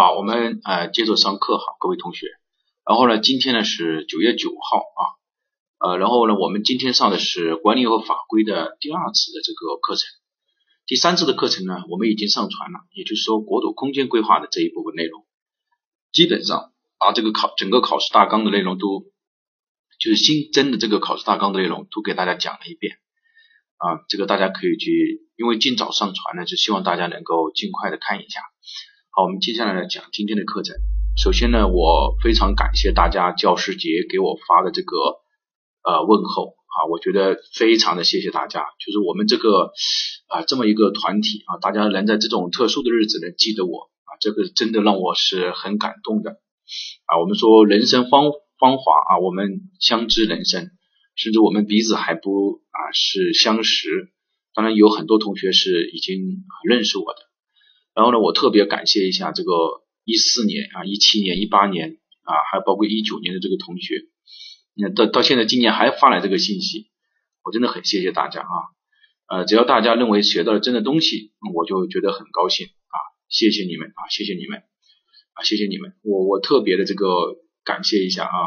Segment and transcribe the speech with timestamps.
[0.00, 2.26] 好，我们呃接着上课，哈，各位同学。
[2.86, 5.02] 然后呢，今天呢是九月九号啊，
[5.76, 10.08] 呃，然后呢，我们今天上的是管理和法规的第二次的这个课程。
[10.86, 15.26] 第三次的课程呢，我们已经上传了，也就是说国土空间规划的这一部分内容，
[16.12, 19.04] 基本上把这个考整个考试大纲的内容都，
[19.98, 22.96] 就是新增的这个考试大纲的内容都给大家讲了一遍
[23.76, 28.40] 啊，这个大家可以去，因为尽早上传呢，就希望大家能够尽快的看一下。
[29.12, 30.76] 好，我们接下来呢讲今天的课程。
[31.20, 34.96] 首先呢，我非常感谢大家教师节给我发的这个
[35.82, 38.60] 呃问候啊，我觉得非常的谢谢大家。
[38.78, 39.72] 就是我们这个
[40.28, 46.38] 啊这么一个团体啊，大家能在这种特殊的日子能记得我啊，这个真的让我是很感动的
[47.06, 47.18] 啊。
[47.18, 50.70] 我们说人生芳芳华啊，我们相知人生，
[51.16, 54.12] 甚至我们彼此还不啊是相识。
[54.54, 57.29] 当然有很多同学是已经认识我的。
[57.94, 59.52] 然后呢，我特别感谢一下这个
[60.04, 64.02] 一四年啊、一七年、一八年啊，还包括一九年的这个同学，
[64.74, 66.90] 那到到现在今年还发来这个信息，
[67.42, 68.54] 我真的很谢谢大家啊。
[69.28, 72.96] 呃，只要大家认为学到了真的东西，我就觉得很高兴啊。
[73.28, 74.58] 谢谢你们啊，谢谢你们
[75.34, 75.94] 啊，谢谢你们。
[76.02, 77.06] 我我特别的这个
[77.64, 78.38] 感谢一下啊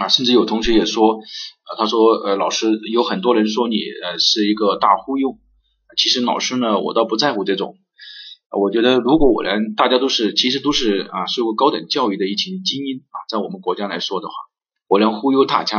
[0.00, 5.38] 啊，甚至有同学也说，呃，他说呃，老师有很多人说你呃是一个大忽悠，
[5.96, 7.76] 其实老师呢，我倒不在乎这种。
[8.58, 14.34] 我觉得，如果我能，大家都是，其实都是啊，受过高等教育的一群精英啊，在我们国家来说的话，
[14.88, 15.78] 我能忽悠大家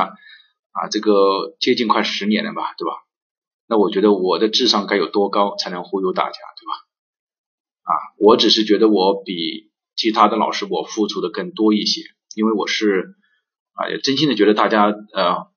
[0.72, 3.04] 啊，这个接近快十年了吧，对吧？
[3.68, 6.74] 那我觉得我的智商该有多高才能忽悠大家，对吧？
[7.84, 12.02] 啊，我只是觉得我比其他的老师我付出的更多一些，
[12.36, 13.16] 因为我是
[13.74, 15.48] 啊，也真心的觉得大家呃，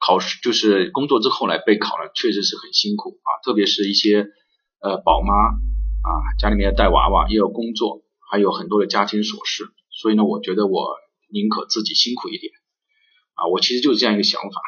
[0.00, 4.28] 考试就是工作之后来备考了，确实是很辛苦啊，特别是一些
[4.80, 5.60] 呃宝妈。
[6.04, 10.96] 啊，家里面带娃娃，也有工作，还有很多的家庭琐事，所以呢，我觉得我
[11.32, 12.52] 宁可自己辛苦一点
[13.32, 14.60] 啊，我其实就是这样一个想法，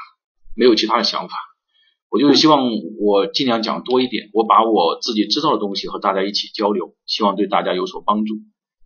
[0.57, 1.37] 没有其他的想法，
[2.09, 2.65] 我就是希望
[2.99, 8.35] 我尽量讲多一点，我把我自己知道的东西和大家一起交流，希望对大家有所帮助。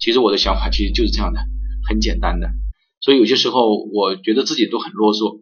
[0.01, 1.39] 其实我的想法其实就是这样的，
[1.89, 2.49] 很简单的，
[3.01, 5.39] 所以有些时候我觉得自己都很啰嗦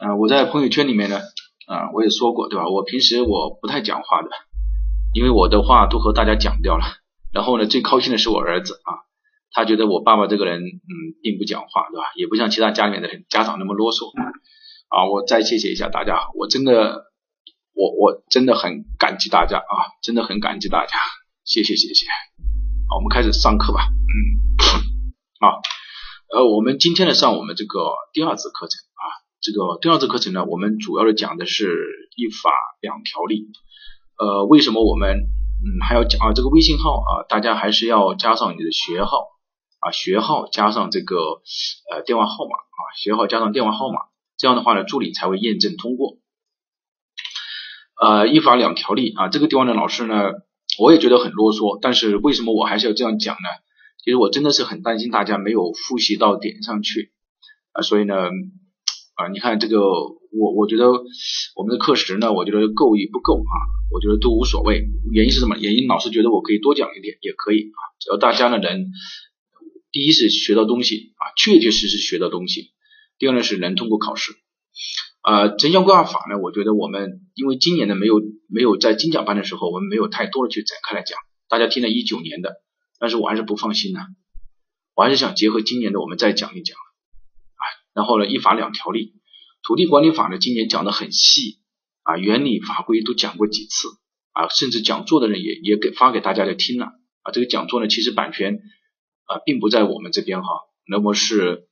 [0.00, 1.20] 啊，啊，我在朋友圈里面呢，
[1.68, 2.68] 啊，我也说过，对吧？
[2.68, 4.28] 我平时我不太讲话的。
[5.14, 6.84] 因为我的话都和大家讲掉了，
[7.32, 9.06] 然后呢，最高兴的是我儿子啊，
[9.52, 10.92] 他觉得我爸爸这个人，嗯，
[11.22, 12.04] 并不讲话，对吧？
[12.16, 14.10] 也不像其他家里面的家长那么啰嗦
[14.88, 15.06] 啊。
[15.06, 17.12] 我再谢谢一下大家，我真的，
[17.74, 20.98] 我我真的很感激大家啊，真的很感激大家，
[21.44, 22.06] 谢谢谢谢。
[22.90, 23.86] 好，我们开始上课吧。
[23.86, 24.18] 嗯，
[25.46, 25.62] 啊，
[26.34, 29.04] 呃，我们今天呢上我们这个第二次课程啊，
[29.40, 31.64] 这个第二次课程呢，我们主要的讲的是
[32.16, 33.46] 一法两条例。
[34.18, 36.32] 呃，为什么我们嗯还要讲啊？
[36.32, 39.28] 这个微信号啊，大家还是要加上你的学号
[39.80, 41.16] 啊，学号加上这个
[41.90, 44.00] 呃电话号码啊，学号加上电话号码，
[44.36, 46.18] 这样的话呢，助理才会验证通过。
[48.00, 50.32] 呃，一法两条例啊，这个地方的老师呢，
[50.78, 53.48] 我也觉得很啰嗦，但是为什么我还是要这样讲呢？
[54.04, 57.12] 其实我真的是很担心大家没有复习到点上去
[57.72, 58.14] 啊，所以呢
[59.14, 59.80] 啊，你看这个。
[60.36, 60.90] 我我觉得
[61.54, 63.54] 我们的课时呢，我觉得够与不够啊，
[63.92, 64.82] 我觉得都无所谓。
[65.12, 65.56] 原因是什么？
[65.56, 67.78] 原因老师觉得我可以多讲一点，也可以啊。
[68.00, 68.86] 只要大家呢能，
[69.92, 72.72] 第一是学到东西啊，确确实实学到东西。
[73.16, 74.32] 第二呢是能通过考试。
[75.22, 81.16] 呃，城乡规划法呢，我觉得我们因为今年呢没有没有在精讲班的时候，我们没有太多的去展开来讲。
[81.48, 82.56] 大家听了一九年的，
[82.98, 84.00] 但是我还是不放心呢，
[84.96, 86.76] 我还是想结合今年的我们再讲一讲。
[87.94, 89.14] 然后呢，一法两条例。
[89.62, 91.60] 土地管理法呢，今年讲的很细
[92.02, 93.88] 啊，原理法规都讲过几次
[94.32, 96.86] 啊，甚至讲座的人也也给发给大家来听了
[97.22, 97.32] 啊。
[97.32, 98.60] 这个讲座呢，其实版权
[99.24, 100.48] 啊并不在我们这边哈，
[100.86, 101.66] 那么是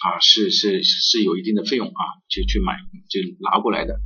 [0.00, 2.78] 啊是是是有一定的费用啊，就去买
[3.10, 4.00] 就拿过来的。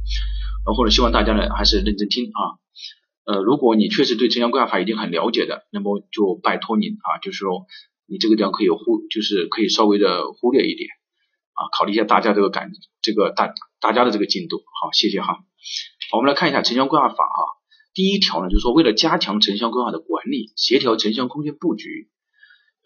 [0.67, 2.59] 然后呢，希望大家呢还是认真听啊。
[3.27, 7.67] 呃，如果你确实对城乡规划法已经很了解的，那么就拜托您啊，就是说
[8.09, 10.89] 你这个地方可以忽，就是可以稍微的忽略一点。
[11.59, 12.71] 啊，考虑一下大家这个感，
[13.03, 15.35] 这个大大家的这个进度，好，谢谢哈。
[16.13, 17.59] 好，我们来看一下城乡规划法哈。
[17.95, 22.11] 第一条呢，就是说为了加强城乡规划的管理，协调城乡空间布局。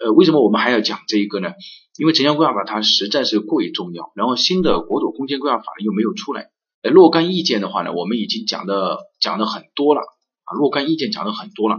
[0.01, 1.53] 呃，为什么我们还要讲这一个呢？
[1.99, 6.51] 因为城乡规划法它实在是过于重要，然后新的国土空间规划法又没有出来。
[6.81, 11.77] 呃，若干意见的话呢，我们已经讲的讲的很多了啊，若干意见讲的很多了。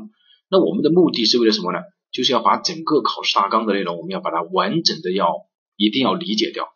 [0.49, 1.79] 那我们的目的是为了什么呢？
[2.11, 6.72] 就是要把整个考试大纲的内容，我们要把它完整的要一定要理解掉。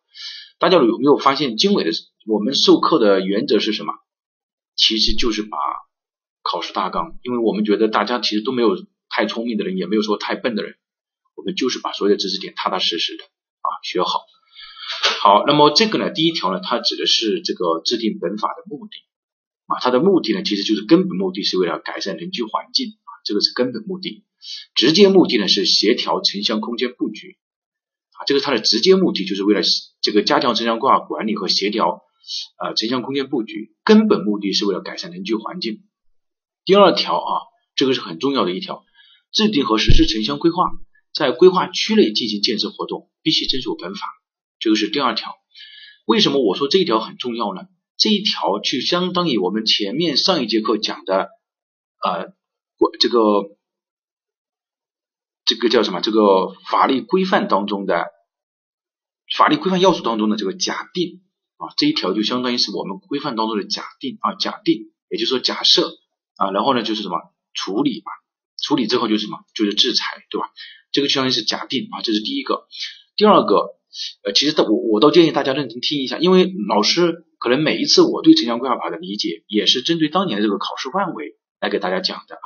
[0.60, 1.92] 大家有没有发现，经纬的
[2.26, 3.94] 我们授课的原则是什么？
[4.76, 5.58] 其实就是把
[6.42, 8.78] 考试大纲，因为我们觉得大家其实都没有
[9.10, 10.76] 太聪明的人，也没有说太笨的人，
[11.36, 14.22] 我们就是把所有的知识点踏踏实实的啊学好。
[15.22, 18.98] 好，那么这个呢，第一条呢，它指的是这个制定本法的目的
[19.68, 24.24] 啊，它的目的呢，其实就是根本目的是为了改善人居环境啊，这个是根本目的。
[24.76, 27.38] 直接目的呢是协调城乡空间布局
[28.20, 29.62] 啊，这个它的直接目的就是为了
[30.02, 32.02] 这个加强城乡规划管理和协调
[32.62, 35.84] 呃城乡空间布局，根本目的是为了改善人居环境。
[36.66, 37.32] 第二条啊，
[37.76, 38.84] 这个是很重要的一条，
[39.32, 40.66] 制定和实施城乡规划，
[41.14, 44.00] 在规划区内进行建设活动，必须遵守本法。
[44.60, 45.32] 这个是第二条，
[46.06, 47.62] 为什么我说这一条很重要呢？
[47.98, 51.30] 这一条就相当于我们前面上一节课讲的，
[52.04, 52.34] 呃，
[52.78, 53.20] 我这个
[55.48, 56.02] 这个叫什么？
[56.02, 58.06] 这个法律规范当中的
[59.36, 61.22] 法律规范要素当中的这个假定
[61.58, 65.98] 啊，这一条就相当于是我们规范当中的假定啊，假定，也就是说假设
[66.36, 67.18] 啊，然后呢就是什么
[67.54, 68.12] 处理吧，
[68.62, 70.52] 处理之后就是什么，就是制裁，对吧？
[70.92, 72.68] 这个相当于是假定啊，这是第一个，
[73.16, 73.78] 第二个。
[74.24, 82.42] 呃，其实我我都建议大家认真听一下，因为老师可能每一次我对城乡规划法的理解，也是针对当年的这个考试范围来给大家讲的哈，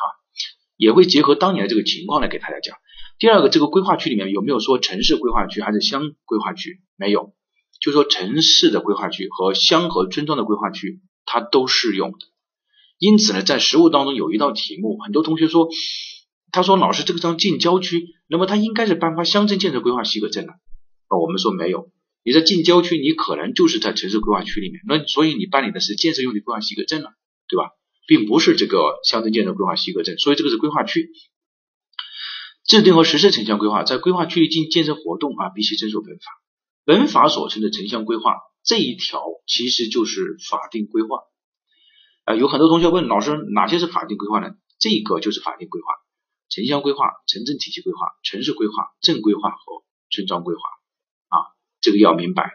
[0.77, 2.77] 也会结合当年的这个情况来给大家讲。
[3.21, 6.81] 第二个，这个规划区里面有没有说城市规划区还是乡规划区？
[6.97, 7.35] 没有，
[7.79, 12.17] 就说城市的规划区和乡和村庄的规划区它都适用的。
[12.97, 15.69] 因此呢，在实务当中有一道题目，很多同学说，
[16.51, 20.53] 他说老师这个章进郊区，那么他应该是颁发乡镇建设规划许可证了。
[21.09, 21.91] 我们说没有，
[22.23, 27.11] 你在进郊区，你可能就是在城市规划区里面，那所以你办理的是建设用地规划许可证了，
[27.47, 27.69] 对吧？
[28.07, 31.11] 并不是这个乡镇建设规划许可证，所以这个是规划区
[32.71, 36.23] 制定和实施城乡规划，在规划区域进行建设活动啊，必须遵守本法。
[36.85, 41.17] 本法所称的城乡规划这一条，其实就是法定规划
[42.23, 42.33] 啊。
[42.33, 44.51] 有很多同学问老师，哪些是法定规划呢？
[44.79, 45.87] 这个就是法定规划：
[46.47, 50.61] 城乡规划、城镇体系规划、城市规划、镇规划和村庄规划
[51.27, 51.51] 啊。
[51.81, 52.51] 这个要明白，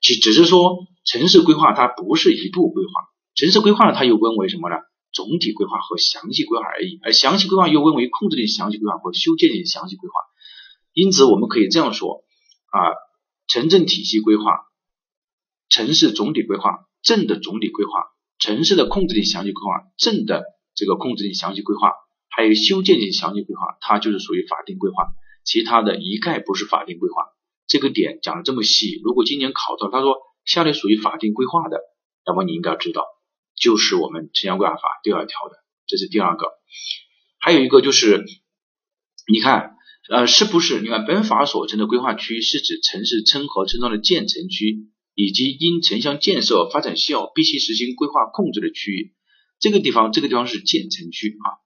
[0.00, 2.90] 只只是说城市规划它不是一步规划，
[3.34, 4.76] 城市规划它又分为什么呢？
[5.18, 10.14] 总体规划和详细规划而已，而详细规划又分为控制的详细规划和修建性详细规划。
[10.92, 12.22] 因此我们可以这样说
[12.70, 12.78] 啊，
[13.48, 14.44] 城镇体系规划、
[15.68, 17.90] 城市总体规划、镇的总体规划、
[18.38, 20.44] 城市的控制的详细规划、镇的
[20.76, 21.90] 这个控制的详细规划，
[22.30, 25.08] 还有修建性详细规划，它就是属于法定规划，
[25.44, 27.24] 其他的一概不是法定规划。
[27.66, 31.80] 这个点讲的这么细，如果今年考到他说下列属于法定规划的，
[32.24, 33.04] 那么你应该知道，
[33.60, 35.56] 就是我们城乡规划法第二条的，
[35.86, 36.46] 这是第二个。
[37.38, 38.24] 还有一个就是，
[39.30, 39.76] 你看，
[40.10, 40.80] 呃，是不是？
[40.80, 49.14] 你看本法所称的规划区是指城市村和村庄的建成区，以及因城乡建设发展需要必须实行规划控制的区域。
[49.60, 51.58] 这个地方，这个地方是建成区啊。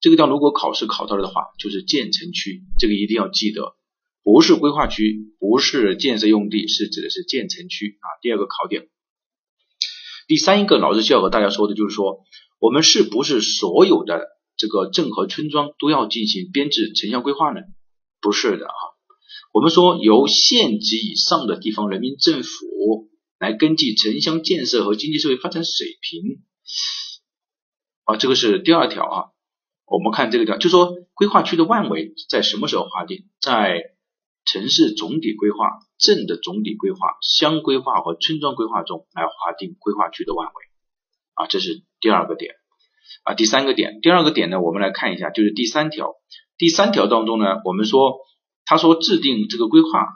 [0.00, 3.76] 这个地方如果考试考到了的话，就是建成区，这个一定要记得。
[4.22, 8.06] 不是规划区，不是建设用地，是指的是建成区啊。
[8.20, 8.88] 第二个考点，
[10.28, 12.20] 第三一个老师需要和大家说的就是说，
[12.60, 14.26] 我们是不是所有的
[14.56, 17.62] 这个镇和村庄都要进行编制城乡规划呢？
[18.20, 18.74] 不是的啊。
[19.54, 23.08] 我们说由县级以上的地方人民政府
[23.38, 26.42] 来根据城乡建设和经济社会发展水平
[28.04, 29.24] 啊，这个是第二条啊。
[29.86, 33.24] 我们看这个条，就说规划区的范围在什么时候划定？
[33.40, 33.82] 在
[34.50, 35.58] 城市总体规划、
[35.98, 40.52] 镇的总体规划、乡规划和村庄规划中来划定规划区的范围
[41.34, 42.54] 啊，这是第二个点
[43.24, 43.34] 啊。
[43.34, 46.14] 第三个点，第二个点呢，我们来看一下，就是第三条。
[46.56, 48.20] 第三条当中呢，我们说
[48.64, 50.06] 他说制定这个规划，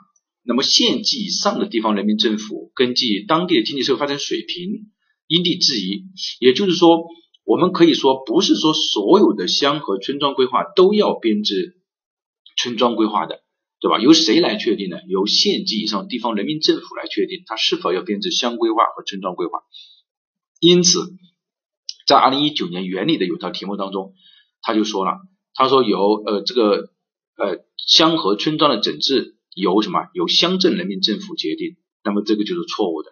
[0.41, 4.89] 那么县级以上的地方人民政府根据当地的经济社会发展水平
[5.27, 6.05] 因地制宜，
[6.39, 7.05] 也就是说，
[7.45, 11.77] 我们可以说不是说所有的乡和村庄规划都要编制
[12.57, 13.42] 村庄规划的。
[13.83, 13.99] 对吧？
[13.99, 14.95] 由谁来确定呢？
[15.09, 19.59] 由县级以上地方人民政府来确定，它是否要编制乡规划和村庄规划。
[20.61, 20.99] 因此，
[22.07, 24.13] 在二零一九年原理的有道题目当中，
[24.61, 25.19] 他就说了，
[25.53, 26.93] 他说由呃这个
[27.35, 30.07] 呃乡和村庄的整治由什么？
[30.13, 31.75] 由乡镇人民政府决定。
[32.05, 33.09] 那么这个就是错误的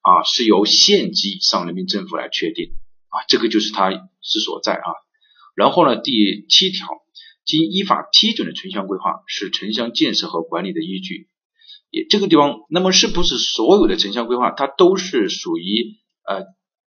[0.00, 2.72] 啊，是由县级以上人民政府来确定
[3.10, 4.90] 啊，这个就是它之所在啊。
[5.54, 6.88] 然后呢，第七条。
[7.50, 11.28] 经依法批准的城乡规划是城乡建设和管理的依据。
[11.90, 16.44] 也这个地方，那么是不是所有的城乡规划它都是属于呃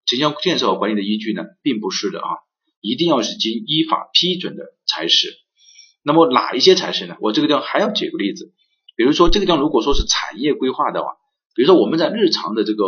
[0.05, 1.43] 城乡建设和管理的依据呢？
[1.63, 2.29] 并不是的啊，
[2.81, 5.33] 一定要是经依法批准的才是。
[6.03, 7.15] 那么哪一些才是呢？
[7.19, 8.53] 我这个地方还要举个例子，
[8.95, 11.13] 比如说这个地方如果说是产业规划的话，
[11.55, 12.85] 比如说我们在日常的这个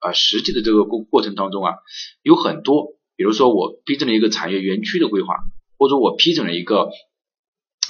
[0.00, 1.74] 呃实际的这个过过程当中啊，
[2.22, 5.36] 有很多，比如说我批准了一个产业园区的规划。
[5.84, 6.88] 或者我批准了一个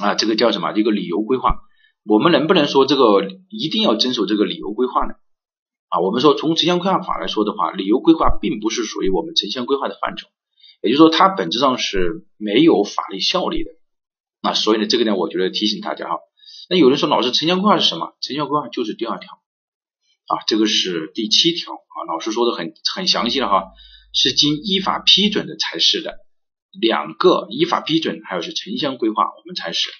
[0.00, 0.72] 啊，这个叫什么？
[0.72, 1.60] 一个理由规划，
[2.04, 5.14] 我们能不能说这个一定要遵守这个理由规划呢？
[5.90, 10.26] 啊，我们说从城乡规划法来说的话，理由规划并不是属于我们城乡规划的范畴，
[10.82, 13.70] 也就是说它本质上是没有法律效力的。
[14.42, 16.18] 那所以呢，这个呢，我觉得提醒大家哈。
[16.68, 18.16] 那有人说，老师，城乡规划是什么？
[18.20, 19.30] 城乡规划就是第二条
[20.26, 23.62] 啊，这个是第七条啊，老师说的很很详细了哈，
[24.12, 26.23] 是经依法批准的才是的，
[26.80, 29.90] 两个依法批准，还有是城乡规划我们才是。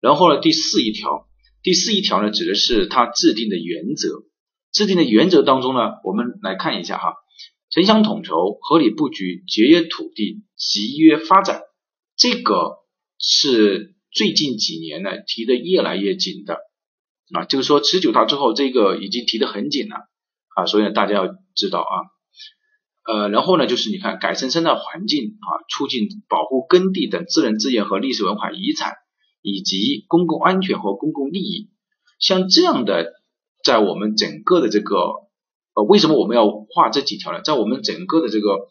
[0.00, 1.28] 然后呢，第四一条，
[1.62, 4.24] 第四一条呢，指的是它制定的原则，
[4.72, 7.14] 制定的原则当中呢，我们来看一下哈，
[7.70, 11.62] 城乡统筹、合理布局、节约土地、集约发展，
[12.16, 12.78] 这个
[13.18, 13.94] 是。
[14.12, 16.56] 最近几年呢，提的越来越紧的
[17.34, 19.96] 啊，就是说十九大之后，这个已经提的很紧了
[20.54, 21.94] 啊，所以，大家要知道啊，
[23.06, 28.94] 呃，然后呢，就是你看，改善生态环境啊，促进保护耕地等自然资源和历史文化遗产，
[29.42, 31.70] 以及公共安全和公共利益，
[32.18, 33.12] 像这样的，
[33.62, 34.96] 在我们整个的这个
[35.74, 37.42] 呃，为什么我们要画这几条呢？
[37.42, 38.68] 在我们整个的这个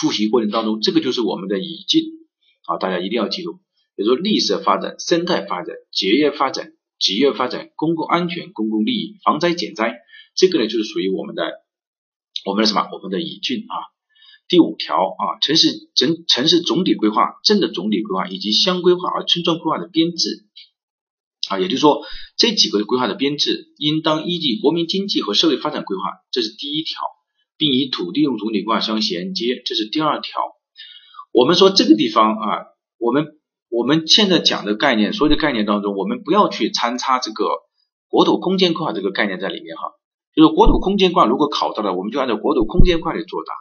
[0.00, 2.04] 复习过程当中，这个就是我们的语境
[2.66, 3.60] 啊，大家一定要记住。
[3.94, 9.98] 比如说绿色发展、生态发展、节约发展、集约发展、公共安全、公共利益、防灾减灾，
[10.34, 11.42] 这个呢就是属于我们的
[12.44, 12.88] 我们的什么？
[12.92, 13.74] 我们的语境啊。
[14.48, 20.46] 第五条啊，城市整城市总体规划、镇的总体规划以及乡规划和村庄规划的编制
[21.48, 22.02] 啊，也就是说
[22.36, 27.00] 这几个规划的编制应当依据国民经济和社会发展规划，这是第一条，
[27.56, 30.40] 并与土地用总体规划相衔接，这是第二条。
[31.32, 32.66] 我们说这个地方啊，
[32.98, 33.38] 我们。
[33.74, 37.46] 我们现在讲的概念，所有的概念当中，我们不要去参差这个
[38.06, 39.88] 国土空间规划这个概念在里面哈。
[40.34, 43.52] 就是国土空间规划如果考到了，我们就按照国土空间规划来作答；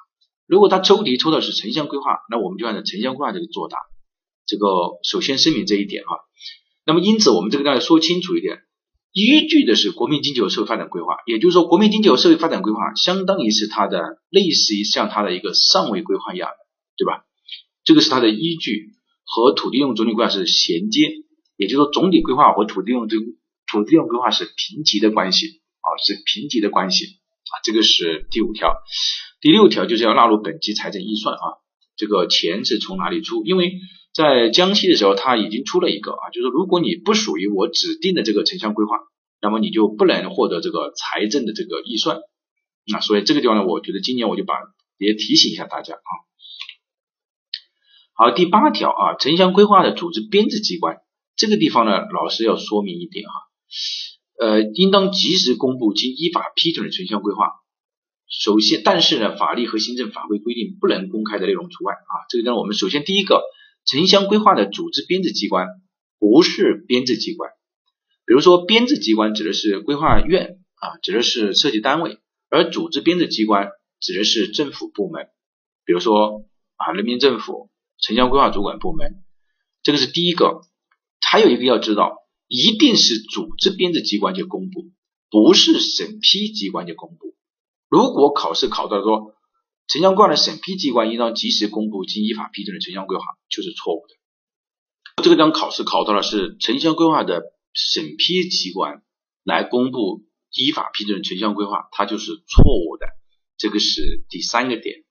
[0.47, 3.77] 如果他抽题抽的是城乡规划，那我们就按照城乡规划这个作答。
[4.45, 4.67] 这个
[5.03, 6.17] 首先声明这一点哈。
[6.85, 8.59] 那么因此我们这个要说清楚一点，
[9.11, 16.55] 依据的是国民经济和社会发展规划，也就是说国民经济和社会发展规划相当于是它的类似于像它的一个上位规划一样的，
[16.97, 17.23] 对吧？
[17.83, 18.91] 这个是它的依据。
[19.23, 21.07] 和土地用总体规划是衔接，
[21.55, 23.15] 也就是说总体规划和土地用这
[23.71, 28.75] 土地用规划是平级的关系啊，是平级的关系啊，这个是第五条。
[29.41, 31.59] 第六条就是要纳入本级财政预算啊，
[31.97, 33.43] 这个钱是从哪里出？
[33.43, 33.73] 因为
[34.13, 38.97] 在江西的时候，他已经出了一个啊，就是如果你不属于我指定的这个城乡规划，
[39.41, 42.17] 那么你就不能获得这个财政的这个预算
[42.93, 44.53] 啊，所以这个地方呢，我觉得今年我就把
[44.97, 46.11] 也提醒一下大家啊。
[48.13, 50.97] 好，第八条啊，城乡规划的组织编制机关，
[51.35, 53.33] 这个地方呢，老师要说明一点哈，
[54.41, 57.45] 呃，应当及时公布经依法批准的城乡规划。
[58.27, 62.25] 首先，但是呢，法律和行政法规规定不能公开的内容除外啊。
[62.27, 63.43] 这个呢，我们首先第一个，
[63.85, 65.67] 城乡规划的组织编制机关
[66.17, 67.51] 不是编制机关，
[68.25, 72.17] 比如说编制机关指的是规划院啊，指的是设计单位，
[72.49, 73.69] 而组织编制机关
[73.99, 75.27] 指的是政府部门，
[75.85, 76.45] 比如说
[76.77, 77.69] 啊，人民政府。
[78.03, 79.21] 城乡规划主管部门，
[79.83, 80.61] 这个是第一个。
[81.23, 82.17] 还有一个要知道，
[82.53, 84.91] 一定是组织编制机关就公布，
[85.29, 87.33] 不是审批机关就公布。
[87.87, 89.35] 如果考试考到说
[89.87, 95.23] 城乡规划的审批机关应当及时公布经依法批准的城乡规划，就是错误的。
[95.23, 97.41] 这个当考试考到了是城乡规划的
[97.73, 99.01] 审批机关
[99.45, 103.07] 来公布依法批准的城乡规划，它就是错误的。
[103.57, 105.05] 这个是第三个点。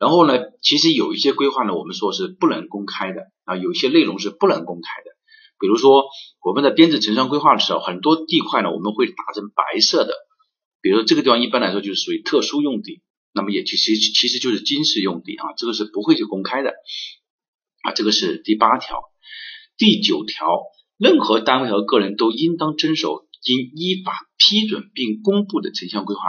[0.00, 5.19] 然后呢，其实有一些规划呢，我们说是不能公开的啊，有一些内容是不能公开的。
[5.60, 6.06] 比如说
[6.42, 10.14] 我们在编制城乡规划的时候，很多地块呢，我们会打成白色的。
[10.80, 13.02] 比如这个地方一般来说就是属于特殊用地，
[13.34, 16.70] 那么也其实其实就是军事用地啊，这个是不会去公开的
[17.82, 17.92] 啊。
[17.92, 18.98] 这个是第八条，
[19.76, 20.46] 第九条，
[20.96, 26.22] 任何单位和个人都应当遵守经依法批准并公布的城乡规划。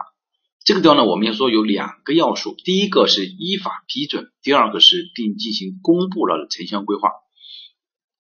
[0.65, 7.09] 这个地方呢，我们要说有两个要素，第一个是依法批准，第二个是并进行公布了城乡规划。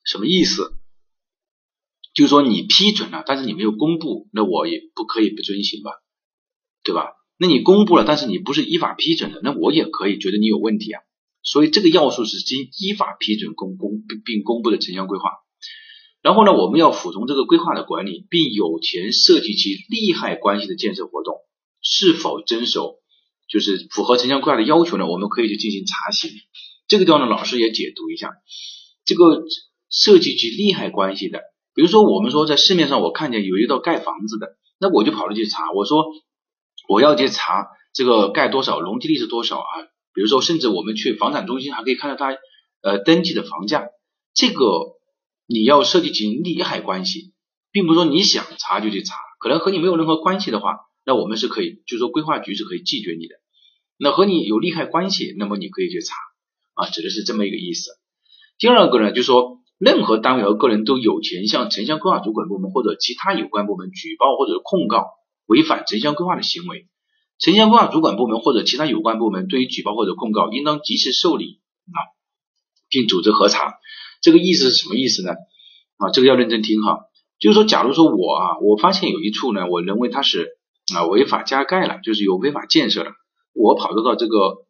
[0.05, 0.80] 什么意思？
[2.13, 5.91] 就是说你批准了，但是你没有公布，那我也不可以不遵循吧，
[6.83, 7.11] 对吧？
[7.37, 11.01] 那你公布了，但是你不是依法批准的，那我也可以觉得你有问题啊。
[11.43, 15.31] 所以这个要素是经依法批准公公并公布的城乡规划。
[16.21, 21.33] 然后呢，我们要服从这个规划的管理，并有权涉及其利害关系的建设活动。
[21.81, 22.97] 是否遵守，
[23.49, 25.07] 就是符合城乡规划的要求呢？
[25.07, 26.29] 我们可以去进行查询。
[26.87, 28.33] 这个地方呢，老师也解读一下。
[29.03, 29.43] 这个
[29.89, 31.39] 涉及其利害关系的，
[31.73, 36.05] 比如说我们说在市面上我看见有一道盖房子的，那我就跑了去查，我说
[36.89, 39.67] 我要去查这个盖多少，容积率是多少啊？
[40.13, 42.37] 比如说，甚至我们去房产中心还可以看到它
[42.81, 43.87] 呃登记的房价，
[44.33, 44.65] 这个
[45.47, 47.31] 你要涉及进利害关系，
[47.71, 53.35] 并不是说你想查就去查，可能和你没有任何关系的话，那我们是可以，就是说规划局是可以拒绝你的。
[53.97, 56.13] 那和你有利害关系，那么你可以去查
[56.73, 57.91] 啊，指的是这么一个意思。
[58.59, 65.07] 第二个呢，就是说任何单位和个人都有权向城乡规划主管部门或者其他有关部门举报或者控告
[65.47, 66.87] 违反城乡规划的行为。
[67.39, 71.97] 城乡规划主管部门或者其他有关部门对于举报或者控告，应当及时受理啊，
[72.91, 73.73] 并组织核查。
[74.21, 75.31] 这个意思是什么意思呢？
[75.97, 76.99] 啊，这个要认真听哈。
[77.39, 80.59] 就是说，假如说我啊，我发现有一处呢，我认为它是
[80.93, 83.09] 啊违法加盖了，就是有违法建设了，
[83.55, 84.67] 我跑到到这个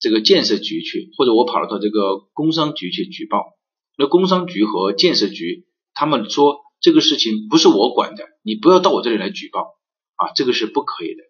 [0.00, 3.52] 这个建设局去，或者我跑到到这个工商局去举报。
[3.96, 9.76] 那工商局和建设局他们说这个事情不是我管的，你不要到我这里来举报
[10.16, 11.22] 啊，这个是不可以的。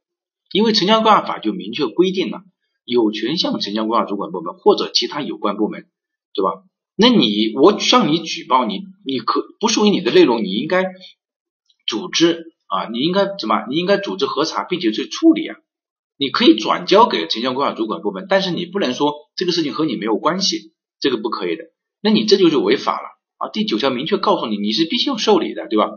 [0.52, 2.42] 因为城乡规划法就明确规定了，
[2.84, 5.86] 有权向城乡规划主管部门或者其他有关部门，
[6.32, 6.62] 对吧？
[6.96, 10.84] 那你我向你举报你，你可不属于你的内容，你应该
[11.86, 13.66] 组织啊，你应该怎么？
[13.68, 15.56] 你应该组织核查并且去处理啊。
[16.16, 21.64] 你可以转交给城乡规划主管部门，但是你不能说这个事情和你没有关系，这个不可以的。
[22.04, 23.08] 那你这就是违法了
[23.38, 23.48] 啊！
[23.48, 25.88] 第九条明确告诉你，你是必须要受理的，对吧？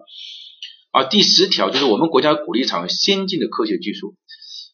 [0.91, 4.15] 啊，第十条就是我们国家鼓励采用先进的科学技术。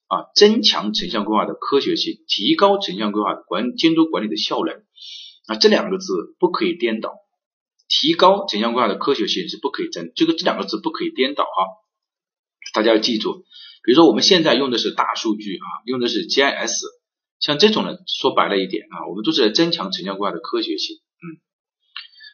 [0.05, 4.75] 啊，增强城乡规划的科学性，提高城乡规划管监督管理的效能。
[5.47, 7.15] 啊，这两个字不可以颠倒。
[7.89, 11.61] 提高城乡规划的科学性是不可以增，这个这两个字不可以颠倒啊。
[12.75, 13.43] 大家要记住，
[13.83, 16.77] 比如说我们现在用的是大数据啊，用的是 GIS，
[17.39, 20.97] 像这种呢，说白了一点啊，我们都是在增强城乡规划的科学性。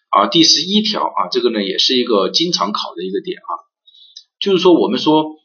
[0.09, 3.51] 啊，第十一条啊，这个呢也是一个经常考的一个点啊，
[4.39, 5.37] 就是说我们说。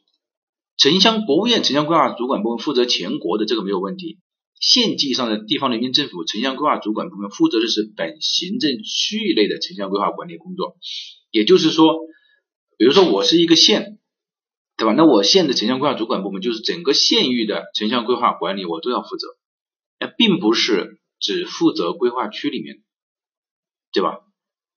[0.77, 4.19] 城乡国务院城乡规划主管部门负责全国的这个没有问题，
[4.59, 10.75] 县级以上的地方人民政府城乡规划主管部门负责的是本行政区域内的城乡规划管理工作。
[11.31, 11.95] 也就是说，
[12.77, 13.99] 比如说我是一个县，
[14.75, 14.91] 对吧？
[14.91, 19.27] 那我县的城乡规划主管部门就是整个县域的城乡规划管理我都要负责，
[20.01, 22.83] 那并不是只负责规划区里面，
[23.93, 24.19] 对吧？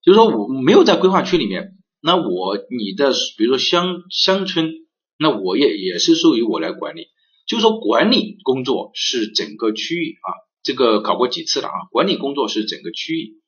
[0.09, 4.73] 就是说我没有在规划区里面，那我你的比如说乡乡村。
[5.21, 7.09] 那我也也是属于我来管理，
[7.45, 10.31] 就是说管理工作是整个区域啊，
[10.63, 13.43] 这个考过几次了啊，管理工作是整个区域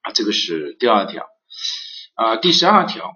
[0.00, 1.26] 啊，这个是第二条
[2.14, 3.12] 啊，第十二条，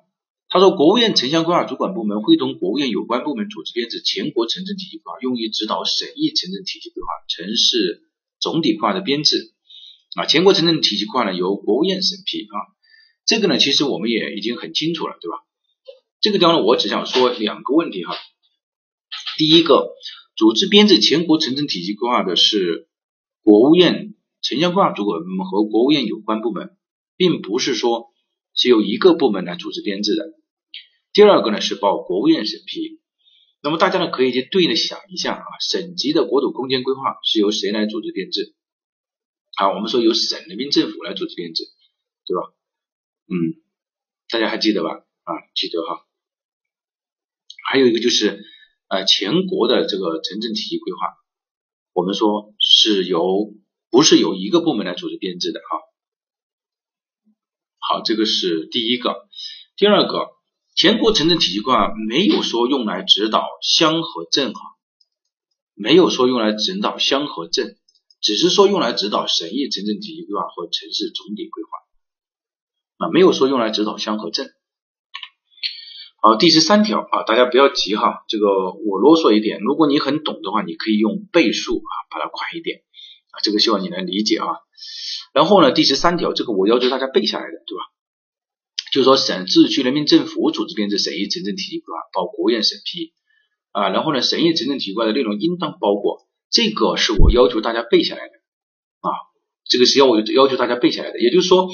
[0.50, 8.02] 他说国务院城乡规划主管部门会同国务院有关部门组织编制全国城镇体系规划，用于指导省议城镇体系规划、城市
[8.40, 9.53] 总体规划的编制
[10.16, 12.56] 啊，全国城镇体系规划呢由国务院审批啊，
[13.26, 15.38] 这个呢其实我们也已经很清楚了，对吧？
[16.20, 18.14] 这个地方呢，我只想说两个问题哈。
[19.36, 19.90] 第一个，
[20.36, 22.88] 组织编制全国城镇体系规划的是
[23.42, 26.76] 国务院城乡规划主管部门和国务院有关部门，
[27.16, 28.06] 并不是说
[28.54, 30.32] 是由一个部门来组织编制的。
[31.12, 33.00] 第二个呢，是报国务院审批。
[33.62, 38.54] 那么大家呢，可以去对应的想一下啊，省级的国土空间规划是由谁来组织编制？
[39.56, 41.64] 啊，我们说由省人民政府来组织编制，
[42.26, 42.52] 对吧？
[43.26, 43.62] 嗯，
[44.28, 44.90] 大家还记得吧？
[45.22, 46.06] 啊，记得哈。
[47.70, 48.44] 还有一个就是，
[48.88, 50.98] 呃，全国的这个城镇体系规划，
[51.92, 53.54] 我们说是由
[53.90, 55.80] 不是由一个部门来组织编制的哈。
[57.78, 59.28] 好，这个是第一个。
[59.76, 60.30] 第二个，
[60.74, 64.60] 全国城镇体系规划没有说用来指导乡和镇哈，
[65.74, 67.78] 没有说用来指导乡和镇，
[68.24, 74.50] 只是说用来指导省议城镇体系规划和城市总体规划啊，没有说用来指导乡和镇。
[76.22, 82.78] 好，第十三条啊，大家不要急哈，这个我啰嗦一点，如果你很懂的话，你可以用倍数啊把它快一点
[83.30, 84.46] 啊，这个希望你能理解啊。
[85.34, 87.84] 然后呢，第十三条，这个我要求大家背下来的，对吧？
[88.90, 93.12] 就是说，省、自治区人民政府组织编制省议城镇体系规划，报国务院审批
[93.72, 93.90] 啊。
[93.90, 98.34] 然后呢，省议城镇体系规划的内容应当包括，这个是我要求大家背下来的
[99.00, 99.10] 啊，
[99.68, 101.68] 这个是要我要求大家背下来的，也就是说。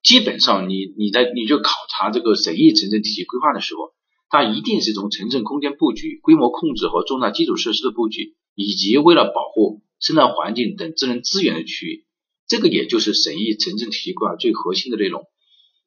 [0.00, 3.90] 基本上，你你在你就考察这个审议城镇体系规划的时候，
[4.30, 12.04] 它一定是从城镇空间布局、规模控制和重大基础设施的布局，以及为了保护生态环境等自然资源的区域，
[12.46, 15.24] 这个也就是审议城镇体系规划最核心的内容。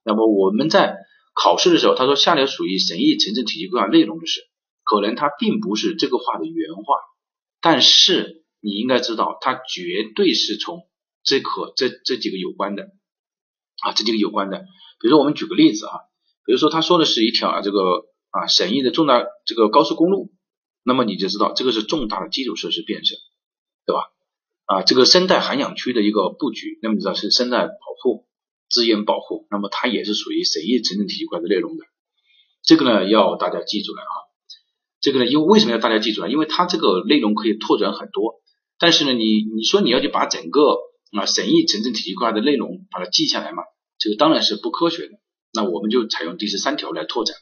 [0.03, 0.97] 那么我们在
[1.33, 4.41] 考试的时候，他说下列属于审议城镇体系规划内容的是，
[4.83, 6.83] 可能它并不是这个话的原话，
[7.61, 10.89] 但是你应该知道，它绝对是从
[11.23, 12.89] 这可这这几个有关的。
[13.81, 14.59] 啊，这几个有关的，
[14.99, 15.93] 比如说我们举个例子啊，
[16.45, 20.31] 比如说他说的是一条啊这个啊省议的重大这个高速公路，
[20.83, 23.15] 那么你就知道这个是重大的基础设施建设，
[23.87, 24.11] 对吧？
[24.65, 28.27] 啊这个生态涵养区的一个布局，那么你知道是生态保护、
[28.69, 31.83] 资源保护，那么它也是属于审议城镇体系块的内容的。
[32.61, 34.13] 这个呢要大家记住了啊。
[35.01, 36.27] 这个呢，因为为什么要大家记住啊？
[36.29, 38.35] 因为它这个内容可以拓展很多，
[38.77, 40.61] 但是呢，你你说你要去把整个
[41.17, 43.63] 啊审议城镇体系规划的内容把它记下来嘛，
[43.97, 45.13] 这个当然是不科学的。
[45.53, 47.35] 那我们就采用第十三条来拓展。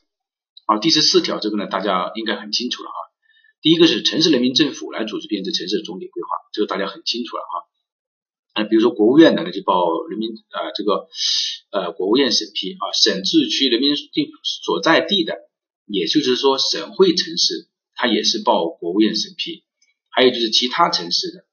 [0.67, 2.95] 啊，第十四条这个呢，大家应该很清楚了哈。
[3.61, 8.61] 第一个是城市人民政府来组织编制城市的总体规划，这个大家很清楚了哈。
[8.61, 11.07] 啊，比如说国务院的那就报人民啊这个
[11.71, 14.31] 呃国务院审批啊，省自治区人民政府
[14.63, 15.35] 所在地的。
[15.91, 19.63] 也就是说，省会城市它也是报国务院审批，
[20.09, 21.45] 还有就是其他城市的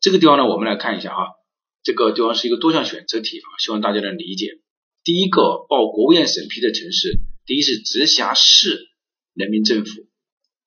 [0.00, 1.34] 这个地方呢，我们来看一下哈，
[1.82, 4.60] 这个地方是一个多项选择题啊，希望大家能理解。
[5.04, 8.88] 第一个报国务院审批的城市，第一是直辖市
[9.34, 10.08] 人民政府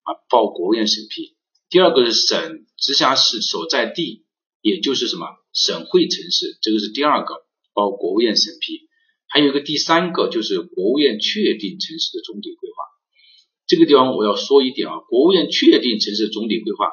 [0.03, 1.35] 啊报国务院审批，
[1.69, 4.25] 第二个是省直辖市所在地，
[4.61, 8.87] 也就是什么省会城市，这个是第二个报国务院审批。
[9.33, 12.75] 还有一个第三个就是国务院确定城市的总体规划，
[13.65, 16.91] 这个地方我要说一点啊，国务院确定城市总体规划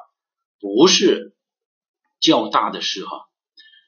[0.59, 1.37] 不是
[2.18, 3.29] 较大的事哈，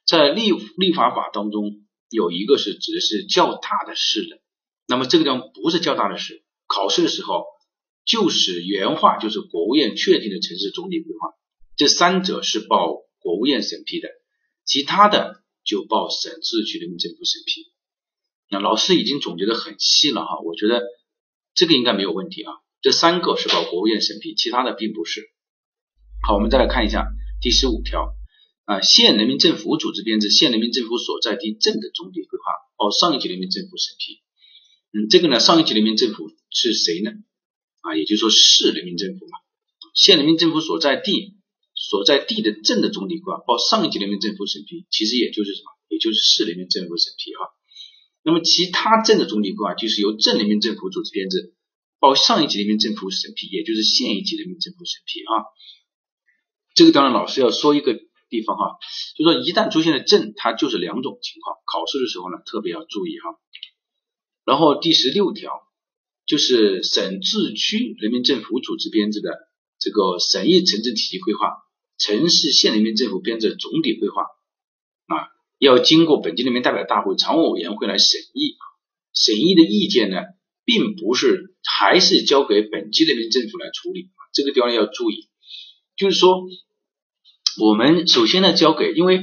[0.06, 4.38] 在立立法法当中有一个是指的是较大的事的，
[4.86, 7.46] 那么这个地方不是较大的事，考试的时候
[8.04, 11.30] 就是原话就是国务院确定的城市总体规划，
[11.78, 14.10] 这三者是报国务院审批的，
[14.66, 17.71] 其他的就报省自治区人民政府审批。
[18.52, 20.82] 那老师已经总结的很细了哈，我觉得
[21.54, 22.52] 这个应该没有问题啊。
[22.82, 25.22] 这三个是报国务院审批，其他的并不是。
[26.20, 27.06] 好，我们再来看一下
[27.40, 28.12] 第十五条
[28.66, 32.44] 啊，县人民政府组织编制县人民政府所在地镇的总体规划
[32.76, 34.20] 报上一级人民政府审批。
[34.92, 37.10] 嗯，这个呢，上一级人民政府是谁呢？
[37.80, 39.38] 啊，也就是说市人民政府嘛。
[39.94, 41.36] 县人民政府所在地
[41.74, 45.72] 所在地的镇的总体规划报上一级人民政府审批，其实也就是什么？
[45.88, 47.48] 也就是市人民政府审批哈。
[48.24, 51.54] 那么其他镇的总体规划就是由镇人民政府组织编制，
[51.98, 55.30] 报上一级人民政府审批，也就是县一级人民政府审批啊。
[56.74, 57.94] 这个当然老师要说一个
[58.30, 58.78] 地方哈，
[59.16, 63.38] 就说一旦出现了镇，它就是两种情况，考试的时候呢特别要注意哈。
[64.44, 65.50] 然后第十六条
[66.24, 69.30] 就是省自治区人民政府组织编制的
[69.78, 71.56] 这个省议城镇体系规划，
[71.98, 74.26] 城市县人民政府编制总体规划。
[75.64, 78.56] 要经过本级人民代表大会常务委员会来审议，
[79.14, 80.16] 审议的意见呢，
[80.64, 85.28] 并不是还是交给本级人民政府来处理，这个地方要注意，
[85.96, 86.42] 就是说，
[87.60, 89.22] 我们首先呢交给，因为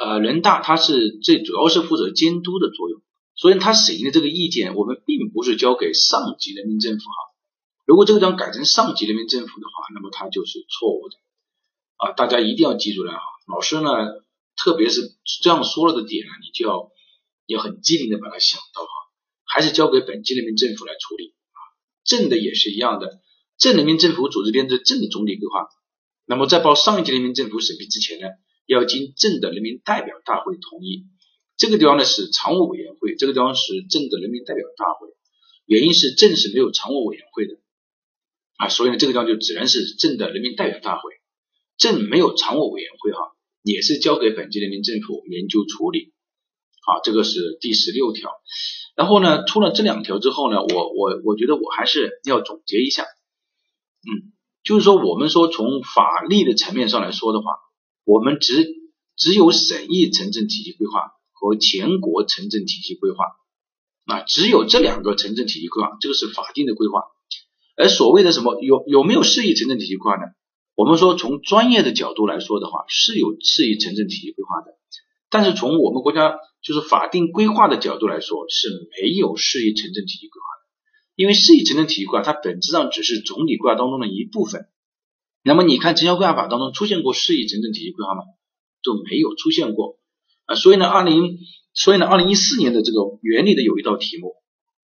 [0.00, 3.02] 呃人大它是最主要是负责监督的作用，
[3.34, 7.34] 所以他审议的这个意见，我们并不是交给上级人民政府哈，
[7.84, 11.16] 如果这个地方改成上级人民政府的话，那么它就是错误的，
[11.96, 13.18] 啊，大家一定要记住了哈，
[13.52, 14.22] 老师呢。
[14.56, 16.90] 特别是这样说了的点呢，你就要
[17.46, 18.88] 要很机灵的把它想到哈，
[19.44, 21.58] 还是交给本级人民政府来处理啊。
[22.04, 23.20] 镇的也是一样的，
[23.58, 25.68] 镇人民政府组织编制镇的总体规划，
[26.26, 28.28] 那么在报上一级人民政府审批之前呢，
[28.66, 31.04] 要经镇的人民代表大会同意。
[31.56, 35.08] 这个地方呢是常务委员会，这个地方是镇的人民代表大会。
[35.66, 37.54] 原因是镇是没有常务委员会的
[38.56, 41.10] 啊，所以呢这个地方就只能是镇的人民代表大会，
[41.76, 43.33] 镇没有常务委员会哈。
[43.64, 46.12] 也是交给本级人民政府研究处理，
[46.84, 48.30] 好，这个是第十六条。
[48.94, 57.46] 然后呢，出了这两条之后呢，我我我觉得我还是要总结一下，嗯，就是说我们说从法律的层面上来说的话，
[58.04, 58.66] 我们只
[59.16, 63.24] 只有省议城镇体系规划和全国城镇体系规划，
[64.04, 67.00] 啊，只有这两个城镇体系规划，这个是法定的规划。
[67.76, 70.26] 而所谓的什么有有没有市议城镇体系规划呢？
[70.76, 74.76] 我们说从专业的角度来说的话，是有适宜城镇体系规划的，
[75.30, 78.68] 但是从我们国家就是法定规划的角度来说，是
[79.00, 80.64] 没有适宜城镇体系规划的。
[81.14, 84.66] 因为适宜城镇体系规划它本质上只是总体规划当中的一部分。
[85.44, 88.22] 那么你看城乡规划法当中出现过适宜城镇体系规划吗？
[88.82, 89.98] 都没有出现过
[90.46, 90.56] 啊。
[90.56, 91.38] 所以呢，二零
[91.72, 94.34] 所以呢，二零一四年的这个原理的有一道题目，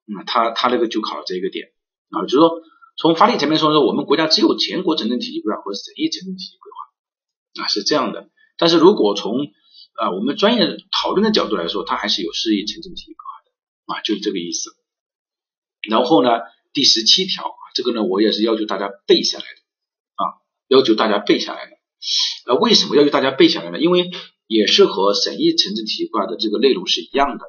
[0.05, 1.73] 那他他那个就考了这一个点
[2.11, 2.63] 啊，就是说。
[2.97, 8.29] 从法理层面说呢，我们国家只有全国城镇体系规划和省议城镇体系规划啊，是这样的。
[8.59, 9.47] 但是如果从
[9.95, 14.71] 啊我们专业讨论的角度来说，它还是有市议城镇体系规划的啊，就是这个意思。
[15.89, 16.29] 然后呢，
[16.75, 19.61] 第十七条，这个呢我也是要求大家背下来的
[20.17, 20.23] 啊，
[20.69, 21.73] 要求大家背下来的。
[22.47, 23.81] 呃，为什么要求大家背下来呢？
[23.81, 24.11] 因为
[24.47, 27.45] 也是和省议城镇体系规划的这个内容是一样的。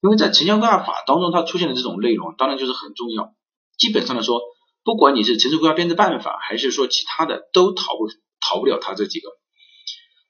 [0.00, 3.34] 因为在城乡规划法当中，它出现的这种内容，当然就是很重要。
[3.78, 4.40] 基本上来说。
[4.86, 8.06] 不管你是城市规划编制办法，还是说其他的，都逃不
[8.38, 9.30] 逃不了它这几个。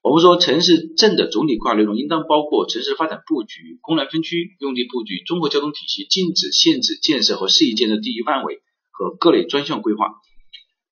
[0.01, 10.15] 我们说城市镇的总体规划内容应当包括城市发展布局、功能分区、用地布局、综合交通体系、禁止、限制建设和适宜建设地域范围和各类专项规划。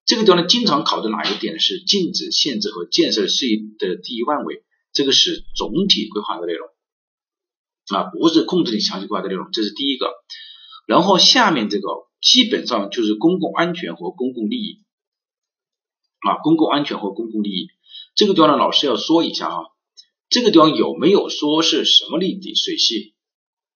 [0.06, 4.64] 这个地方呢，经常考的哪一个点是禁止、限制和建设适宜的地域范围？
[4.94, 6.68] 这个是总体规划的内容
[7.98, 9.50] 啊，不是控制性详细规划的内容。
[9.52, 10.14] 这是第一个。
[10.86, 11.88] 然后下面这个
[12.22, 14.84] 基本上就是公共安全和公共利益
[16.28, 17.68] 啊，公共安全和公共利益。
[18.16, 19.58] 这个地方呢，老师要说一下啊，
[20.30, 23.14] 这个地方有没有说是什么立地水系？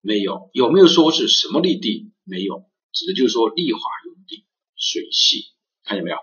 [0.02, 0.50] 没有。
[0.54, 2.12] 有没有说是什么立地？
[2.24, 2.64] 没有。
[2.94, 4.46] 指的就是说绿化用地
[4.76, 5.52] 水系。
[5.84, 6.18] 看见没有？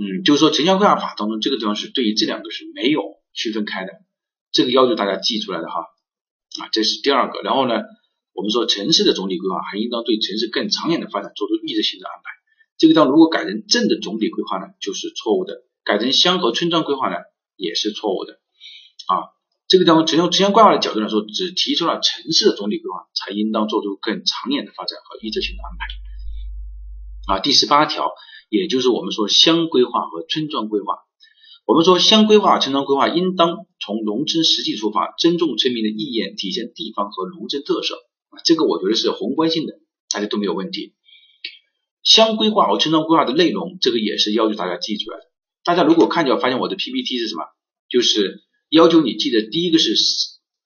[0.00, 3.92] 嗯，就是说城乡规划法当中这个地方是对于这两个是没有区分开的，
[4.52, 5.80] 这个要求大家记出来的哈
[6.60, 7.42] 啊，这是第二个。
[7.42, 7.82] 然后呢，
[8.38, 12.30] 我们说城市的总体规划还应当对城市更长远的发展做出预设性的安排。
[12.78, 17.16] 这个地方如果改成镇的总体规划呢，就是错误的；改成乡和村庄规划呢，
[17.56, 18.34] 也是错误的
[19.10, 19.34] 啊。
[19.66, 27.40] 这个地方从城乡规划的角度来说，只提出了城市的总体规划，才应当做出更长远的发展和预设性的安排啊。
[27.40, 28.12] 第十八条。
[28.50, 31.04] 也就是我们说乡规划和村庄规划，
[31.66, 37.94] 我们说乡规划、村庄规划应当从农村实际出发，尊重村民的意愿，体现地方和农村特色，
[38.44, 39.74] 这个我觉得是宏观性的，
[40.12, 40.94] 大家都没有问题。
[42.02, 45.24] 乡规划和村庄规划的内容，这个也是要求大家记出来的。
[45.64, 47.42] 大家如果看见发现我的 PPT 是什么，
[47.90, 49.94] 就是要求你记得，第一个是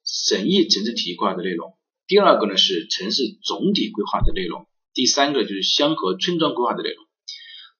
[0.04, 7.04] 省议城市体系规划的内容，第二个呢是城市总体规划的内容，第三个就是乡和村庄规划的内容。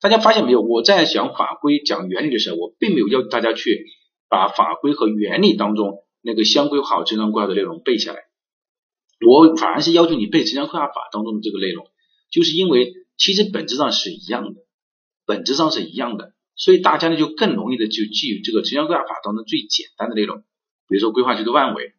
[0.01, 0.61] 大家发现没有？
[0.61, 3.87] 我在讲法规、讲原理的时候，我并没有要求大家去
[4.29, 8.21] 把法规和原理当中那个乡规划和村庄规划的内容背下来。
[9.27, 11.87] 我反而是要求你背城乡规划法当中的这个内容，
[12.31, 14.61] 就是因为其实本质上是一样的，
[15.27, 20.39] 本质上是一样的，所以大家呢就更容易的就记住这个城乡规划法当中最简单的内容，
[20.89, 21.93] 比如说规划区的范围、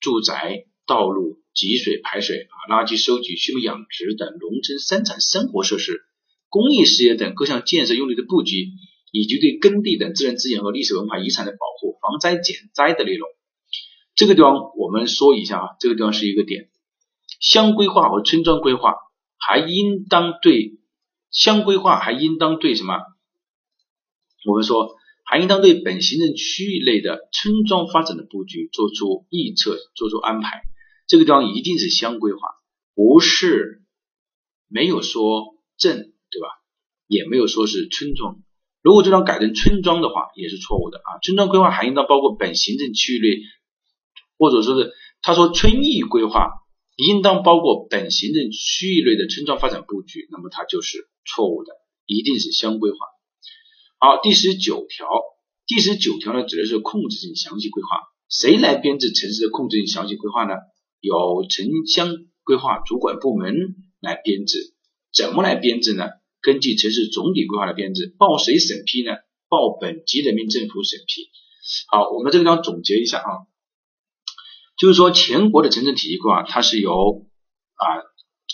[0.00, 6.02] 住宅、道路、集水排水啊、垃圾收集、畜牧养殖等农村生产生活设施。
[6.48, 8.70] 公益事业等各项建设用地的布局，
[9.12, 13.28] 以及对耕地等自然资源和历史文化遗产的保护、防灾减灾的内容。
[14.20, 16.68] 这个地方我们说一下啊，这个地方是一个点。
[17.40, 18.96] 乡规划和村庄规划
[19.38, 20.78] 还应当对
[21.30, 22.98] 乡规划还应当对什么？
[24.44, 30.64] 我们说还应当对本行政区域内的村庄发展的布局做出预测、做出安排。
[31.06, 32.40] 这个地方一定是乡规划，
[32.94, 33.80] 不是
[34.68, 36.12] 没有说镇。
[36.32, 36.46] 对吧？
[37.08, 38.36] 也没有说是村庄，
[38.82, 41.18] 如果这张改成村庄的话，也是错误的啊。
[41.24, 43.42] 村庄规划还应当包括本行政区域内，
[44.40, 46.48] 或者说是他说村域规划
[46.96, 51.72] 应当包括本行政区域内的村庄发展布局，那么它就是错误的，
[52.06, 52.96] 一定是乡规划。
[53.98, 55.06] 好，第十九条，
[55.66, 58.00] 第十九条呢指的是控制性详细规划，
[58.30, 60.54] 谁来编制城市的控制性详细规划呢？
[61.00, 63.54] 由城乡规划主管部门
[64.00, 64.74] 来编制，
[65.12, 66.04] 怎么来编制呢？
[66.40, 69.12] 根据城市总体规划的编制，报谁审批呢？
[69.48, 71.28] 报本级人民政府审批。
[71.88, 73.44] 好，我们这个地方总结一下啊，
[74.80, 77.26] 就是说全国的城镇体系规划，它是由
[77.74, 77.84] 啊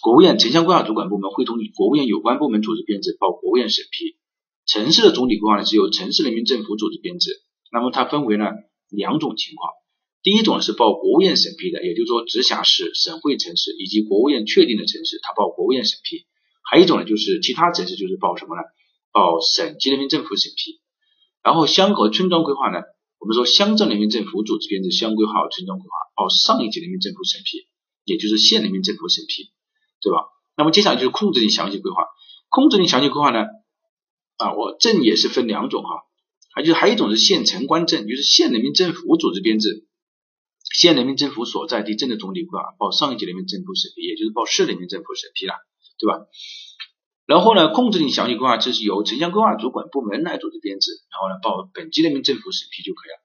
[0.02, 4.16] 国务院城乡规划主管部门会同国务院有关部门组织编制，报国务院审批。
[4.66, 7.30] 城市的总体规划呢是由城市人民政府组织编制，
[7.70, 8.46] 那么它分为呢
[8.90, 9.70] 两种情况，
[10.24, 16.26] 第一种是报国务院审批的，也就是说直辖市、省会城市以及国务院确定的城市，它报国务院审批。
[16.68, 18.62] 还有一种呢，就是其他城市就是报什么呢？
[19.12, 20.80] 报省级人民政府审批。
[21.44, 22.82] 然后乡和村庄规划呢，
[23.26, 27.66] 我们说乡镇人民政府组织编制乡规划和村庄规划，报上一级人民政府审批，
[28.04, 29.50] 也就是县人民政府审批，
[30.00, 30.28] 对吧？
[30.56, 32.06] 那么接下来就是控制性详细规划。
[32.48, 33.46] 控制性详细规划呢，
[34.36, 36.06] 啊，我镇也是分两种哈，
[36.54, 39.88] 还就是还有一种是县城关镇，就是县人民政府组织编制，
[40.62, 45.54] 县人民政府所在地镇的总体规划，报上一级人民政府审批，也就是报市人民政府审批了。
[45.98, 46.26] 对吧？
[47.26, 53.18] 然后呢，控制性详细规划这是由城乡规划主管部门来组织编制，然后呢报本级人民政府审批就可以了。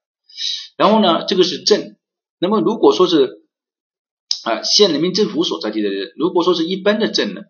[0.76, 1.96] 然后呢，这个是镇。
[2.40, 3.42] 那么如果说是
[4.42, 7.42] 啊县人民政府所在地的，如果说是一般的镇呢，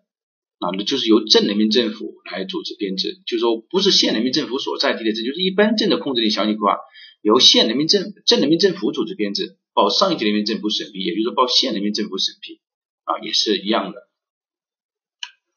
[0.59, 6.77] 啊那就是由镇人民政府来组织编制，就是说不是县人民政府所在地的镇，就是一般镇的控制性详细规划
[7.23, 12.61] 由县人民政镇人民政府组织编制，报上一级人民政府审批，也就是报县人民政府审批
[13.05, 13.97] 啊也是一样的。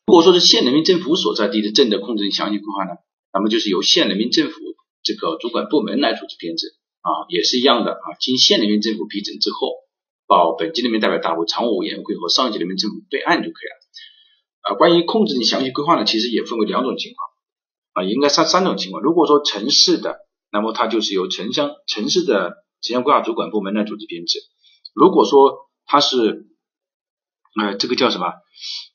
[0.07, 2.93] 如果说是县人民政府所在地的镇的控制性详细规划呢，
[3.33, 4.61] 那么就是由县人民政府
[5.03, 6.69] 这个主管部门来组织编制
[7.03, 9.75] 啊，也是一样的啊，经县人民政府批准之后，
[10.29, 13.77] 报本级人民代表大会常务委员会和上级人民政府备案就可以了。
[14.63, 19.03] 啊，关于控制性详细规划呢，其实也分为两种情况啊，应该三三种情况。
[19.03, 20.19] 如果说城市的
[20.53, 24.39] 那么它就是由城乡城市的城乡规划主管部门来组织编制。
[24.95, 26.47] 如果说它是
[27.59, 28.33] 呃这个叫什么？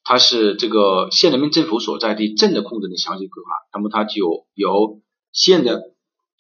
[0.04, 5.94] 它是这个县人民政府所在地镇的控制的详细规划，那么它就由县的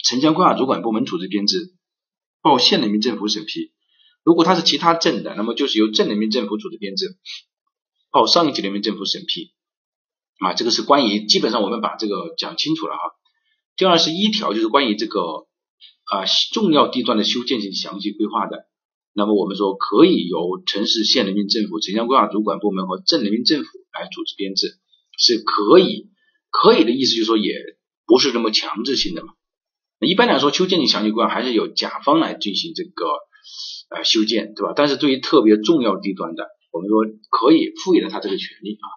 [0.03, 1.75] 城乡规划主管部门组织编制，
[2.41, 3.71] 报县人民政府审批。
[4.23, 7.17] 如果它是其他镇的，那么就是由镇人民政府组织编制，
[8.11, 9.53] 报上一级人民政府审批。
[10.39, 13.01] 啊，这个是关于基本上我们把这个讲清楚了哈。
[13.77, 15.47] 第二十一条就是关于这个
[16.05, 18.65] 啊重要地段的修建性详细规划的。
[19.13, 24.77] 那么我们说可以由城市县人民政府城乡规划主管部门和镇人民政府来组织编制，
[25.17, 26.09] 是可以，
[26.49, 27.53] 可以的意思就是说也
[28.05, 29.33] 不是这么强制性的嘛。
[29.99, 33.05] 一般来说，修建性详细规划还是由甲方来进行这个
[33.89, 34.73] 呃修建，对吧？
[34.75, 38.87] 但是对于特别重要地段的，我们说可以赋予了他这个权利啊。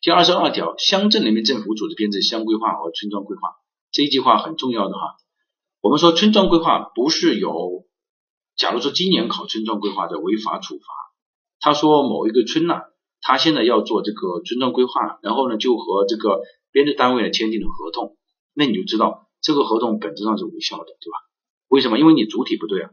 [0.00, 3.48] 第二十二条，乡镇人民政府组织编制乡规划和村庄规划
[3.90, 5.16] 这一句话很重要的哈。
[5.80, 7.84] 我们说村庄规划不是由
[8.62, 10.84] 假如说今年考村庄规划的违法处罚，
[11.58, 12.82] 他说某一个村呐，
[13.20, 18.16] 他现在要做这个村庄规划，然后呢就和这个编制单位呢签订了合同，
[18.54, 21.18] 那你就知道这个合同本质上是无效的，对吧？
[21.66, 21.98] 为什么？
[21.98, 22.90] 因为你主体不对啊，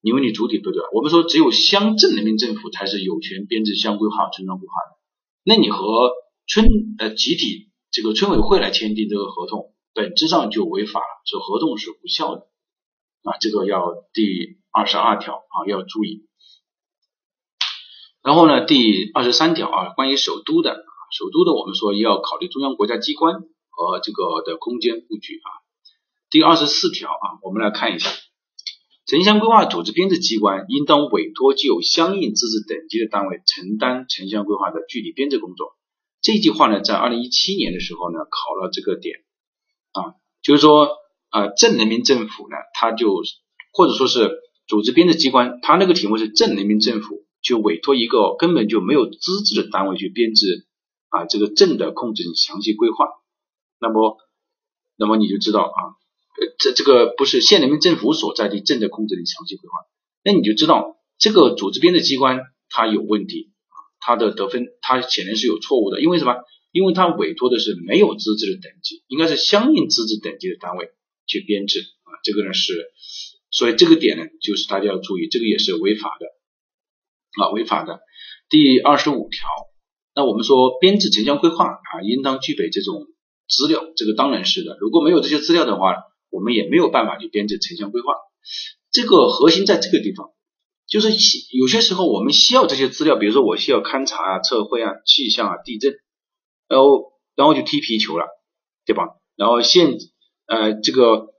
[0.00, 0.86] 因为你主体不对啊。
[0.92, 4.96] 我们说只有乡镇人民政府才是有权编制乡规划、村庄规划的，
[5.42, 6.12] 那你和
[6.46, 6.68] 村
[7.00, 12.46] 呃集体这个村委会来签订这个合同，本质上就违法了，这合同是无效的
[13.24, 14.62] 啊，这个要第。
[14.76, 16.26] 二十二条啊要注意，
[18.24, 20.84] 然后呢，第二十三条啊，关于首都的，
[21.16, 23.36] 首都的我们说要考虑中央国家机关
[23.70, 25.48] 和这个的空间布局啊。
[26.28, 28.10] 第二十四条啊，我们来看一下，
[29.06, 35.76] 城乡规划组织编制机关应当委托具有相应资质等级的单位承担城乡规划的具体编制工作。
[36.20, 39.20] 这句话呢，在二零一七年的时候呢，考了这个点
[39.92, 40.96] 啊，就是说
[41.34, 43.10] 啊，镇人民政府呢，他就
[43.72, 44.40] 或者说是。
[44.66, 50.66] 组织编制机关，他那个题目是镇人民政府就委托一个根本就没有资质的单位去编制
[51.10, 53.04] 啊这个镇的控制详细规划，
[53.78, 54.16] 那么
[54.96, 55.80] 那么你就知道啊，
[56.58, 59.76] 这这个不是县人民政府所在地镇的控制的详细规划，
[60.24, 66.36] 那你就知道这个组织编制机关它有问题啊，它的得分它显然是有错误的，因为什么？
[66.72, 70.88] 因为它委托的是没有资质的等级，应该是相应资质等级的单位
[71.26, 72.92] 去编制啊，这个呢是。
[73.50, 76.26] 所以这个点呢，就是大家要注意，这个也是违法的
[77.40, 78.00] 啊，违法的。
[78.48, 79.48] 第二十五条，
[80.14, 83.06] 那我们说编制城乡规划啊，应当具备这种
[83.48, 84.76] 资料，这个当然是的。
[84.80, 85.94] 如果没有这些资料的话，
[86.30, 88.14] 我们也没有办法去编制城乡规划。
[88.90, 90.30] 这个核心在这个地方，
[90.88, 91.10] 就是
[91.56, 95.94] 有些时候我们需要这些资料，比如说我需要勘察啊、测绘啊、气象啊、地震，
[96.66, 98.26] 然后然后就踢皮球了，
[98.84, 99.04] 对吧？
[99.36, 99.96] 然后现
[100.46, 101.32] 呃这个。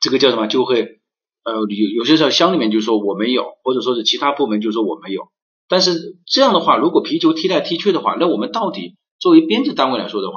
[0.00, 0.48] 这个叫什么？
[0.48, 1.00] 就会
[1.44, 5.28] 呃有有些时候乡里面就说我没有，或者说是其他部门就说我没有。
[5.66, 10.34] 但是这样的话，如果皮球踢来踢去的话，那我们到底作为编制单位来说的话，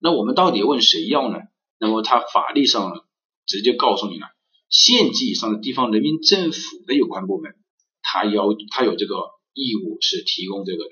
[0.00, 1.38] 那我们到底问谁要呢？
[1.78, 3.04] 那么他法律上
[3.46, 4.26] 直接告诉你了，
[4.68, 7.54] 县级以上的地方人民政府的有关部门，
[8.02, 9.14] 他要他有这个
[9.52, 10.90] 义务是提供这个的。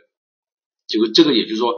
[0.87, 1.74] 这个这个也就是说，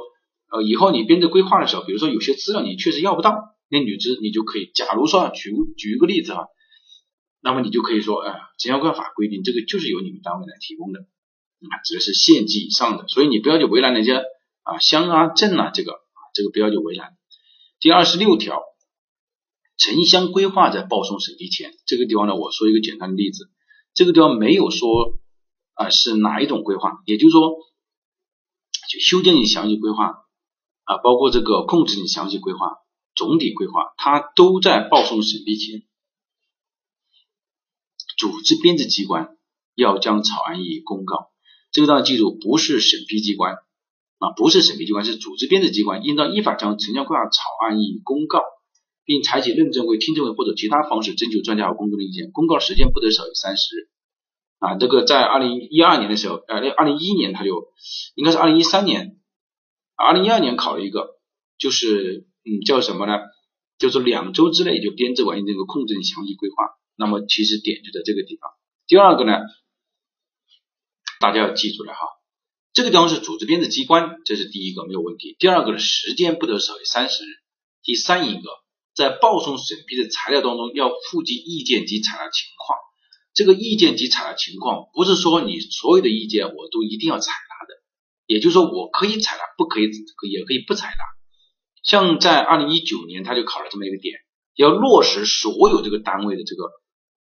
[0.53, 3.54] 呃，以后你编制规划的时候，比如说有些资料你确实要不到。
[3.69, 6.47] 那女子你就可以，假如说举举一个例子啊，
[7.41, 14.23] 那么你就可以说，哎，城乡规划法规定这个就是由你们单位来提供的，啊，指的是县级以上的，所以你不要去为难人家
[14.63, 17.17] 啊乡啊镇啊这个啊这个不要去为难。
[17.81, 18.63] 第二十六条，
[19.77, 23.51] 城乡规划在报送审批前，这个地方呢，我说一个简单的例子，
[23.95, 25.19] 这个地方没有说
[25.75, 27.51] 啊是哪一种规划，也就是说，
[28.89, 30.13] 就修建性详细规划
[30.85, 32.84] 啊，包括这个控制性详细规划。
[33.15, 35.83] 总体规划，它都在报送审批前，
[38.19, 39.37] 组织编制机关
[39.75, 41.31] 要将草案予以公告。
[41.71, 43.55] 这个大家记住，不是审批机关
[44.19, 48.43] 啊，不是审批机关，是组织编制机关，应当依法将城乡规划草案予以公告，
[49.05, 52.31] 并采取认证会、听证会或者其他方式征求专家和公众的意见。
[52.33, 53.89] 公告时间不得少于三十日
[54.59, 54.77] 啊。
[54.77, 57.69] 这个在二零一二年的时候，呃，二零一一年他就
[58.15, 59.21] 应该是二零一三年，
[59.97, 61.21] 二零一二年考了一个，
[61.59, 62.27] 就是。
[62.45, 63.19] 嗯，叫什么呢？
[63.79, 66.71] 就是两周之内就编制完成这个控制详细规划。
[66.97, 68.51] 那么其实点就在这个地方。
[68.87, 69.33] 第二个呢，
[71.19, 71.99] 大家要记住了哈，
[72.73, 75.37] 这个地方是组织编制机关，这是第一个没有问题。
[75.39, 77.29] 第二个呢，时间不得少于三十日。
[77.83, 78.49] 第三一个，
[78.95, 82.79] 在报送审批的材料当中要附记意见及采纳情况。
[83.33, 87.75] 这个意见及采纳情况，不是说你所有的意见我都一定要采纳的，
[88.27, 89.91] 也就是说我可以采纳，不可以
[90.31, 91.03] 也可以不采纳。
[91.85, 94.19] 像在二零一九年，他就考了这么一个点，
[94.57, 96.71] 要落实所有这个单位的这个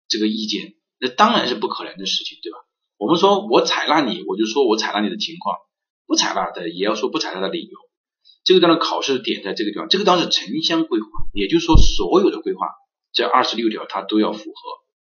[0.07, 2.57] 这个意见，那当然是不可能的事情，对吧？
[2.97, 5.55] 我们说我采纳你，我就说我采纳你的情况，
[6.07, 7.77] 不采纳的也要说不采纳的理由。
[8.43, 12.67] 这个当然考试的点在这个地方，这个当然是城乡规划，也就是说所有的规划
[13.13, 14.53] 这二十六条它都要符合，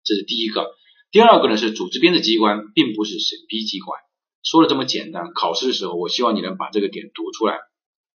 [0.04, 0.66] 这是第一个。
[1.10, 3.98] 第二个呢是组织编制机关，并不是审批机关。
[4.44, 7.58] 说的这么简单，考试的时候我希望你能把这个点读出来。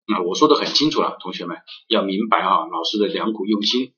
[0.07, 3.95] 啊，我说的很清楚了，同学们要明白啊，老师的良苦用心。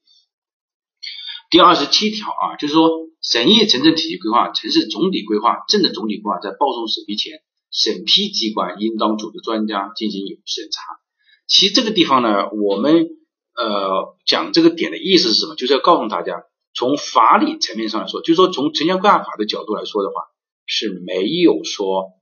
[1.50, 2.90] 第二十七条啊，就是说
[3.22, 7.40] 审议城镇体系规划、城市总体规划、镇的总体规划在报送审批前，
[7.70, 10.82] 审批机关应当组织专家进行审查。
[11.46, 13.08] 其实这个地方呢，我们
[13.54, 15.54] 呃讲这个点的意思是什么？
[15.54, 16.42] 就是要告诉大家，
[16.74, 20.22] 从法理层面上来说，就是说从城乡规划法的角度来说的话，
[20.66, 22.12] 是没有说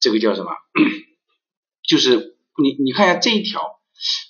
[0.00, 0.50] 这个叫什么，
[1.86, 3.62] 就是你你看一下这一条，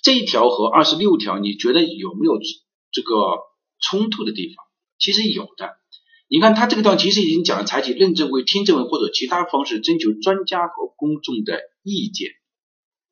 [0.03, 2.39] 这一条和二十六条，你觉得有没有
[2.91, 3.15] 这个
[3.79, 4.65] 冲突的地方？
[4.99, 5.77] 其实有的。
[6.31, 12.29] 你看他这个地方其实已经讲了，采取认证会、听证会或者其他方式征求专家和公众的意见。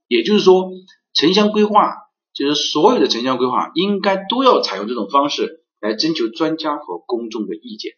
[0.07, 0.69] 也就是说，
[1.13, 1.95] 城乡规划
[2.35, 7.93] 就是所有的城乡规划应该都要采用这种方式来征求专家和公众的意见。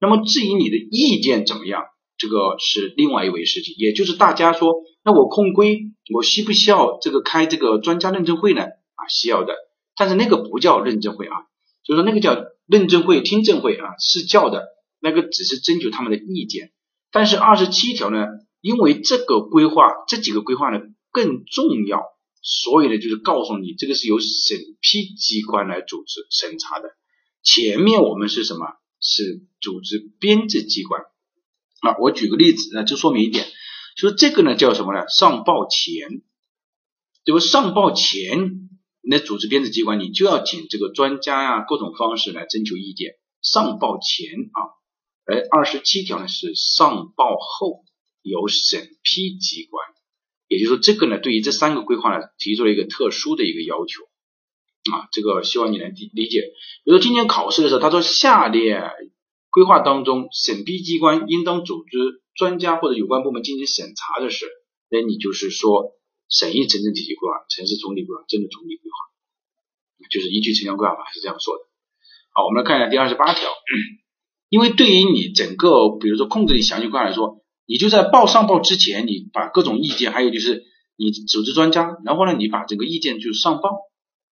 [0.00, 1.82] 那么至于你的意见怎么样，
[2.16, 3.74] 这个是另外一回事情。
[3.76, 8.62] 也就是大家说，那我控规我需不需要这个开这个专家认证会呢？
[8.62, 9.54] 啊，需要的。
[9.96, 11.34] 但是那个不叫认证会啊，
[11.84, 14.68] 就是说那个叫认证会、听证会啊，是叫的
[15.00, 16.72] 那个只是征求他们的意见。
[17.10, 18.26] 但是二十七条呢，
[18.60, 20.80] 因为这个规划这几个规划呢。
[21.12, 22.04] 更重要，
[22.40, 26.90] 所以呢，就是告诉你，这个是由审批机关来组织审查的。
[27.42, 28.66] 前面我们是什么？
[29.00, 31.02] 是组织编制机关。
[31.80, 33.44] 啊，我举个例子，那就说明一点，
[33.96, 35.08] 说这个呢叫什么呢？
[35.08, 36.22] 上报前，
[37.24, 37.40] 对吧？
[37.40, 38.68] 上报前，
[39.02, 43.14] 那组织编制机关你就要请这个专家呀，各种方式来征求意见。
[43.42, 44.58] 上报前啊，
[45.24, 47.84] 而二十七条呢是上报后
[48.22, 49.86] 由审批机关。
[50.48, 54.02] 也就是说，这个呢，对于这三个规划呢，提出了一个特殊的一个要求
[54.92, 56.40] 啊，这个希望你能理理解。
[56.84, 58.82] 比如说今年考试的时候，他说下列
[59.50, 64.46] 规划当中，审批机关应当组织专家或者有关部门进行审查的事，
[64.88, 65.92] 那你就是说
[66.30, 68.96] 审议城镇体系规划、城市总体规划、镇的总体规划，
[70.08, 71.64] 就是依据城乡规划法是这样说的。
[72.32, 73.50] 好，我们来看一下第二十八条，
[74.48, 77.44] 因为对于你整个，比如说控制力详细规划来说。
[77.70, 80.64] 你就在报上报之前，你把各种意见，还有就是
[80.96, 83.70] 你组织专家，然后呢，你把这个意见就上报，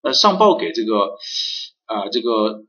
[0.02, 1.14] 呃，上报给这个
[1.84, 2.64] 啊这个，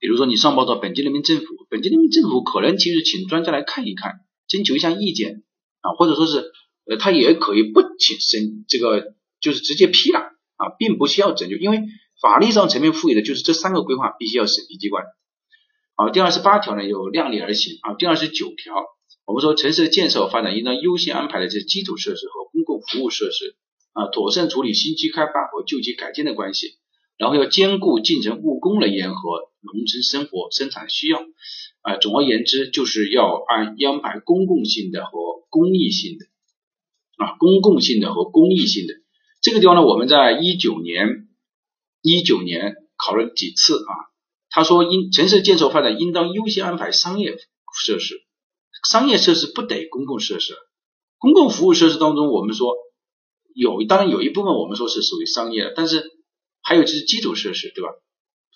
[0.00, 5.44] 比如说你上报到本级人民政府，本级人民政府可能其实请专家来看一看，征求一下意见
[5.82, 6.50] 啊，或者说是
[6.86, 10.18] 呃他也可以不请审这个，就是直接批了
[10.56, 11.82] 啊，并不需要拯救，因为
[12.20, 15.04] 法律上层面赋予的就是这三个规划必须要审批机关。
[15.94, 18.74] 好，第二十八条呢有量力而行啊，第二十九条。
[19.26, 23.54] 我们说城市的建设和发展应当优先安排的这基础设施和公共服务设施
[23.92, 26.78] 啊，妥善处理新区开发和旧区改建的关系，
[27.20, 29.20] 然后要兼顾进城务工人员和
[29.60, 31.20] 农村生活生产需要
[31.82, 31.98] 啊。
[31.98, 35.10] 总而言之，就是要按安排公共性的和
[35.50, 36.24] 公益性的
[37.22, 38.94] 啊，公共性的和公益性的
[39.42, 41.28] 这个地方呢，我们在一九年
[42.00, 43.92] 一九年考了几次啊。
[44.48, 47.36] 他说，应城市建设发展应当优先安排商业
[47.84, 48.22] 设施。
[48.88, 50.54] 商业设施不等于公共设施，
[51.18, 52.74] 公共服务设施当中，我们说
[53.54, 56.09] 有，当然有一部分我们说是属于商业的，但是
[56.70, 57.90] 还有就是基础设施，对吧？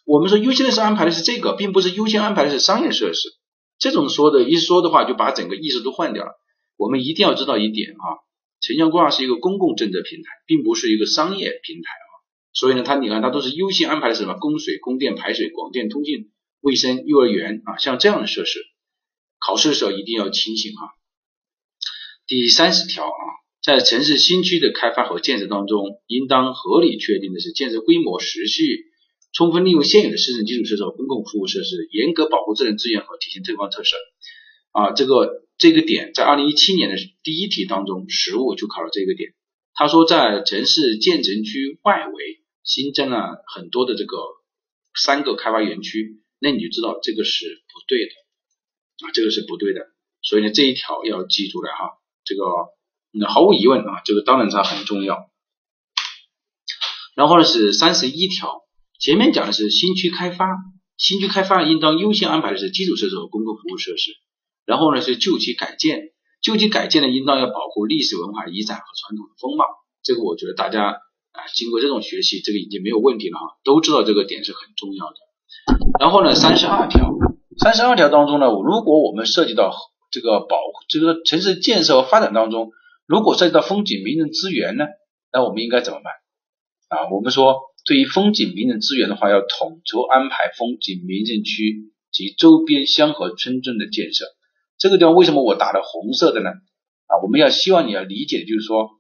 [0.05, 3.29] 我们说优先的是安排的是这个，并不是优先安排的是商业设施。
[3.77, 6.31] 这种说的一说的话，就把整个意思都换掉了。
[6.77, 8.07] 我们一定要知道一点啊，
[8.61, 12.07] 城乡规划是一个公共政策平台，并不是一个商业平台啊。
[12.53, 18.61] 所以呢，它你看它都是优先安排的什么供水、供电、排水、广电、通信、卫生、幼儿园啊，像这样的设施。
[19.45, 20.83] 考试的时候一定要清醒啊。
[22.29, 23.25] 第三十条啊，
[23.65, 28.85] 在城市新区的开发和建设当中，应当合理确定的是建设规模、时序，
[29.33, 33.97] 充分利用现有的市政基础设施和公共服务设施，严格保护自然资源和体现地方特色
[34.73, 34.93] 啊。
[34.93, 39.33] 这个这个点在二零一七年的第一题当中，实物就考了这个点。
[39.73, 44.19] 他说，在城市建成区外围新增了很多的这个
[44.95, 48.13] 三个开发园区，那你就知道这个是不对的。
[49.09, 49.81] 啊，这个是不对的，
[50.21, 51.97] 所以呢，这一条要记住了哈。
[52.27, 52.43] 这个
[53.19, 55.31] 那毫无疑问啊，这个当然它很重要。
[57.15, 58.63] 然后呢是三十一条，
[58.99, 60.47] 前面讲的是新区开发，
[60.97, 64.11] 新区开发应当优先安排的是基础设施和公共服务设施。
[64.67, 66.11] 然后呢是旧区改建，
[66.43, 69.65] 旧区改建呢应当要保护历史文化遗产和传统的风貌。
[70.03, 71.01] 这个我觉得大家
[71.33, 75.17] 啊，经过这种学习，这个已经没有问题了哈，都知道这个点是很重要的。
[76.01, 77.13] 然后呢，三十二条，
[77.59, 79.73] 三十二条当中呢，如果我们涉及到
[80.11, 80.57] 这个保
[80.89, 82.73] 这个城市建设和发展当中，
[83.07, 84.87] 如果涉及到风景名胜资源呢，
[85.33, 86.13] 那我们应该怎么办
[86.89, 87.11] 啊？
[87.11, 94.27] 我们说，对于风景名胜资源的话，要统筹安排风景名胜区及周边乡和村镇的建设。
[94.79, 96.51] 这个地方为什么我打了红色的呢？
[97.07, 98.91] 啊，我们要希望你要理解就是说，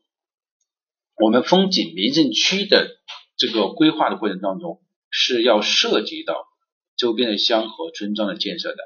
[1.16, 2.88] 我们风景名胜区的
[3.36, 6.34] 这个规划的过程当中，是要涉及到
[6.96, 8.76] 周边的乡和村庄的建设的。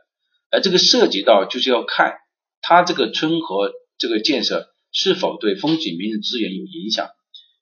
[0.50, 2.14] 而这个涉及到就是要看
[2.60, 7.06] 它这个村和这个建设是否对风景名胜资源有影响。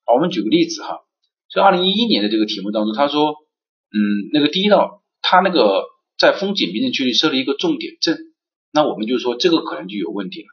[0.04, 1.00] 好，我们举个例子哈，
[1.52, 3.34] 在二零一一年的这个题目当中，他说，
[3.92, 3.98] 嗯，
[4.32, 5.84] 那个第一道，他那个
[6.18, 8.18] 在风景名胜区里设立一个重点镇。
[8.72, 10.48] 那我们就说这个可能就有问题了，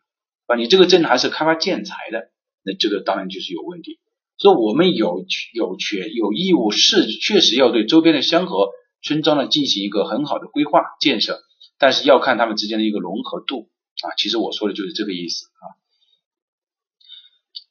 [0.48, 2.32] 啊，你这个镇还是开发建材的，
[2.64, 4.00] 那这个当然就是有问题。
[4.38, 8.70] 所以我们有有权有义务是确实要对周边的乡河
[9.02, 11.40] 村庄呢进行一个很好的规划建设，
[11.78, 13.70] 但是要看他们之间的一个融合度
[14.02, 14.16] 啊。
[14.18, 15.83] 其实我说的就是这个意思啊。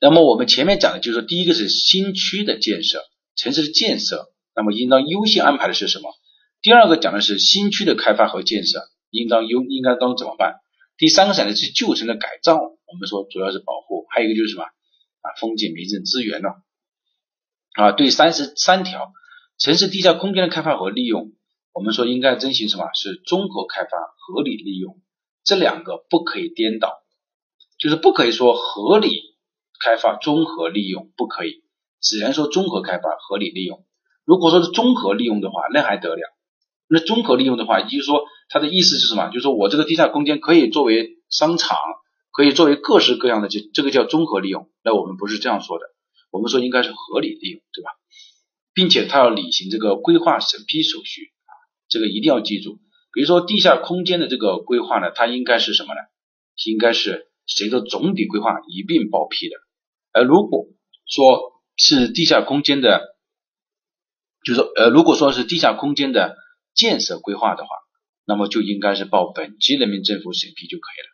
[0.02, 3.04] 那么我们前面讲的就是说，第一个是新区的建设，
[3.36, 6.10] 城市的建设，那么应当优先安排的是什么？
[6.60, 8.80] 第二个讲的是新区的开发和建设。
[9.10, 10.54] 应当优应该当怎么办？
[10.96, 16.48] 第三个讲的是旧城的改造，我们说主要是保护，还有一个就是什么啊风景名胜资源呢
[17.74, 19.12] 啊对三十三条
[19.58, 21.30] 城市地下空间的开发和利用，
[21.74, 24.98] 我们说应该遵循什么是综合开发合理利用，
[25.44, 26.94] 这两个不可以颠倒，
[27.78, 29.10] 就是不可以说合理
[29.82, 31.64] 开发综合利用不可以，
[32.00, 33.84] 只能说综合开发合理利用。
[34.24, 36.22] 如果说是综合利用的话，那还得了？
[36.88, 38.24] 那综合利用的话，也就是说。
[38.54, 39.28] 它的意思是什么？
[39.28, 41.78] 就是说我这个地下空间可以作为商场，
[42.32, 44.68] 可以作为各式各样的，这这个叫综合利用。
[44.84, 45.86] 那我们不是这样说的，
[46.30, 47.88] 我们说应该是合理利用，对吧？
[48.74, 51.52] 并且它要履行这个规划审批手续啊，
[51.88, 52.78] 这个一定要记住。
[53.10, 56.00] 比如说地下空间的这个规划呢，它应该是什么呢？
[56.66, 59.56] 应该是随着总体规划一并报批的。
[60.12, 60.66] 而如果
[61.06, 63.16] 说是地下空间的，
[64.44, 66.36] 就是说呃，如果说是地下空间的
[66.74, 67.68] 建设规划的话。
[68.24, 71.10] 那么就应该是报本级人民政府审批就可以了，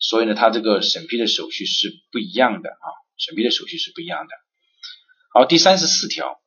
[0.00, 4.34] 所以呢，它这个审批的手续是不一样的啊，审批的手续是不一样的。
[5.32, 6.42] 好，第三十四条，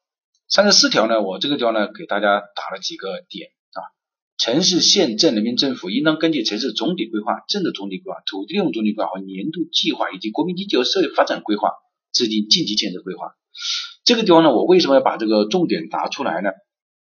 [0.50, 3.52] 三十四条呢，我这个地方呢给大家打了几个点，
[4.38, 11.70] 城市县镇人民政府应当根据城市总体规划、镇的总体规划、土地利用总体规划和年度计划以及国民经济和社会发展规划，
[12.12, 13.32] 制定近期建设规划。
[14.04, 16.50] 这个地方呢，我为什么要把这个重点答出来呢？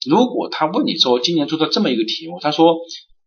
[0.08, 2.76] 如果他问你说今年出的这么一个题目，他说，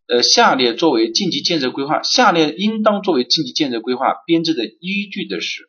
[0.06, 5.68] 呃，下列作为近期建设规划，下列应当作为近期建设规划编制的依据的是，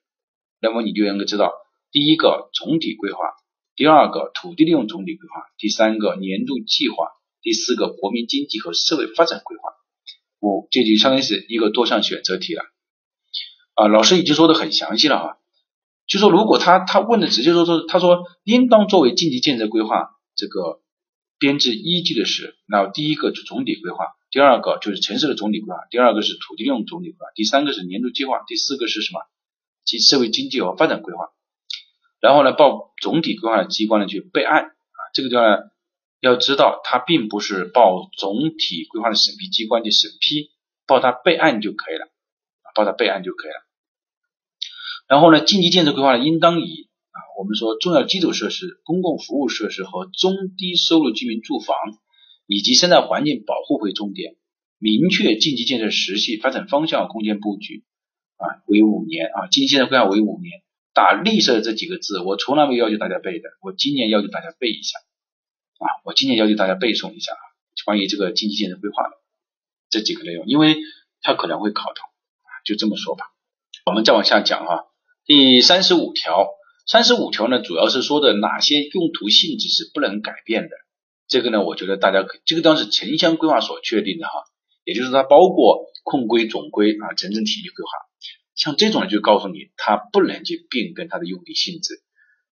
[0.62, 1.52] 那么你就应该知道，
[1.92, 3.20] 第一个总体规划，
[3.76, 7.08] 第二个土地利用总体规划，第三个年度计划，
[7.48, 9.70] 第四个国民经济和社会发展规划。
[10.42, 12.64] 五，这就相当于是一个多项选择题了。
[13.74, 15.38] 啊，老师已经说的很详细了哈，
[16.08, 20.82] 就说如果他他问的直接说说，他说应当作为经济建设规划这个。
[21.40, 29.20] 编制依据的是，那第一个就总体规划，第二个就是城市的总体规划，第二个是土地利用总体规划，第三个是年度计划，第四个是什么？
[29.86, 31.30] 及社会经济和发展规划。
[32.20, 35.58] 然后呢，报总体规划的机关呢去备案啊，这个地方呢
[36.20, 40.52] 要知道，它并不是报总体规划的审批机关去审批，
[40.88, 42.08] 报它备案就可以了，
[42.74, 43.68] 报它备案就可以了。
[45.08, 51.76] 然后呢，经济建设规划，应当以啊我们说，重要基础设施、公共服务设施和中低收入居民住房
[52.48, 54.36] 以及生态环境保护为重点，
[54.80, 57.84] 明确晋级建设实际发展方向、空间布局
[58.38, 60.62] 啊，为五年啊，晋级建设规划为五年。
[60.94, 64.98] 打绿色这几个字，我从来没有要求大家背的，我今年要求大家背一下
[65.80, 67.44] 啊，我今天要求大家背诵一下啊，
[67.86, 69.10] 关于这个经济建设规划的
[69.90, 70.78] 这几个内容，因为
[71.22, 72.02] 它可能会考到，
[72.66, 73.26] 就这么说吧。
[73.86, 74.84] 我们再往下讲啊，
[75.26, 76.48] 第三十五条。
[76.90, 80.70] 三十五条呢，主要是说的哪些用途性质是不能改变的。
[81.28, 84.32] 这个呢，我觉得大家可这个当然是城乡规划所确定的哈，
[84.86, 87.92] 也就是它包括控规、总规啊、城镇体系规划，
[88.56, 92.02] 像这种就告诉你它不能去变更它的用地性质。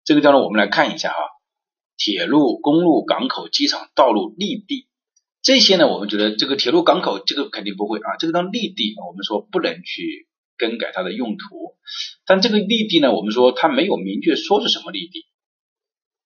[0.03, 1.19] 这个地方我们来看一下哈，
[1.97, 4.89] 铁路、公路、港口、机场、道路、绿地
[5.43, 10.29] 这些呢，我们觉得这个铁路、港口这个肯定不会啊，这个当绿地，我们说不能去。
[10.57, 11.75] 更改它的用途，
[12.25, 15.27] 但这个绿地呢，我们说它没有明确说是什么绿地，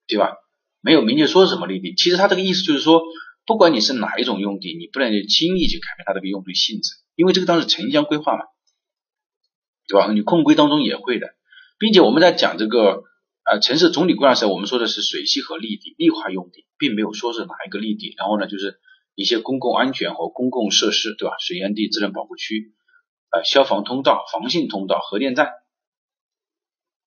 [0.07, 0.35] 对吧？
[0.83, 1.95] 没有明确说是什么绿地。
[1.95, 3.01] 其实它这个意思就是说，
[3.47, 8.45] 不管你是哪一种用地，你不能轻易去改变它这个用地性质，因为这个当时城乡规划嘛，
[9.89, 10.12] 对吧？
[10.12, 11.29] 你控规当中也会的，
[11.79, 13.05] 并且我们在讲这个
[13.51, 18.14] 呃，城市总体规划时，我们说的是水系和绿地、绿化用地，并没有说是哪一个绿地。
[18.18, 18.78] 然后呢，就是
[19.14, 21.34] 一些公共安全和公共设施，对吧？
[21.40, 22.74] 水源地自然保护区，
[23.30, 25.53] 呃，消防通道、防汛通道、核电站、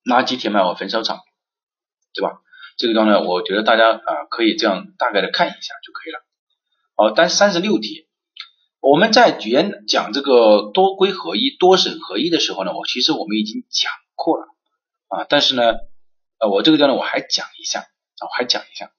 [0.04, 1.20] 垃圾填埋和焚烧厂，
[2.16, 2.42] 对吧？
[2.76, 6.26] 这个地方呢，我觉得大家啊可以这样大概的看一下就可以了。
[6.96, 8.08] 好，但三十六题，
[8.80, 14.48] 我们在原讲这个多规合一、多省合一的时候呢，我其实我们已经讲过了
[15.08, 15.74] 啊，但是呢。
[16.42, 18.92] 呃，我这个地方呢，我还讲一下啊，我还讲一下，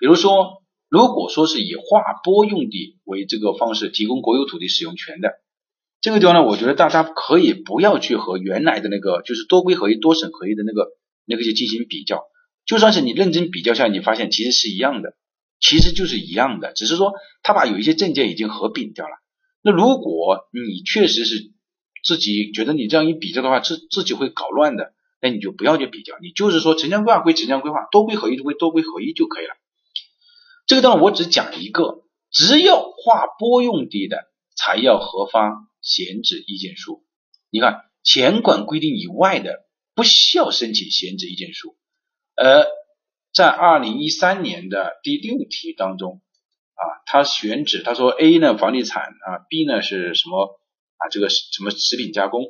[0.00, 5.30] 比如说，如果说是以划拨用地为这个方式提供国有土地使用权的，
[6.00, 10.88] 这个地方呢，我觉得大家可以不要去和原来的那个就是多规合一、多省合一的那个
[11.24, 12.24] 那个去进行比较，
[12.66, 15.14] 就算是你认真比较下，你发现其实是一样的，
[15.60, 17.12] 其实就是一样的，只是说
[17.44, 19.12] 他把有一些证件已经合并掉了。
[19.62, 21.52] 那如果你确实是
[22.02, 24.94] 自己觉得你这样一比较的话，自自己会搞乱的。
[25.20, 29.54] 那你就不要去比较，你就是说城乡规划归城乡规划，多规合一归多规合一就可以了。
[30.66, 34.24] 这个当然我只讲一个，只有划拨用地的
[34.56, 37.04] 才要核发闲置意见书。
[37.50, 39.64] 你看前管规定以外的
[39.94, 41.76] 不需要申请闲置意见书。
[42.34, 42.66] 而
[43.32, 46.20] 在二零一三年的第六题当中
[46.74, 50.60] 啊，他选址他说 A 呢房地产啊，B 呢是什么
[50.98, 52.42] 啊这个什么食品加工。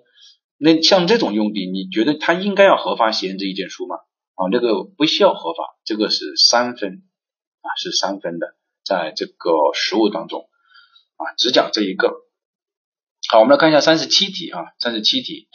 [0.59, 3.97] 那像这种用地，你觉得它应该要核发闲置意见书吗？
[4.37, 7.03] 啊，那个不需要合法，这个是三分
[7.61, 10.49] 啊，是三分的，在这个实务当中
[11.17, 12.11] 啊，只讲这一个。
[13.29, 15.49] 好，我们来看一下三十七题啊，三十七题，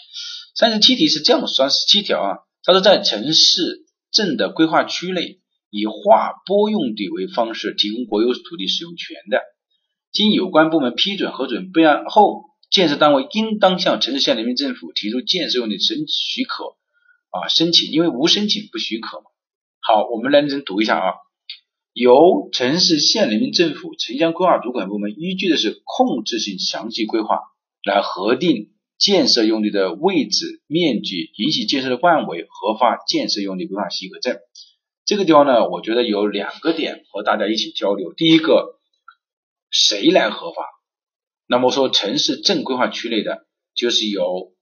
[0.56, 5.42] 三十七题是这样三十七条啊，它说在城市镇的规划区内，
[5.72, 9.42] 以划拨用地为方式提供国有土地使用权的，
[10.12, 12.51] 经有关部门批准核准备案后。
[12.72, 16.78] 建设单位应当向城市县人民政府提出建设用地申许可
[17.30, 19.26] 啊申请，因为无申请不许可嘛。
[19.82, 21.14] 好，我们认真读一下啊，
[21.92, 27.40] 由城市县人民政府城乡规划主管部门依据的是控制性详细规划
[27.84, 34.38] 来核定建设用地的位置、面积、允许建设的范围，核发建设用地规划许可证。
[35.04, 38.14] 这个地方呢，我觉得有两个点和大家一起交流。
[38.14, 38.80] 第一个，
[39.72, 40.64] 谁来核发？
[41.52, 44.56] 那么说，城市镇规划区内的，就是由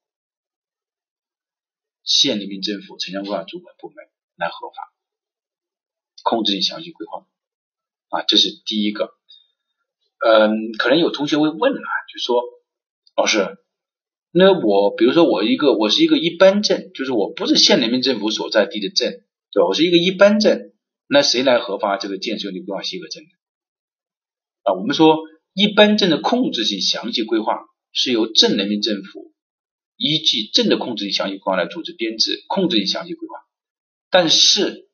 [2.01, 3.97] 县人民政府城乡规划主管部门
[4.37, 4.91] 来核发，
[6.23, 7.27] 控制性详细规划
[8.09, 9.13] 啊，这是第一个。
[10.25, 11.79] 嗯，可能有同学会问了，
[12.11, 12.41] 就说
[13.15, 13.59] 老师，
[14.31, 19.67] 那我比如说我一个我是一个一般镇，就是我不是县人民政府所在地的镇，对吧？
[19.67, 20.73] 我是一个一般镇，
[21.05, 23.29] 那谁来核发这个建设用地规划许可证呢？
[24.63, 25.28] 啊，我们说。
[25.59, 29.33] 一般镇的控制性详细规划是由镇人民政府
[29.97, 33.35] 依据镇的控制性详细规划来组织编制控制性详细规划，
[34.09, 34.87] 但是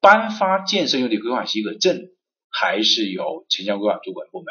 [0.00, 2.08] 颁发建设用地规划许可证
[2.48, 4.46] 还是由城乡规划主管部门。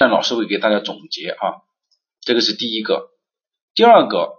[0.00, 1.62] 那老师会给大家总结啊，
[2.22, 3.10] 这个是第一个。
[3.72, 4.32] 第二个，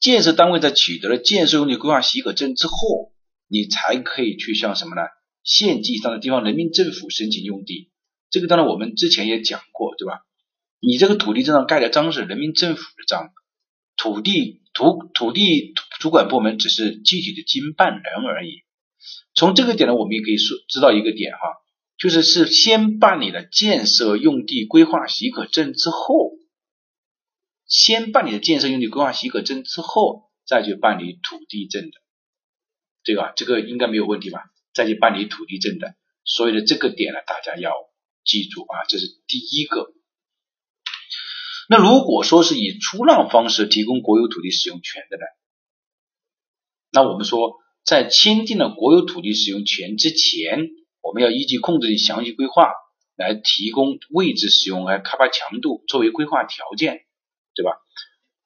[0.00, 3.12] 建设单位在取得了建设用地规划许可证之后，
[3.48, 5.02] 你才可以去向什么呢？
[5.42, 7.89] 县级以上的地方人民政府申请用地。
[8.30, 10.24] 这个当然我们之前也讲过，对吧？
[10.82, 13.34] 你这个土地证上盖的章是人民政府的章，
[13.98, 18.62] 土地土土地主管部门只是具体的经办人而已。
[19.34, 21.38] 从这个点呢，我们也可以说知道一个点哈，
[21.98, 26.32] 就是是先办理了建设用地规划许可证之后，
[27.66, 32.00] 先办理了建设用地规划许可证之后，再去办理土地证的，
[33.04, 33.34] 对吧？
[33.36, 34.50] 这个应该没有问题吧？
[34.72, 37.89] 再去办理土地证的，所以呢，这个点呢，大家要。
[38.24, 39.92] 记住啊，这是第一个。
[41.68, 45.22] 那如果说是以出让方式提供国有土地使用权的呢？
[46.90, 50.68] 那我们说，在签订了国有土地使用权之前，
[51.00, 52.72] 我们要依据控制性详细规划
[53.16, 57.04] 来提供位置使用和开发强度作为规划条件，
[57.54, 57.72] 对吧？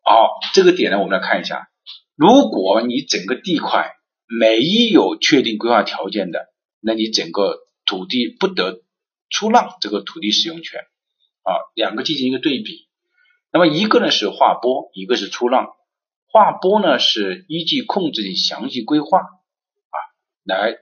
[0.02, 1.68] 好，这个点呢，我们来看一下，
[2.16, 3.94] 如果你整个地块
[4.26, 4.58] 没
[4.90, 6.48] 有确定规划条件的，
[6.80, 8.82] 那你整个土地不得。
[9.30, 10.80] 出让这个土地使用权
[11.42, 12.88] 啊，两个进行一个对比。
[13.52, 15.68] 那么一个呢是划拨，一个是出让。
[16.26, 19.96] 划拨呢是依据控制性详细规划啊
[20.42, 20.78] 来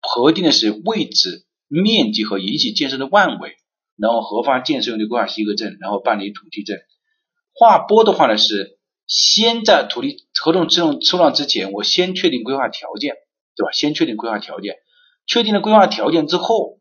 [0.00, 3.56] 核定的是位置、面积和允许建设的范围，
[3.96, 6.78] 然后核发建设用地规划许可证，然后办理土地证。
[7.52, 13.14] 划拨的话呢是先在土地合同出让出让之前，我先确定规划条件，
[13.56, 13.72] 对吧？
[13.72, 14.76] 先确定规划条件，
[15.26, 16.77] 确定了规划条件之后。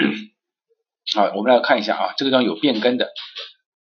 [1.16, 3.08] 啊，我们来看一下啊，这个地方有变更的，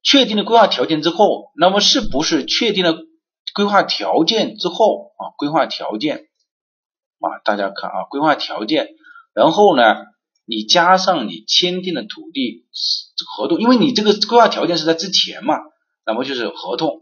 [0.02, 2.96] 确定了规划条件之后，那么是不是确定了
[3.54, 6.28] 规划条件之后啊，规划条件
[7.18, 8.88] 啊，大家看啊，规划条件，
[9.34, 9.82] 然后呢，
[10.46, 12.66] 你加上你签订的土地
[13.36, 15.56] 合同，因为你这个规划条件是在之前嘛，
[16.06, 17.00] 那么就是合同，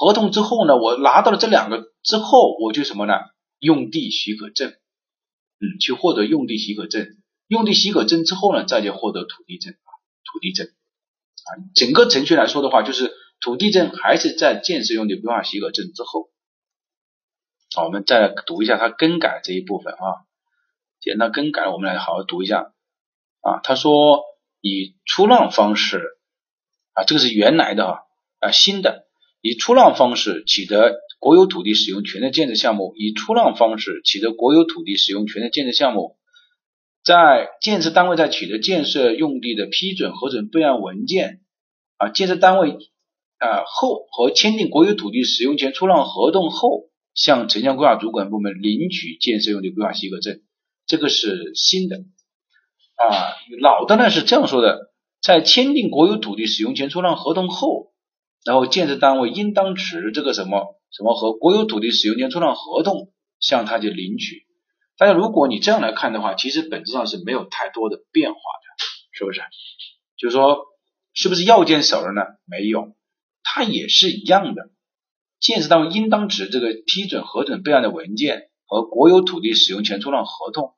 [0.00, 3.14] 合同之后呢，我拿到了这两个之后，我就什么呢？
[3.58, 7.06] 用地许可证，嗯，去获得用地许可证，
[7.50, 9.90] 用地许可证之后呢，再去获得土地证啊，
[10.22, 16.30] 土地证啊，整个程序来说的话，就是土地证还是在建设用地规划许可证之后。
[17.74, 20.22] 好，我们再来读一下它更改这一部分啊，
[21.00, 22.72] 简单更改，我们来好好读一下
[23.40, 23.58] 啊。
[23.64, 24.22] 他说
[24.60, 26.00] 以出让方式
[26.92, 28.02] 啊，这个是原来的哈
[28.38, 29.08] 啊，新的
[29.40, 31.00] 以出让方式取得。
[31.18, 36.16] 国有土地使用权的建设项目，以出让方式取得国有土地使用权的建设项目，
[37.02, 41.40] 在建设单位在取得建设用地的批准核准备案文件
[41.96, 42.70] 啊，建设单位
[43.38, 50.40] 啊后和签订国有土地使用权出让合同后，向城乡规划主管部门领取建设用地规划许可证，
[50.86, 54.92] 这个是新的啊，老的呢是这样说的，
[55.22, 57.92] 在签订国有土地使用权出让合同后，
[58.44, 60.76] 然后建设单位应当持这个什么？
[60.90, 64.49] 什么和国有土地使用权出让合同向他去领取？
[65.00, 69.40] 但是如果你这样来看的话，其实本质上是没有太多的变化的，是不是？
[70.18, 70.66] 就是说，
[71.14, 72.20] 是不是要件少了呢？
[72.44, 72.94] 没有，
[73.42, 74.68] 它也是一样的。
[75.38, 80.74] 建设单位应当持这个批准核准备案的文件和国有土地使用权出让合同。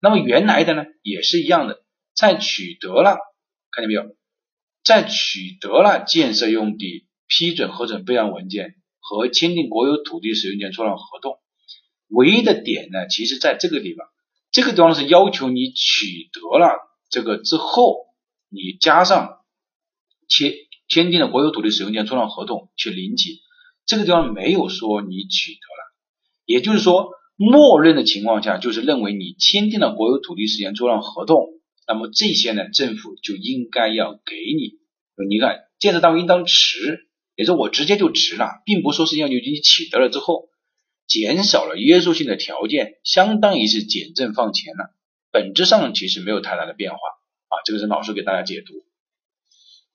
[0.00, 3.18] 那么原来的呢，也是一样的，在取得了，
[3.70, 4.16] 看见没有？
[4.82, 8.74] 在取得了建设用地批准核准备案文件。
[9.02, 11.38] 和签订国有土地使用权出让合同，
[12.10, 14.06] 唯一的点呢，其实在这个地方，
[14.50, 16.76] 这个地方是要求你取得了
[17.08, 18.06] 这个之后，
[18.50, 19.38] 你加上
[20.28, 20.52] 签
[20.88, 23.38] 签订了国有土地使用权出让合同去领取，
[23.86, 25.94] 这个地方没有说你取得了，
[26.44, 31.46] 也就是说，默认的情况下就是认为你签订了国有土地使用权出让合同，
[31.86, 34.78] 那么这些呢，政府就应该要给你，
[35.28, 37.06] 你看建设单位应当持。
[37.36, 40.49] 也是我直接就值了，并不说是要求你取得了之后
[41.10, 44.94] 减少了约束性的条件，相当于是减政放钱了，
[45.32, 47.58] 本质上其实没有太大的变化啊。
[47.64, 48.72] 这个是老师给大家解读。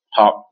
[0.10, 0.52] 好，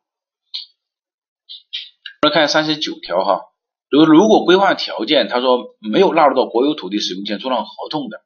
[2.21, 3.41] 来看三十九条哈，
[3.89, 8.21] 如如果规划条件他说没有纳入到国有土地使用权出让合同的，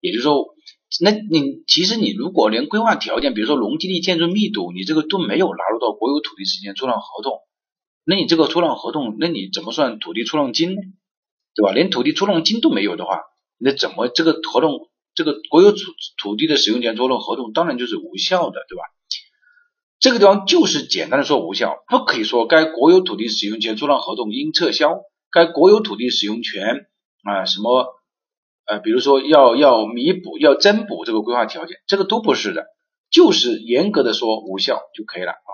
[0.00, 0.56] 也就是说，
[1.00, 7.38] 那你其实你如果连规划条件，比如说容积率、建筑密度，你这个都没有纳入到国有土地使用权出让合同。
[8.02, 10.74] 那你这个出让合同，那你怎么算土地出让金？
[11.54, 11.72] 对吧？
[11.72, 13.22] 连土地出让金都没有的话，
[13.58, 15.78] 那怎么这个合同，这个国有土
[16.16, 18.82] 土地的使用权出让合同当然就是无效的，对吧？
[19.98, 25.00] 这个地方就是简单的说无效，不可以说该国有土地使用权出让合同应撤销，
[25.32, 26.86] 该国有土地使用权
[27.24, 27.86] 啊什么
[28.64, 32.66] 呃，比如说要要弥补要增补这个规划条件，这个都不是的，
[33.10, 35.52] 就是严格的说无效就可以了啊。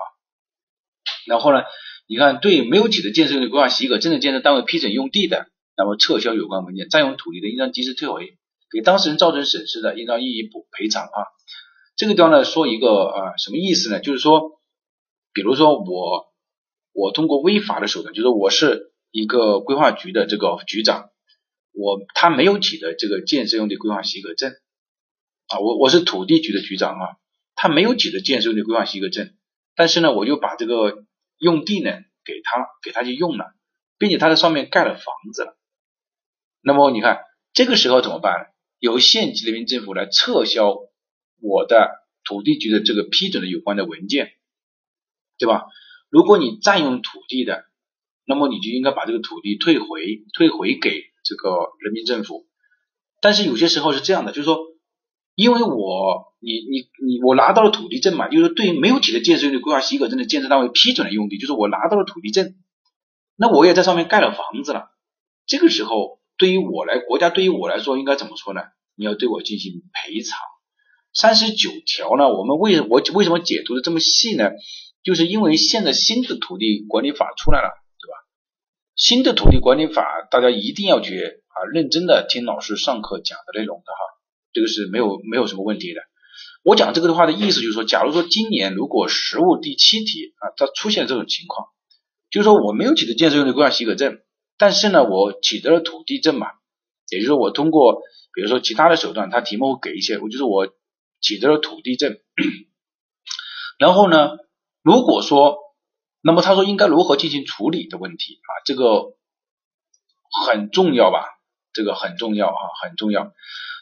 [1.27, 1.63] 然后呢？
[2.07, 5.47] 你看，对没有取得建设用地规划许可证的建设单位批准用地的，
[5.77, 8.37] 那么撤销有关文件，占用土地的应当及时退回，
[8.71, 11.19] 给当事人造成损失的应当予以补赔偿啊。
[11.95, 13.99] 这个地方呢，说一个啊什么意思呢？
[13.99, 14.61] 就是说，
[15.33, 16.33] 比如说我
[16.93, 21.09] 我通过违法的手段，就是我是一个规划局的这个局长，
[21.71, 24.51] 我他没有取得这个建设用地规划许可证
[25.47, 27.07] 啊，我我是土地局的局长啊，
[27.55, 29.33] 他没有取得建设用地规划许可证，
[29.75, 31.03] 但是呢，我就把这个。
[31.37, 31.91] 用地呢，
[32.23, 33.53] 给他给他去用了，
[33.97, 35.57] 并且他在上面盖了房子了。
[36.65, 37.19] 那么你看
[37.53, 38.47] 这个时候怎么办？
[38.79, 40.75] 由县级人民政府来撤销
[41.39, 41.91] 我的
[42.23, 44.31] 土地局的这个批准的有关的文件，
[45.37, 45.65] 对吧？
[46.09, 47.65] 如果你占用土地的，
[48.25, 52.47] 那么你就应该把这个土地退回退回给这个人民政府。
[53.21, 54.57] 但是有些时候是这样的，就是说。
[55.37, 62.55] 因为我你你你我拿到了土地证嘛，就是对于没有取得建设用地规划许可证的建设单位批准的用地，就是我拿到了土地证，
[63.35, 64.91] 那我也在上面盖了房子了。
[65.45, 68.61] 这个时候对于我来，国家对于我来说应该怎么说呢？
[68.95, 70.37] 你要对我进行赔偿。
[71.13, 74.51] 三十九条呢，我们为我为什么解读的这么细呢？
[75.03, 77.69] 就是因为现在新的土地管理法出来了，
[77.99, 78.15] 对吧？
[78.95, 83.99] 新的土地管理法，大家一定要去啊认真的听老师上课讲的内容的哈。
[84.51, 86.01] 这个是没有没有什么问题的。
[86.63, 91.67] 我讲这个的话的意思就是说，假如说今年如果实务第七题啊，它出现这种情况，
[92.31, 94.17] 就是说我没有取得建设用地规划许可证，
[94.57, 96.47] 但是呢，我取得了土地证嘛，
[97.09, 98.01] 也就是说我通过
[98.33, 100.67] 比如说其他的手段，他题目会给一些，我就是我
[101.21, 102.17] 取得了土地证，
[103.79, 104.37] 然后呢，
[104.81, 105.57] 如果说，
[106.21, 109.15] 那么他说应该如何进行处理的问题啊，这个
[110.47, 111.25] 很重要吧？
[111.73, 113.33] 这个很重要啊，很重要。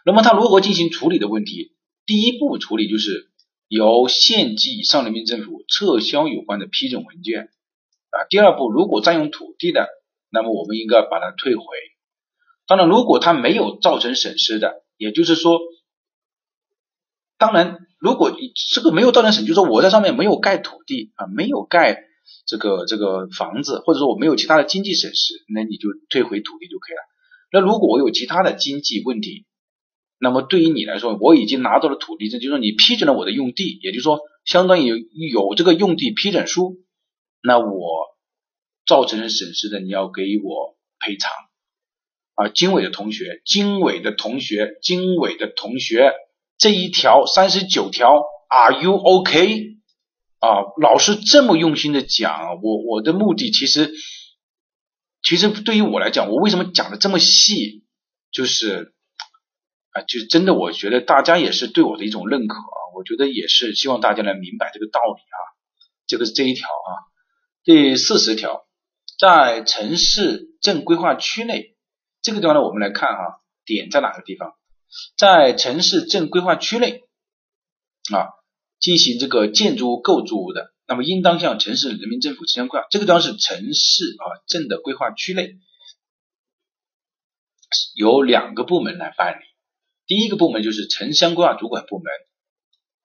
[0.05, 1.75] 那么他如何进行处理的问题？
[2.05, 3.31] 第一步处理就是
[3.67, 7.49] 由县级以上人民政府撤销有关的批准文件
[8.09, 8.25] 啊。
[8.29, 9.87] 第二步，如果占用土地的，
[10.33, 11.63] 那么我们应该把它退回。
[12.65, 15.59] 当然，如果它没有造成损失的，也就是说，
[17.37, 18.35] 当然，如果
[18.73, 22.03] 这个没有造成损，就是说我在上面没有盖土地啊，没有盖
[22.47, 27.01] 这个这个房子，或者说我没有其他的经济损失，那你就退回土地就可以了。
[27.51, 29.45] 那如果我有其他的经济问题，
[30.17, 36.77] 那么对于你来说，我已经拿到了土地证，就是说你批准了我的用地，也就是说相当于有这个用地批准书，
[37.41, 38.12] 那我
[38.85, 41.31] 造成的损失的你要给我赔偿
[42.35, 42.49] 啊！
[42.49, 46.13] 经纬的同学，经纬的同学，经纬的同学，
[46.57, 49.77] 这一条三十九条，Are you OK？
[50.39, 50.47] 啊，
[50.81, 53.93] 老师这么用心的讲，我我的目的其实
[55.21, 57.83] 其实对于我来讲，我为什么讲的这么细，
[58.31, 58.93] 就是。
[59.95, 62.79] 啊，就真的，我觉得大家也是对我的一种认可啊。
[62.95, 65.37] 我觉得也是希望大家能明白这个道理啊。
[66.07, 66.89] 这个是这一条啊。
[67.63, 68.62] 第四十条，
[69.23, 71.77] 在城市镇规划区内，
[72.21, 74.51] 这个地方呢，我们来看哈，点在哪个地方？
[75.15, 77.03] 在城市镇规划区内
[78.11, 78.27] 啊，
[78.81, 82.85] 进行这个建筑物构筑物的，那么应当向城市人民政府城乡规划。
[82.89, 85.55] 这个地方是城市啊镇的规划区内，
[87.95, 89.45] 由两个部门来办理。
[90.05, 92.05] 第一个部门就是城乡规划主管部门，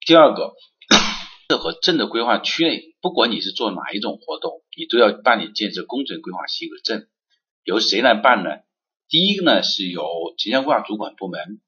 [0.01, 0.55] 第二个
[1.49, 7.07] 任何镇的规划区内，不管你是做哪一种活动，你都要办理建设工程规划许可证，
[7.63, 8.51] 由谁来办呢？
[9.09, 10.05] 第一个呢是由
[10.37, 11.61] 城乡规划主管部门，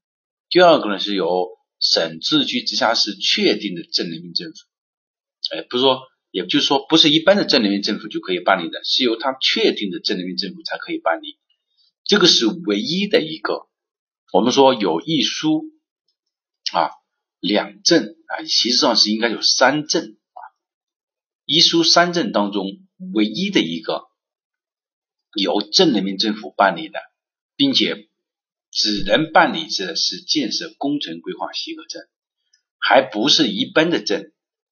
[0.48, 4.56] 第二个呢是由省自治区直辖市确定的镇人民政府，
[5.54, 6.00] 哎，不是说，
[6.30, 11.38] 也就是说，不是一般的镇人民政府就可以办理的，是由他确定的镇人民政府才可以办理，
[12.04, 13.68] 这个是唯一的一个。
[14.32, 15.62] 我们说有一书
[16.72, 16.90] 啊，
[17.40, 20.18] 两证啊，其实上是应该有三证
[21.50, 22.64] 一书三证当中
[23.12, 24.04] 唯一的一个
[25.34, 27.00] 由镇人民政府办理的，
[27.56, 28.08] 并且
[28.70, 32.02] 只能办理的是建设工程规划许可证，
[32.78, 34.30] 还不是一般的证，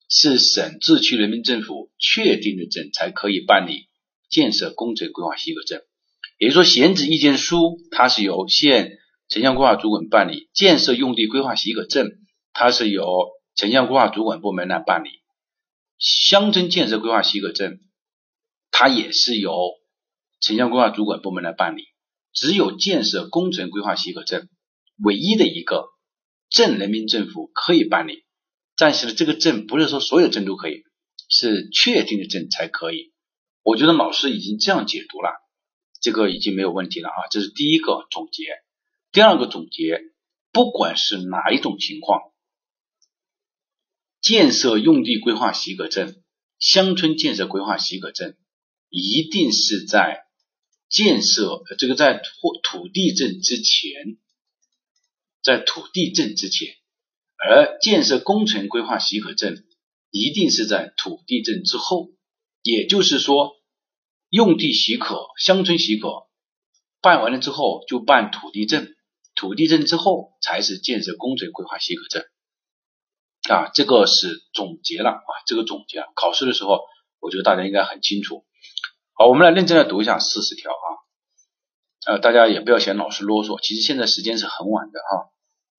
[0.09, 3.89] 是省自治区人民政府确定的证才可以办理
[4.31, 5.83] 建设工程规划许可证。
[6.39, 8.99] 也就是说，选址意见书它是由县。
[9.29, 12.13] 城乡规划主管办理建设用地规划许可证，
[12.55, 13.27] 它是由
[13.57, 15.09] 城乡规划主管部门来办理；
[15.99, 17.81] 乡村建设规划许可证，
[18.71, 19.53] 它也是由
[20.41, 21.85] 城乡规划主管部门来办理。
[22.33, 24.49] 只有建设工程规划许可证，
[25.03, 25.89] 唯一的一个
[26.51, 28.25] 镇人民政府可以办理。
[28.77, 30.85] 但是呢，这个证不是说所有证都可以，
[31.29, 33.13] 是确定的证才可以。
[33.65, 35.33] 我觉得老师已经这样解读了，
[36.01, 37.27] 这个已经没有问题了啊！
[37.31, 38.45] 这是第一个总结。
[39.11, 40.01] 第二个总结，
[40.53, 42.21] 不管是哪一种情况，
[44.29, 46.15] 建设用地规划许可证、
[46.59, 48.37] 乡村建设规划许可证，
[48.91, 50.27] 一定是在
[50.91, 54.19] 建设这个在土土地证之前，
[55.43, 56.75] 在土地证之前，
[57.39, 59.65] 而建设工程规划许可证
[60.11, 62.11] 一定是在土地证之后。
[62.63, 63.53] 也就是说，
[64.29, 66.29] 用地许可、乡村许可
[67.01, 68.95] 办完了之后，就办土地证。
[69.35, 72.25] 土地证之后才是建设工程规划许可证
[73.49, 76.81] 啊，这个是总结了啊，这个总结考试的时候，
[77.21, 78.45] 我觉得大家应该很清楚。
[79.15, 80.87] 好，我们来认真的读一下四十条啊，
[82.07, 85.31] 呃，大家也不要嫌老师啰嗦，其实现在时间是很晚的哈，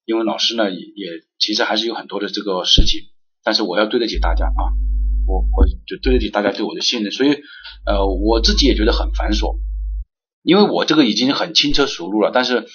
[0.05, 1.07] 因为老师呢也也
[1.38, 3.01] 其实还是有很多的这个事情，
[3.43, 4.62] 但是我要对得起大家啊，
[5.28, 7.41] 我我就对得起大家对我的信任，所以
[7.86, 9.60] 呃我自己也觉得很繁琐，
[10.43, 12.68] 因为我这个已经很轻车熟路了，但是。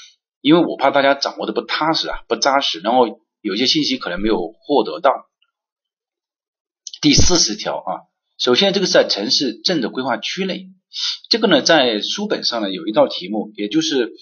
[0.47, 3.07] 因为我怕大家掌握的不踏实啊，不扎实，然后
[3.45, 5.13] 有些信息可能没有获得到。
[7.03, 10.71] 第四十条啊，首先这个是在城市镇的规划区内，
[11.29, 14.15] 这个呢在书本上呢有一道题目，也就是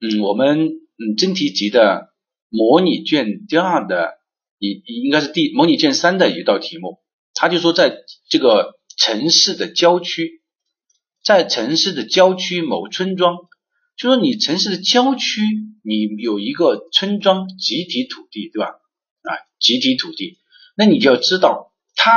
[0.00, 2.14] 嗯我们嗯真题集的
[2.48, 4.14] 模拟卷第二的
[4.58, 7.02] 一应该是第模拟卷三的一道题目，
[7.34, 7.98] 他就说在
[8.30, 10.42] 这个城市的郊区，
[11.22, 13.36] 在城市的郊区某村庄。
[13.96, 15.42] 就说你城市的郊区，
[15.84, 18.66] 你有一个村庄集体土地，对吧？
[19.22, 19.30] 啊，
[19.60, 20.38] 集体土地，
[20.76, 22.10] 那你就要知道它，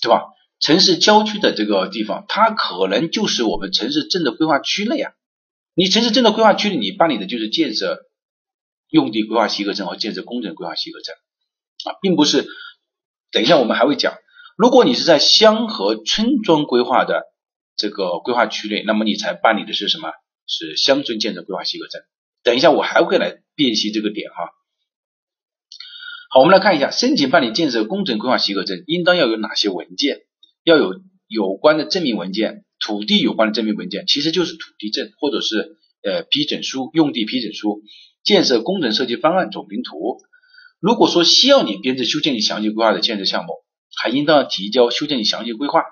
[0.00, 0.22] 对吧？
[0.60, 5.12] 城市郊区的这个地方，它可能就是我们城市镇的规划区了呀。
[5.74, 7.98] 你城市镇的规划区里，你办理的就是建设
[8.88, 11.14] 用地规划许可证和建设工程规划许可证
[11.84, 12.46] 啊，并不是。
[13.32, 14.14] 等一下我们还会讲，
[14.56, 17.31] 如果你是在乡和村庄规划的。
[17.76, 20.10] 这个规划区内，那么你才办理的是什么？
[20.46, 22.02] 是乡村建设规划许可证。
[22.42, 24.50] 等一下我还会来辨析这个点哈。
[26.30, 30.22] 好，我们来看一下，申请办理建设工程规划许可证，应当要有哪些文件？
[30.64, 37.82] 要有有关的证明文件，土地有关的证明文件，其实就是土地证或者是呃批准书、用地批准书、
[38.22, 40.20] 建设工程设计方案总评图。
[40.80, 43.52] 如果说需要你编制修建你详细规划的建设项目，
[43.96, 45.84] 还应当提交修建你详细规划。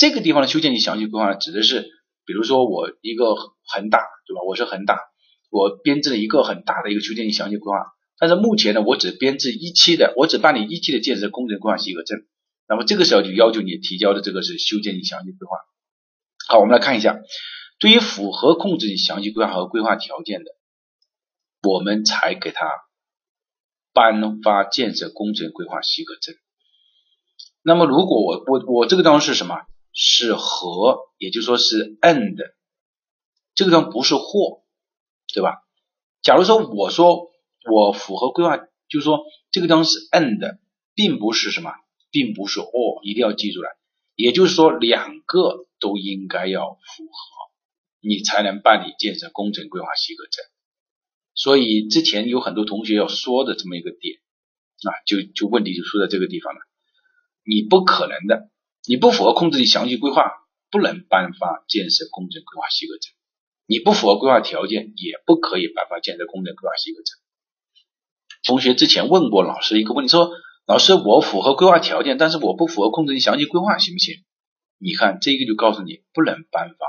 [0.00, 1.82] 这个地方的修建性详细规划指的是，
[2.24, 4.40] 比如说我一个恒大，对吧？
[4.48, 4.98] 我是恒大，
[5.50, 7.84] 我编制了一个很大的一个修建性详细规划，
[8.18, 12.18] 但是目前呢，我只编制一期的，我只办理一期的建设工程规划许可证。
[12.66, 15.58] 那么这个时候就要求你提交的这个是修建性详细规划。
[16.48, 17.18] 好，我们来看一下，
[17.78, 20.50] 对于符合控制你详细规划和规划条件的，
[21.68, 22.70] 我们才给他
[23.92, 26.34] 颁发建设工程规划许可证。
[27.62, 29.56] 那么如果我我我这个地方是什么？
[29.92, 32.36] 是和，也就是说是 and，
[33.54, 34.64] 这个地方不是或，
[35.32, 35.56] 对吧？
[36.22, 37.30] 假如说我说
[37.70, 40.58] 我符合规划，就是说这个地方是 and，
[40.94, 41.72] 并不是什么，
[42.10, 43.68] 并不是 or，一定要记住了。
[44.16, 47.50] 也就是说两个都应该要符合，
[48.00, 50.44] 你才能办理建设工程规划许可证。
[51.34, 54.18] 所以之前有很多同学要说的这么一个点
[54.84, 56.60] 啊，就就问题就出在这个地方了。
[57.44, 58.49] 你不可能的，
[58.86, 60.24] 你不符合控制的详细规划，
[60.70, 63.12] 不能颁发建设工程规划许可证；
[63.66, 67.16] 你不符合规划条件，也不可以颁发建设工程规划许可证。
[68.44, 70.30] 同学之前问过老师一个问题，说
[70.66, 74.14] 老师我符合规划条件，但是我不符合控制的详细规划，行不行？
[74.78, 76.86] 你看这个就告诉你不能颁发。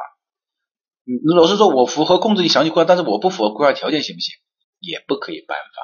[1.06, 4.36] 嗯，老师说我符合控制的详细规划，但是我不符合规划条件，行不行？
[4.80, 5.82] 也不可以颁发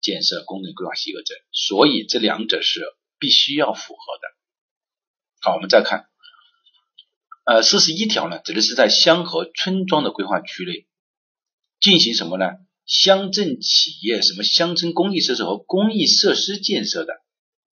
[0.00, 1.36] 建设工程规划许可证。
[1.52, 2.82] 所以这两者是。
[3.20, 4.37] 必须要符合的。
[5.48, 6.04] 好，我们再看，
[7.46, 10.86] 呃，四十一条呢，指的是在乡和村庄的规划区内
[11.80, 12.44] 进行什么呢？
[12.84, 17.14] 乡镇企业什么乡村公益设施和公益设施建设的，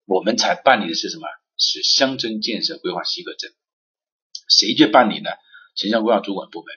[0.06, 1.26] 我们才办理的是什么？
[1.58, 3.50] 是乡村建设规划许可证。
[4.48, 5.28] 谁去办理呢？
[5.76, 6.74] 城乡规划主管部门。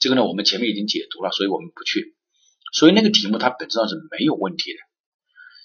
[0.00, 2.16] 这个呢，我们前面已经解读了，所以我们不去。
[2.72, 4.78] 所以那个题目它本质上是没有问题的，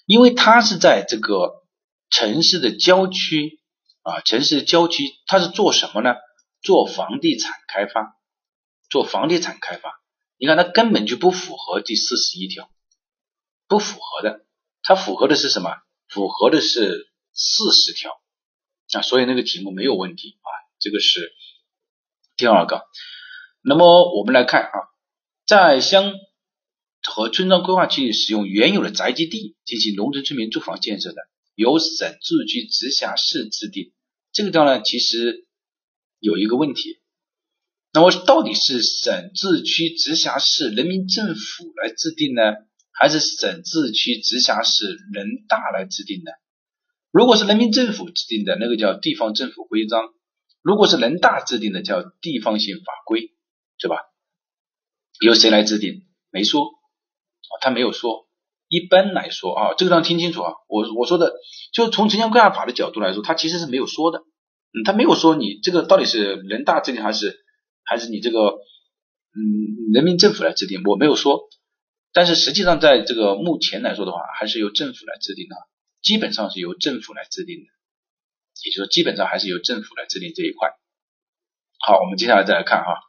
[0.04, 1.58] 因为它是在这个。
[2.12, 3.59] 城市的郊区
[4.02, 6.14] 啊，城市郊区，它是做什么呢？
[6.62, 8.16] 做房地产开发，
[8.88, 10.00] 做房地产开发。
[10.36, 12.70] 你看，它根本就不符合第四十一条，
[13.66, 14.46] 不符合的。
[14.82, 15.70] 它符合的是什么？
[16.08, 18.10] 符合的是四十条
[18.92, 19.02] 啊。
[19.02, 20.48] 所以那个题目没有问题啊。
[20.78, 21.32] 这个是
[22.36, 22.86] 第二个。
[23.62, 24.72] 那么我们来看啊，
[25.46, 26.14] 在乡
[27.02, 31.22] 和村庄规划区域使用原有的宅基地进行农村村民住房建设的。
[31.54, 33.92] 由省自治区直辖市制定，
[34.32, 35.46] 这个地方呢，其实
[36.18, 37.00] 有一个问题。
[37.92, 42.42] 那么到底是省自治区直辖市人民政府来制定呢，
[42.92, 46.30] 还是省自治区直辖市人大来制定呢？
[47.10, 50.14] 如果是人民政府制定的，那个叫地方政府规章；
[50.62, 53.32] 如果是人大制定的，叫地方性法规，
[53.80, 53.96] 对吧？
[55.20, 56.06] 由谁来制定？
[56.30, 56.70] 没说，
[57.60, 58.29] 他没有说。
[58.70, 61.34] 一般来说啊，这个地方听清楚啊，我我说的，
[61.72, 67.44] 就是从城乡规划法的角度来说，它其实是没有说的，嗯，他没有说你这个到底是人大制定还是
[67.82, 68.38] 还是你这个
[69.34, 71.48] 嗯人民政府来制定，我没有说，
[72.12, 75.56] 但是实际上在这个目前来说的话，还是由政府来制定的，
[76.00, 77.66] 基本上是由政府来制定的，
[78.64, 80.70] 也就是说基本上还是由政府来制定这一块。
[81.80, 83.00] 好，我们接下来再来看哈，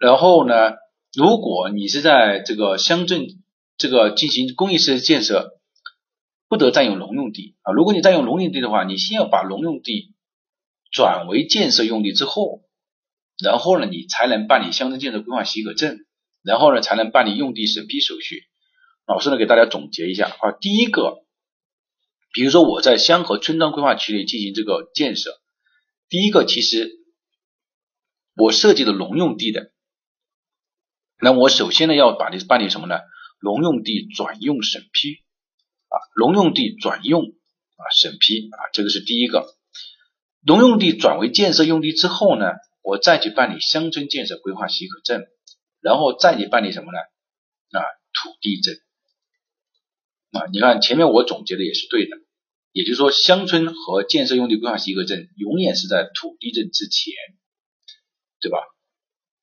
[0.00, 0.72] 然后呢，
[1.14, 3.28] 如果你是在这个乡镇。
[3.78, 5.58] 这个进行公益设施建设，
[6.48, 7.72] 不得占用农用地啊！
[7.72, 10.14] 如果你占用农用地的话，你先要把农用地
[10.90, 12.62] 转为建设用地之后，
[13.42, 15.98] 然后呢，你才能办理乡村建设规划许可证，
[16.42, 18.44] 然后呢，才能办理用地审批手续。
[19.06, 21.24] 老师呢，给大家总结一下啊，第一个，
[22.32, 25.38] 比如说我在乡和村庄规划区内进行这个建设，
[26.08, 26.92] 第一个其实
[28.34, 29.70] 我设计的农用地的，
[31.20, 32.96] 那我首先呢要把你办理什么呢？
[33.40, 35.18] 农用地转用审批
[35.88, 39.46] 啊，农用地转用啊审批啊，这个是第一个。
[40.46, 42.46] 农用地转为建设用地之后呢，
[42.82, 45.26] 我再去办理乡村建设规划许可证，
[45.80, 46.98] 然后再去办理什么呢？
[46.98, 47.82] 啊，
[48.12, 48.74] 土地证
[50.30, 52.16] 啊，你看前面我总结的也是对的，
[52.72, 57.14] 也就是说，乡村和建设用地规划许可证永远是在土地证之前，
[58.40, 58.58] 对吧？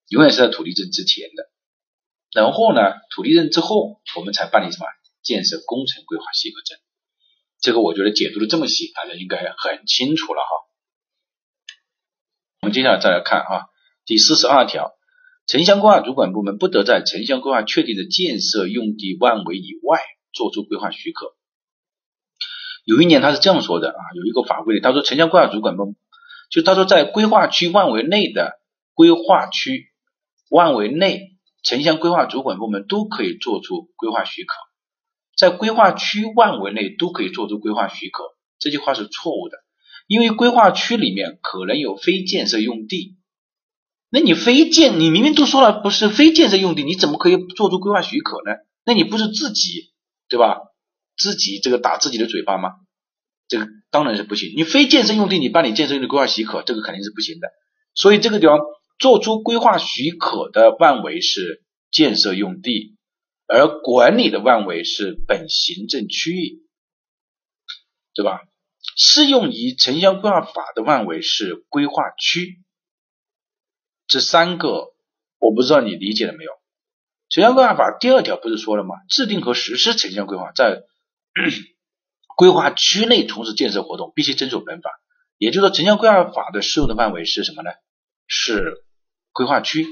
[0.07, 1.49] 永远是在土地证之前的。
[2.33, 2.81] 然后呢，
[3.13, 4.85] 土地证之后，我们才办理什么
[5.21, 6.77] 建设工程规划许可证。
[7.61, 10.47] 这个我觉得解读的这么细，大家应该很清楚了哈。
[12.61, 13.65] 我们接下来再来看啊，
[14.05, 14.91] 第四十二条，
[15.47, 19.99] 城乡规划主管部门不得在城乡规划确定的建设用地范围以外
[20.33, 21.35] 作出规划许可。
[22.83, 25.95] 有一年他是这样说的啊，有一个法规，他说城乡规划主管部门，
[26.49, 28.59] 就他说在规划区范围内的
[28.93, 29.91] 规划区
[30.49, 31.32] 范围内，
[31.63, 34.53] 城乡规划主管部门都可以做出规划许可，
[35.37, 38.23] 在规划区范围内都可以做出规划许可，
[38.59, 39.57] 这句话是错误的，
[40.07, 43.17] 因为规划区里面可能有非建设用地，
[44.09, 48.57] 那你非建，你明明都说了不是非建设用地，你怎么可以做出规划许可呢？
[48.85, 49.93] 那你不是自己
[50.29, 50.57] 对吧？
[51.15, 52.71] 自己这个打自己的嘴巴吗？
[53.47, 54.51] 这个当然是不行。
[54.57, 57.47] 你非建设用地，你办理建设用地规划许可，这个肯定是不行的。
[57.93, 58.57] 所以这个地方
[59.03, 62.95] 做出规划许可的范围是建设用地，
[63.47, 66.61] 而管理的范围是本行政区域，
[68.13, 68.39] 对吧？
[68.95, 72.61] 适用于城乡规划法的范围是规划区。
[74.07, 74.93] 这三个
[75.37, 76.51] 我不知道你理解了没有？
[77.27, 78.95] 城乡规划法第二条不是说了吗？
[79.09, 80.83] 制定和实施城乡规划在
[82.37, 84.89] 规划区内从事建设活动必须遵守本法，
[85.37, 87.69] 也就是说，城乡规划法的适用的范围是什么呢？
[88.25, 88.82] 是
[89.33, 89.85] 规划区。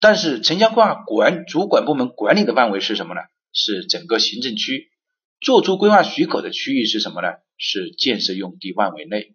[0.00, 3.20] 但是城乡规划管主管部门管理的范围是什么呢？
[3.52, 4.90] 是整个行政区。
[5.40, 7.28] 做出规划许可的区域是什么呢？
[7.56, 9.34] 是建设用地范围内。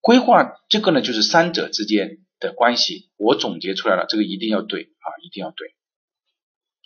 [0.00, 3.10] 规划这个呢，就是三者之间的关系。
[3.16, 5.74] 我总结出来了，这个一定要对啊，一定要对。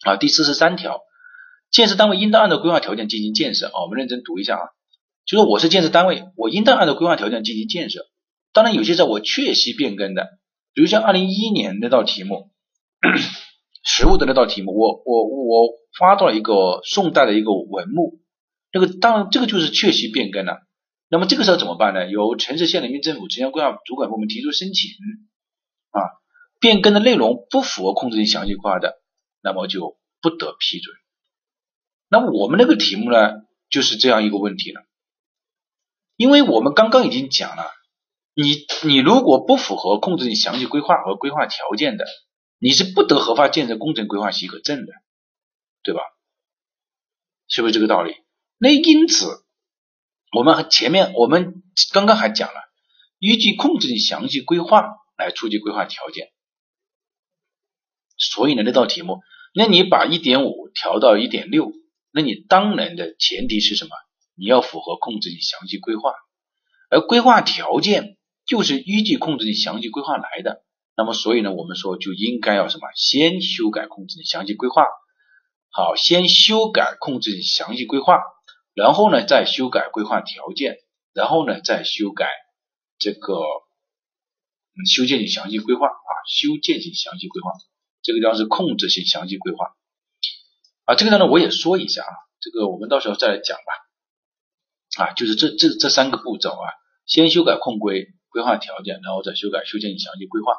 [0.04, 1.00] 啊，第四十三条。
[1.70, 4.64] 建设单位应当按照规划条件进行建设啊，我们认真读一下啊，
[5.26, 8.06] 就说我是建设单位，我应当按照规划条件进行建设。
[8.52, 10.38] 当然有些时候我确实变更的，
[10.74, 12.50] 比如像二零一一年那道题目，
[13.84, 15.68] 实物的那道题目，我我我
[15.98, 18.20] 发到了一个宋代的一个文物，
[18.72, 20.62] 这个当然这个就是确实变更了。
[21.10, 22.10] 那么这个时候怎么办呢？
[22.10, 24.90] 由城市县人民政府城乡规划主管部门提出申请
[25.90, 26.00] 啊，
[26.60, 29.00] 变更的内容不符合控制性详细规划的，
[29.42, 30.94] 那么就不得批准。
[32.10, 34.82] 那么我们那个题目呢，就是这样一个问题了，
[36.16, 37.64] 因为我们刚刚已经讲了，
[38.40, 38.54] 你
[38.88, 42.06] 你如果不符合控制性详细规划和规划条件的，
[42.60, 44.92] 你是不得核发建设工程规划许可证的，
[45.82, 46.02] 对吧？
[47.48, 48.14] 是不是这个道理？
[48.56, 49.44] 那因此，
[50.36, 52.60] 我们前面我们刚刚还讲了，
[53.18, 54.86] 依据控制性详细规划
[55.16, 56.30] 来出具规划条件，
[58.16, 59.18] 所以呢，那道题目，
[59.52, 61.72] 那你把一点五调到一点六。
[62.12, 63.90] 那你当然的前提是什么？
[64.36, 66.12] 你要符合控制性详细规划，
[66.88, 68.16] 而规划条件
[68.48, 70.64] 就是依据控制性详细规划来的。
[70.96, 72.88] 那么，所以呢，我们说就应该要什么？
[72.96, 74.84] 先修改控制性详细规划，
[75.70, 78.18] 好，先修改控制性详细规划，
[78.74, 80.78] 然后呢，再修改规划条件，
[81.12, 82.26] 然后呢，再修改
[82.98, 87.52] 这个嗯修建性详细规划啊，修建性详细规划，
[88.02, 89.76] 这个地方是控制性详细规划。
[90.84, 95.04] 啊，这个呢，我也说一下啊，这个我们到时候再来讲吧。
[95.04, 96.66] 啊，就是这这这三个步骤啊，
[97.06, 100.52] 先修改控规规划条件，然后再修改修建详细规划。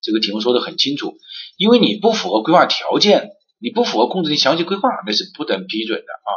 [0.00, 1.14] 这个题目说的很清楚，
[1.56, 6.30] 因为你不符合规划条件，你不符合控制性详细规划，那是不等批准的啊。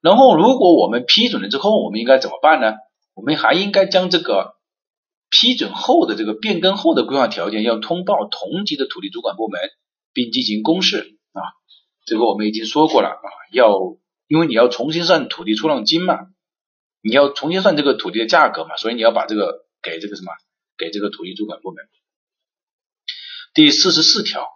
[0.00, 2.74] 然后，如果我们批准了之后，我们应该怎么办呢？
[3.14, 4.54] 我们还应该将这个
[5.28, 9.60] 批准后的这个变更后的规划条件要通报同级的土地主管部门，
[10.12, 11.42] 并进行公示啊。
[12.06, 13.76] 这个我们已经说过了啊，要
[14.28, 16.14] 因为你要重新算土地出让金嘛，
[17.02, 20.32] 你要重新算这个土地的价格嘛，所以你要把这个给这个什么，
[20.76, 21.84] 给这个土地主管部门。
[23.54, 24.46] 第四十四条，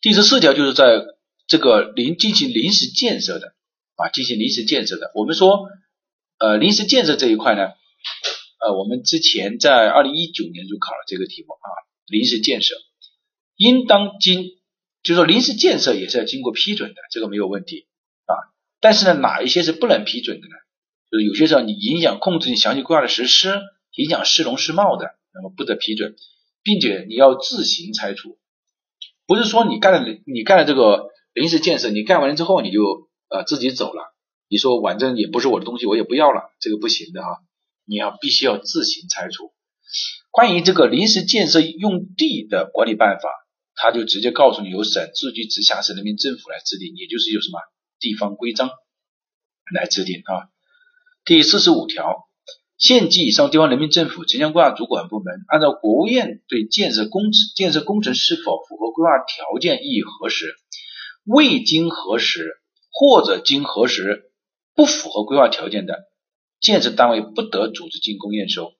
[0.00, 1.04] 第十四条就是在
[1.46, 3.54] 这个临进行临时建设的
[3.96, 5.10] 啊，进行临时建设的。
[5.14, 5.68] 我们说
[6.38, 7.68] 呃临时建设这一块呢，
[8.60, 11.68] 呃我们之前在二零一九年就考了这个题目啊，
[12.06, 12.74] 临时建设
[13.56, 14.44] 应当经。
[15.04, 17.86] 就是说临时建设也是要经过批准的，这个没有问题
[18.24, 18.32] 啊。
[18.80, 20.54] 但是呢，哪一些是不能批准的呢？
[21.14, 23.62] 就有些时候你影响控制你详细规划的实施，
[23.94, 26.16] 影响市容市貌的，那么不得批准，
[26.64, 28.36] 并且你要自行拆除，
[29.24, 32.80] 不是说你干了你干了这个临时建设，你干完了之后你就
[33.28, 34.12] 呃自己走了，
[34.48, 37.28] 你说反正也不是我的东西，我也不要了，这个不行的哈，
[37.86, 39.52] 你要必须要自行拆除。
[40.32, 43.28] 关于这个临时建设用地的管理办法。
[43.76, 47.58] 他就直接告诉你，由省自治区直辖市人民政府来制定，也就是由什么
[47.98, 48.70] 地方规章
[49.74, 50.53] 来制定啊。
[51.26, 52.26] 第四十五条，
[52.76, 60.54] 县级以上地方人民政府城乡规划主管部门按照国务院对建设工程建设工程是否符合规划条件予以核实，
[61.24, 62.52] 未经核实
[62.92, 64.24] 或者经核实
[64.74, 65.94] 不符合规划条件的，
[66.60, 68.74] 建设单位不得组织竣工验收。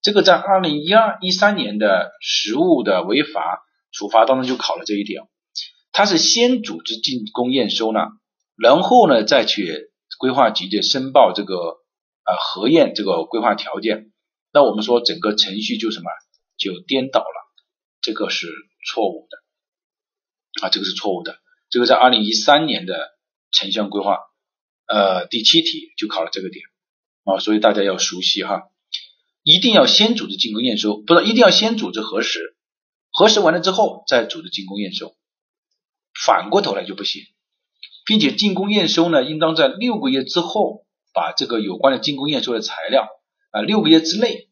[0.00, 5.22] 这个在二零一二一三年的实物的违法处罚当中就考了这一点，
[5.90, 8.02] 他是先组织进攻验收呢，
[8.56, 11.78] 然后呢再去规划局的申报这个
[12.28, 14.12] 呃核验这个规划条件，
[14.52, 16.10] 那我们说整个程序就什么
[16.58, 17.54] 就颠倒了，
[18.02, 18.46] 这个是
[18.86, 21.38] 错误的啊，这个是错误的，
[21.70, 22.94] 这个在二零一三年的
[23.50, 24.18] 城乡规划
[24.86, 26.64] 呃第七题就考了这个点
[27.24, 28.62] 啊，所以大家要熟悉哈。
[29.44, 32.54] 一定要先组织进攻验收，不是一定要先组织核实，
[33.10, 35.16] 核实完了之后再组织进攻验收，
[36.12, 37.22] 反过头来就不行，
[38.04, 40.84] 并且进攻验收呢，应当在六个月之后
[41.18, 43.08] 把这个有关的竣工验收的材料
[43.50, 44.48] 啊，六个月之内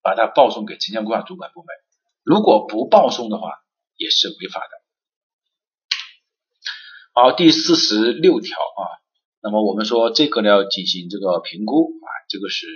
[0.00, 1.68] 把它报送给城乡规划主管部门，
[2.22, 3.50] 如果不报送的话
[3.98, 4.66] 也是违法的。
[7.12, 8.82] 好，第四十六条啊，
[9.42, 12.66] 那么我们说这个呢要进行这个评估啊，这个是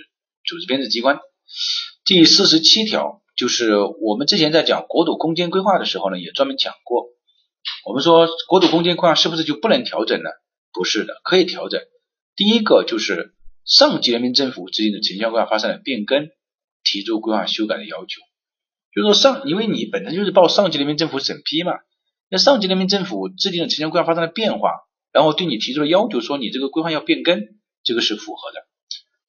[0.45, 1.19] 组织编制机关。
[2.05, 7.07] 第四十七条就是我们之前在讲国土空间规划的时候呢，也专门讲过。
[7.87, 10.29] 我们说国土空间规划是不是就不能调整呢？
[10.75, 11.81] 不是的，可以调整。
[12.37, 13.35] 第一个就是
[13.65, 16.29] 上级人民政府制定的城乡规划发生了变更，
[16.85, 18.21] 提出规划修改的要求。
[18.95, 21.75] 就是说上，因为你本身就是报上级人民政府审批嘛，
[22.29, 24.71] 那上级人民政府制定的城乡规划发生了变化，
[25.13, 27.41] 然后对你提出了要求，说你这个规划要变更，
[27.85, 28.67] 这个是符合的。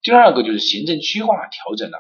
[0.01, 1.97] 第二个就是行政区划调整了。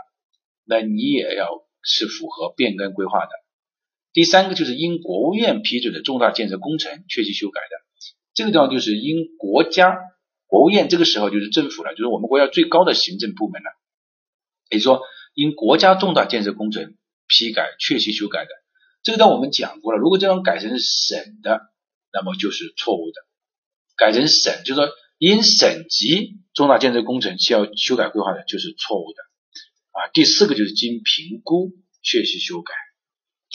[0.63, 1.49] 那你也要
[1.83, 3.31] 是符合变更规划的。
[4.13, 7.75] 第三个就是因国务院批准的重大建设工程确期修改的，
[8.33, 9.97] 这个地方就是因国家
[10.51, 13.69] 国务院这个时候就是政府了，就是我们国家最高的行政部门了。
[14.69, 15.01] 也就是说，
[15.33, 18.49] 因国家重大建设工程批改确期修改的，
[19.01, 19.97] 这个地方我们讲过了。
[19.97, 21.61] 如果这张改成省的，
[22.11, 23.21] 那么就是错误的。
[23.95, 29.23] 改成省，就是说因省级重大建设工程需要修改规划的，就是错误的。
[29.91, 31.71] 啊，第四个就是经评估
[32.03, 32.73] 确实修改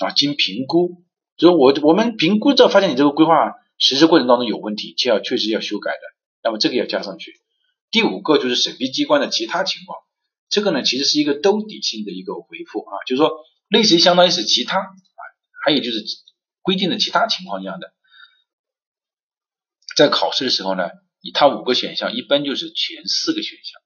[0.01, 1.05] 啊，经评估，
[1.37, 5.99] 就是我我们评估之后发现你这个规划实施过程当中有问题，就要确实要修改的，
[6.47, 7.41] 那么这个要加上去。
[7.91, 9.99] 第五个就是审批机关的其他情况，
[10.49, 13.33] 这个呢其实是一个兜底性的一个回复啊，就是说
[13.69, 15.21] 类似于相当于是其他啊，
[15.65, 16.05] 还有就是
[16.63, 17.93] 规定的其他情况一样的，
[19.97, 20.89] 在考试的时候呢，
[21.21, 23.81] 以它五个选项，一般就是前四个选项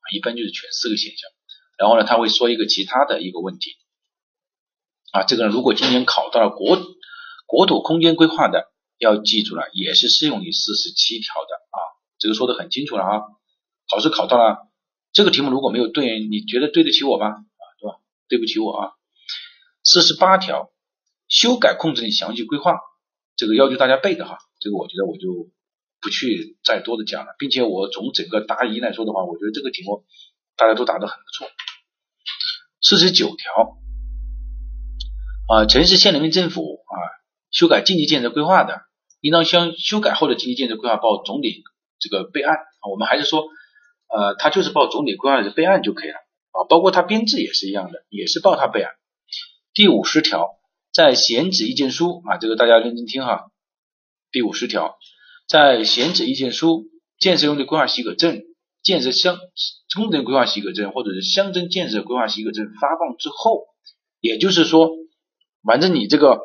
[0.00, 1.30] 啊，一般就是全四个选项。
[1.76, 3.76] 然后呢，他会说一个其他的一个问题
[5.12, 6.80] 啊，这个呢，如果今年考到了国
[7.44, 11.78] 国土空间规划的，要记住了，也是适用于四十七条的啊，
[12.18, 13.22] 这个说的很清楚了啊。
[13.90, 14.68] 考试考到了
[15.12, 17.26] 这个题目如果没有对，你觉得对得起我吗？
[17.28, 17.98] 啊，对吧？
[18.28, 18.92] 对不起我啊。
[19.84, 20.72] 四十八条，
[21.28, 22.78] 修改控制令详细规划，
[23.36, 25.50] 这个要求大家背的哈，这个我觉得我就
[26.00, 30.04] 不去再多的讲了，并且我从整个答疑来说的话，我觉得这个题目
[30.56, 31.48] 大家都答得很不错。
[32.82, 33.78] 四十九条
[35.48, 36.94] 啊，城市县人民政府啊
[37.50, 38.82] 修改经济建设规划的，
[39.20, 41.62] 应当将修改后的经济建设规划报总理
[41.98, 42.90] 这个备案啊。
[42.90, 43.44] 我们还是说，
[44.08, 46.16] 呃，他就是报总体规划的备案就可以了
[46.52, 46.64] 啊。
[46.68, 48.92] 包括他编制也是一样的，也是报他备案。
[49.74, 50.56] 第五十条，
[50.92, 53.50] 在选址意见书啊，这个大家认真听哈。
[54.30, 54.96] 第五十条，
[55.48, 56.84] 在选址意见书、
[57.18, 58.42] 建设用地规划许可证。
[58.82, 59.36] 建设乡
[59.96, 63.64] 工程规划许可证或者是乡镇建设规划许可证发放之后，
[64.20, 64.90] 也就是说，
[65.64, 66.38] 反正你这个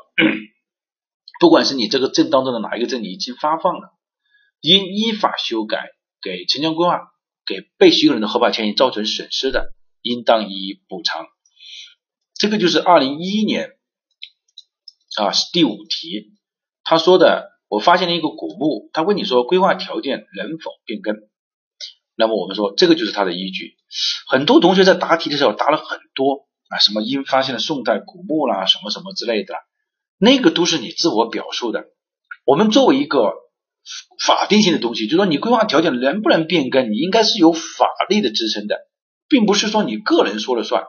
[1.40, 3.94] 不管是你这个证当中的哪一个证你已经发放了，
[4.62, 5.90] 因依法修改
[6.22, 7.00] 给城乡规划
[7.46, 11.28] 给被许可人的合法权益造成损失的，应当予以补偿。
[12.36, 13.72] 这个就是二零一一年
[15.18, 16.34] 啊是第五题，
[16.84, 21.16] 他说的，我发现了一个古墓，他问你说规划条件能否变更？
[22.16, 23.78] 那么我们说这个就是它的依据，
[24.28, 29.56] 很多同学在答题的时候答了很多啊，什么因发现了宋代古墓啦，什么什么之类的，
[30.20, 31.86] 那个都是你自我表述的。
[32.46, 33.34] 我们作为一个
[34.26, 38.78] 法定性的东西，就是说你规划条件能不能变更，你应该是有法律的支撑的，
[39.28, 40.84] 并不是说你个人说了算，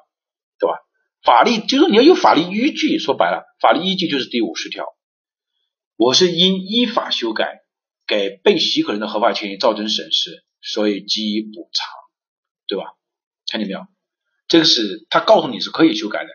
[0.59, 0.77] 对吧？
[1.23, 4.86] 法律就是说你要有法律依据，说白了，法律依据就是第五十条，
[5.97, 7.60] 我是因依法修改
[8.06, 10.44] 给被许可人的合法权益造成损失。
[10.64, 11.89] 所以给予补偿，
[12.69, 12.85] 对吧？
[13.51, 13.81] 看见没有？
[14.47, 16.31] 这个是他告诉你是可以修改的。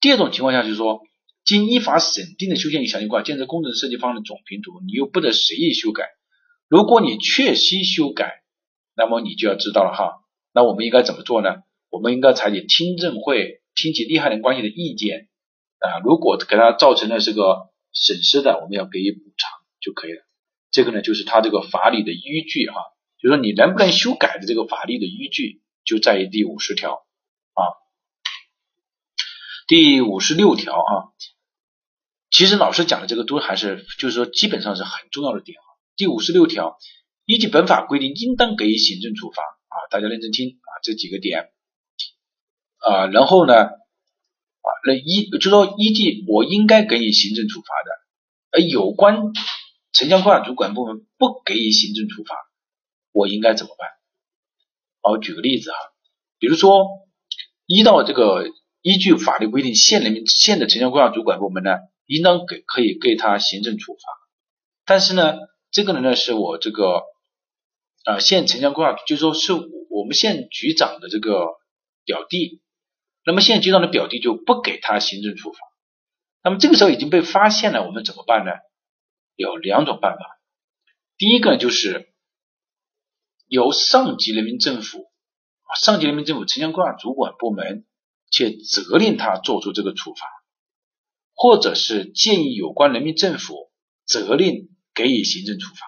[0.00, 1.00] 第二种情况下就是说，
[1.48, 6.04] 经依法审定的修建与详细规划、建设工程设计方案的总评图，你又不得随意修改。
[6.68, 8.42] 如果你确需修改，
[8.94, 10.20] 那么你就要知道了哈。
[10.52, 11.62] 那我们应该怎么做呢？
[11.88, 15.28] 我们应该采取听证会听取利害人关系的意见
[15.78, 16.04] 啊。
[16.04, 19.50] 如果给他造成了这个损失的，我们要给予补偿
[19.80, 20.20] 就可以了。
[20.70, 22.76] 这个呢，就是他这个法理的依据哈。
[23.20, 26.92] 就是说你能不能修改的这个法律的依据就在于第五十条
[27.54, 27.62] 啊。
[29.66, 30.92] 第五十六条啊，
[32.38, 35.66] 其实老师讲的这个都还是就是说基本上是很重要的点啊。
[35.96, 36.78] 第五十六条，
[37.24, 41.50] 依据本法规定，应当给予行政处罚啊，大家认真听啊，这几个点
[42.76, 47.90] 啊，然后呢啊，那依就说依据我应该给予行政处罚的，
[48.52, 49.16] 而有关
[49.92, 52.36] 城乡规划主管部门不给予行政处罚，
[53.10, 53.88] 我应该怎么办？
[55.02, 55.76] 好，举个例子哈，
[56.38, 56.86] 比如说
[57.66, 58.44] 依照这个。
[58.80, 61.72] 依据法律规定，县人民县的城乡规划主管部门呢，
[62.08, 64.00] 应当给可以给他行政处罚。
[64.84, 65.36] 但是呢，
[65.70, 67.02] 这个人呢是我这个
[68.04, 71.46] 啊县城乡规划，就是说是我们县局长的这个
[72.04, 72.60] 表弟。
[73.24, 75.58] 那么县局长的表弟就不给他行政处罚。
[76.42, 78.52] 那么这个时候已经被发现了，我们怎么办呢？
[79.36, 80.40] 有两种办法。
[81.18, 82.12] 第一个就是
[83.46, 85.10] 由上级人民政府，
[85.80, 87.84] 上级人民政府城乡规划主管部门。
[88.30, 90.26] 去责令他做出这个处罚，
[91.40, 93.70] 或者是建议有关人民政府
[94.04, 95.86] 责令给予行政处罚。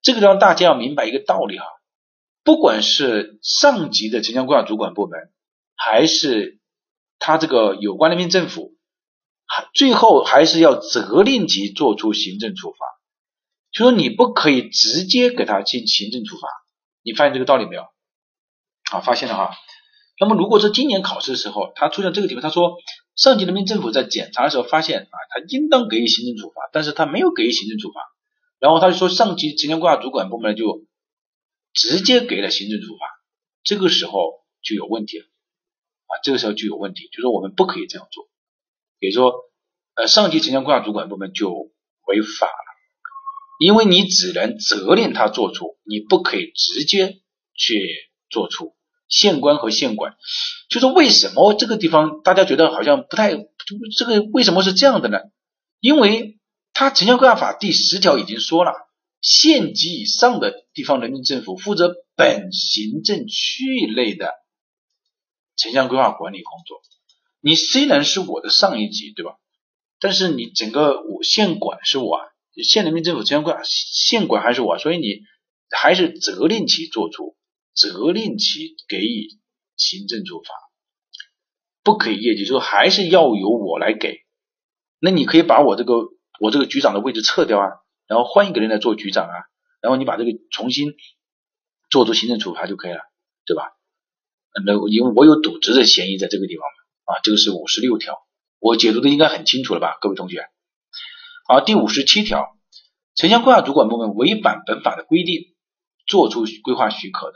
[0.00, 1.64] 这个地方大家要明白一个道理哈，
[2.44, 5.18] 不管是上级的城乡规划主管部门，
[5.74, 6.60] 还是
[7.18, 8.76] 他这个有关人民政府，
[9.44, 12.76] 还最后还是要责令其做出行政处罚。
[13.72, 16.48] 就说你不可以直接给他进行政处罚，
[17.02, 17.82] 你发现这个道理没有？
[18.88, 19.50] 好，发现了哈。
[20.20, 22.76] 那么，如果说今年考试的时候，他出现这个题目，他说
[23.16, 28.00] 上级人民政府在检查的时候发现啊，他应当给予行政处罚，但是他没有给予行政处罚，
[28.58, 30.84] 然后他就说上级城乡规划主管部门就
[31.72, 33.06] 直接给了行政处罚，
[33.64, 35.24] 这个时候就有问题了。
[35.24, 38.28] 啊，这个时候就有问题，就说我们不可以这样做，
[38.98, 39.32] 比如说
[39.94, 42.66] 呃，上级城乡规划主管部门就违法了，
[43.58, 47.22] 因为你只能责令他做出，你不可以直接
[47.54, 48.76] 去做出。
[49.10, 50.14] 县官和县管，
[50.70, 53.32] 就是为什么这个地方大家觉得好像不太，
[53.98, 55.18] 这个为什么是这样的呢？
[55.80, 56.38] 因为
[56.72, 58.72] 它城乡规划法第十条已经说了，
[59.20, 64.32] 县级以上的地方人民政府负责本行政区域内的
[65.56, 66.80] 城乡规划管理工作。
[67.40, 69.32] 你虽然是我的上一级，对吧？
[69.98, 72.20] 但是你整个我县管是我，
[72.62, 75.22] 县人民政府城乡规划县管还是我，所以你
[75.70, 77.36] 还是责令其做出。
[77.74, 79.28] 责令其给予
[79.76, 80.48] 行政处罚，
[81.82, 84.18] 不可以业绩，说还是要由我来给。
[84.98, 85.94] 那你可以把我这个
[86.40, 87.66] 我这个局长的位置撤掉啊，
[88.06, 89.34] 然后换一个人来做局长啊，
[89.80, 90.92] 然后你把这个重新
[91.90, 93.00] 做出行政处罚就可以了，
[93.46, 93.64] 对吧？
[94.64, 96.64] 那因为我有渎职的嫌疑在这个地方，
[97.14, 98.18] 啊，这个是五十六条，
[98.58, 100.44] 我解读的应该很清楚了吧，各位同学。
[101.46, 102.44] 好，第五十七条，
[103.14, 105.54] 城乡规划主管部门违反本法的规定，
[106.06, 107.34] 作出规划许可的。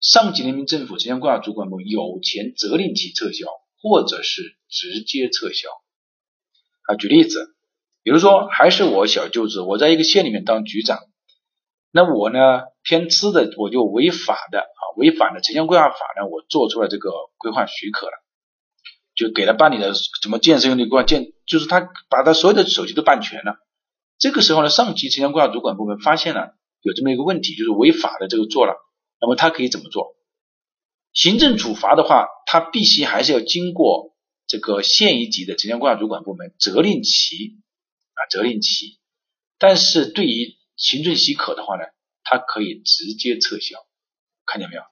[0.00, 3.46] 上级人民政府城乡规划主管部门有权责令其撤销，
[3.82, 5.68] 或者是直接撤销。
[6.86, 7.56] 啊，举例子，
[8.02, 11.00] 比如说还是我小舅子，我在一个县里面当局长，
[11.90, 12.38] 那我呢
[12.82, 18.12] 偏吃的，我就违法的啊，违反了城乡规划法呢，我做出了这个规划许可了，
[19.16, 23.56] 就给他办理的什么建设用地规划建，就是他把他所有的手续都办全了。
[24.16, 28.74] 这个时候呢，上级城乡规划主管部门发现了有这么一个问题，就是违法的这个做了。
[29.20, 30.16] 那么他可以怎么做？
[31.12, 34.14] 行政处罚的话，他必须还是要经过
[34.46, 37.58] 这个县一级的城乡规划主管部门责令其
[38.14, 38.98] 啊责令其。
[39.58, 41.82] 但是对于行政许可的话呢，
[42.22, 43.76] 他可以直接撤销。
[44.46, 44.82] 看见没有？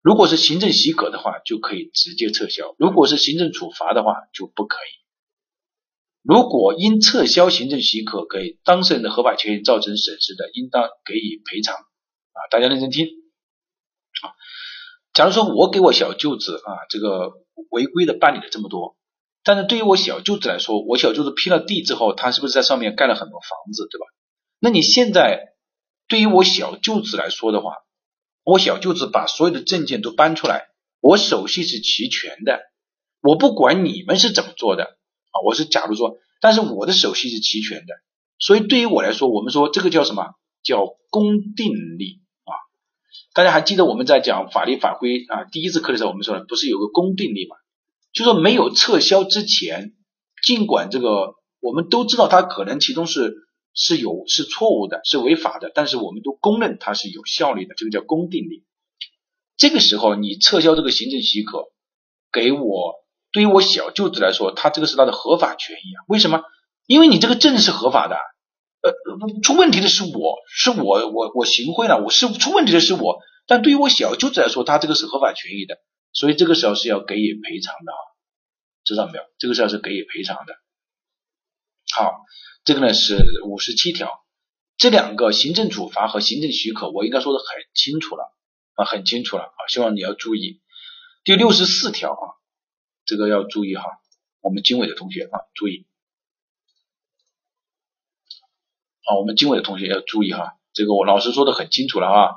[0.00, 4.88] 如果是行政许可的话，就可以直接撤销；如果是行政处罚的话，就不可以。
[6.22, 11.74] 如果因撤销行政许可给当事人的合法权益造成损失的，应当给予赔偿。
[11.74, 13.06] 啊，大家认真听。
[14.22, 14.32] 啊，
[15.12, 17.32] 假如说我给我小舅子啊，这个
[17.70, 18.96] 违规的办理了这么多，
[19.44, 24.06] 但是对于我小舅子来说，我小舅子批了地之后，他是不是在上面盖了很多房子，对吧？
[24.60, 25.54] 那你现在
[26.08, 27.74] 对于我小舅子来说的话，
[28.44, 30.68] 我小舅子把所有的证件都搬出来，
[31.00, 32.60] 我手续是齐全的，
[33.20, 37.94] 我不管你们是怎么做的啊，我是假如说，但是我的手续是齐全的，
[38.38, 40.34] 所以对于我来说，我们说这个叫什么？
[40.64, 42.20] 叫公定力。
[43.38, 47.54] 大家还记得我们在讲法律法规啊第一次课的时候，我们说了不是有个公定力吗？
[48.12, 49.92] 就说没有撤销之前，
[50.42, 53.36] 尽管这个我们都知道它可能其中是
[53.74, 58.64] 是有是错误的，是违法的，但是我们都公认它是有效力的，这个叫公定力。
[59.56, 61.66] 这个时候你撤销这个行政许可，
[62.32, 62.94] 给我
[63.30, 66.02] 对于我小舅子来说，他这个是他的合法权益啊。
[66.08, 66.42] 为什么？
[66.88, 68.16] 因为你这个证是合法的。
[68.80, 68.92] 呃，
[69.42, 73.18] 出问题的是我，是我，我我行贿了，我是出问题的是我，
[73.48, 75.80] 但对于我小舅子来说，他这个是合法权益的，
[76.12, 77.98] 所以这个时候是要给予赔偿的啊。
[78.84, 79.24] 知道没有？
[79.38, 80.54] 这个时候是给予赔偿的。
[81.94, 82.24] 好，
[82.64, 83.16] 这个呢是
[83.46, 84.22] 五十七条，
[84.76, 88.34] 这两个行政处罚和行政许可，我应该说的很清楚了
[88.74, 90.60] 啊，很清楚了啊，希望你要注意。
[91.24, 92.36] 第六十四条啊，
[93.06, 93.84] 这个要注意哈，
[94.40, 95.86] 我们经纬的同学啊，注意。
[99.04, 102.34] 啊，我们经纬的同学要注意哈，这个我老师说的很清楚了啊。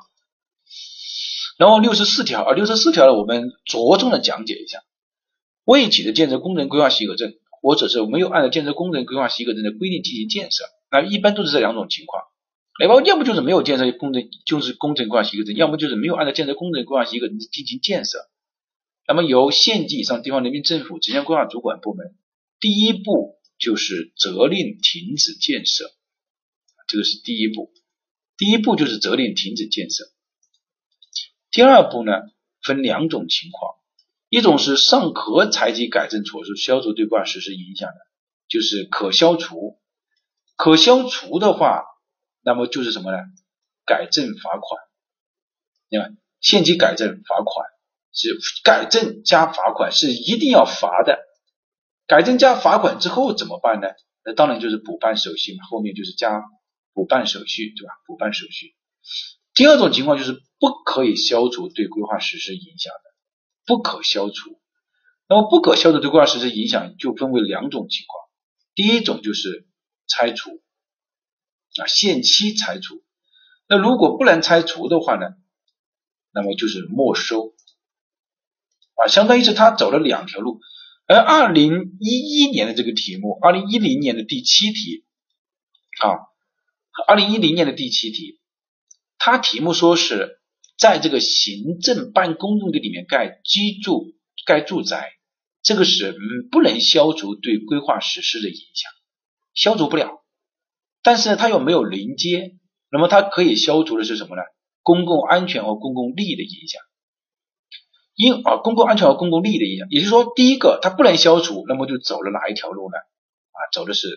[1.62, 4.80] 然后六十四条啊，六十四条呢，我们着重的讲解一下，
[5.64, 12.24] 未起的建设工程规划许可证，或者是没有按照建设工程规划许可证的规定进行建设，那一般都是这两种情况，
[12.80, 18.18] 那么要么就是没有建设工程，就是工程规划许可证，要么就是没有按照建设工程规划许可证进行建设，
[19.08, 22.16] 那么由县级以上地方人民政府城乡规划主管部门，
[22.60, 25.92] 第一步就是责令停止建设。
[26.88, 27.72] 这个是第一步，
[28.36, 30.06] 第一步就是责令停止建设。
[31.52, 32.14] 第二步呢，
[32.64, 33.76] 分两种情况，
[34.30, 37.96] 一种是尚可采取改正措施消除对规划实施影响的，
[38.48, 39.80] 就是可消除。
[40.56, 41.84] 可消除的话，
[42.42, 43.18] 那么就是什么呢？
[43.86, 44.82] 改正罚款。
[45.90, 47.68] 你看，限期改正罚款
[48.14, 51.20] 是改正加罚款是一定要罚的。
[52.08, 53.88] 改正加罚款之后怎么办呢？
[54.24, 56.44] 那当然就是补办手续嘛，后面就是加。
[56.94, 57.94] 补办手续，对吧？
[58.06, 58.76] 补办手续。
[59.62, 63.12] 第二种情况就是不可以消除对规划实施影响的，
[63.68, 64.60] 不可消除。
[65.30, 68.28] 那么不可消除对规划实施影响，就分为两种情况。
[68.74, 69.68] 第一种就是
[70.08, 70.50] 拆除
[71.80, 73.04] 啊，限期拆除。
[73.70, 75.28] 那如果不能拆除的话呢，
[76.34, 77.54] 那么就是没收
[78.96, 80.60] 啊，相当于是他走了两条路。
[81.06, 85.06] 而二零一一年的这个题目，二零一零年的第七题
[86.00, 86.18] 啊。
[87.08, 88.41] 二零一零年的第七题，
[89.24, 90.40] 它题目说是
[90.80, 94.16] 在这个行政办公用地里面盖居住、
[94.48, 95.12] 盖住宅，
[95.62, 96.18] 这个是
[96.50, 98.92] 不能消除对规划实施的影响，
[99.54, 100.24] 消除不了。
[101.04, 102.58] 但是呢，它又没有临街，
[102.90, 104.42] 那么它可以消除的是什么呢？
[104.82, 106.82] 公共安全和公共利益的影响。
[108.16, 112.98] 因啊，公共安全和公共利益的影响，也就是说，第一个它不能消除，那么就走了哪一条路呢？
[112.98, 114.08] 啊，走的是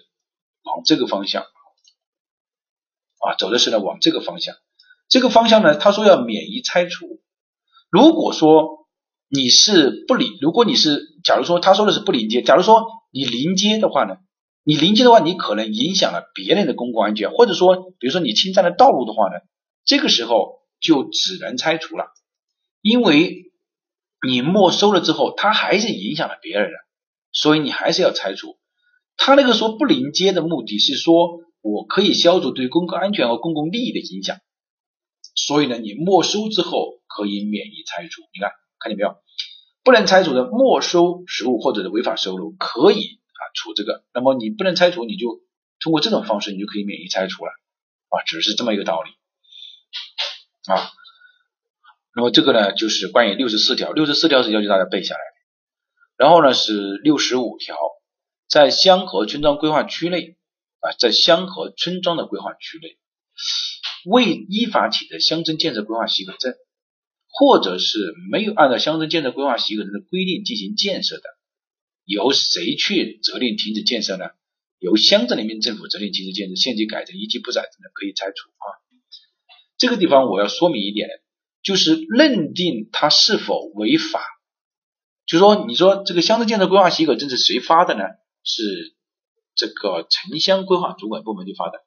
[0.62, 1.42] 往这个方向。
[1.42, 4.54] 啊，走的是呢往这个方向，
[5.08, 7.20] 这个方向呢，他说要免于拆除。
[7.90, 8.86] 如果说
[9.28, 14.16] 你是不临，如果你是，假如说他说的是不临街，假如说你临街的话呢，
[14.64, 19.40] 你临街的话，你可能影响了别人的公共安全，或者说，比如说你侵占了道路的话呢，
[19.84, 22.06] 这个时候就只能拆除了，
[22.80, 23.52] 因为
[24.26, 26.76] 你没收了之后，它还是影响了别人的，
[27.32, 28.56] 所以你还是要拆除。
[29.16, 31.40] 他那个说不临街的目的是说。
[31.66, 34.36] 我可以消除对公共安全和公共利益的影响，
[35.34, 38.22] 所以呢，你没收之后可以免于拆除。
[38.32, 39.16] 你看，看见没有？
[39.82, 44.04] 不能拆除的没收实物或者是违法收入可以啊除这个。
[44.14, 45.42] 那么你不能拆除，你就
[45.80, 47.50] 通过这种方式，你就可以免于拆除了
[48.08, 49.10] 啊，只是这么一个道理
[50.72, 50.90] 啊。
[52.14, 55.20] 那么这个呢，就是关于六十四条，六十四条是要求大家背下来。
[56.16, 57.76] 然后呢是六十五条，
[58.48, 60.36] 在乡和村庄规划区内。
[60.80, 62.98] 啊，在乡和村庄的规划区内，
[64.04, 66.54] 未依法取得乡村建设规划许可证，
[67.28, 67.98] 或者是
[68.30, 71.22] 没有按照乡村建设规划许可证的规定进行建设的，
[72.04, 74.26] 由谁去责令停止建设呢？
[74.78, 78.66] 由乡镇人民政府责令停止建设，县级改正一级不改正的可以拆除啊。
[79.78, 81.08] 这个地方我要说明一点，
[81.62, 84.22] 就是认定它是否违法，
[85.26, 88.04] 就说你说这个乡镇建设规划许可证是谁发的呢？
[88.42, 88.94] 是。
[89.56, 91.78] 这个城乡规划主管部门就发的，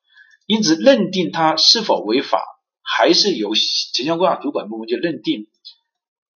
[0.47, 2.41] 因此认定它是否违法，
[2.81, 3.53] 还是由
[3.93, 5.47] 城乡规划主管部门去认定。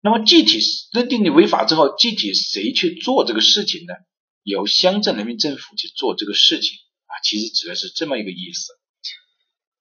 [0.01, 0.59] 那么具体
[0.93, 3.93] 认定你违法之后，具体谁去做这个事情呢？
[4.43, 8.73] 由乡镇人民政府去做这个事情啊，其实指的是这么一个意思。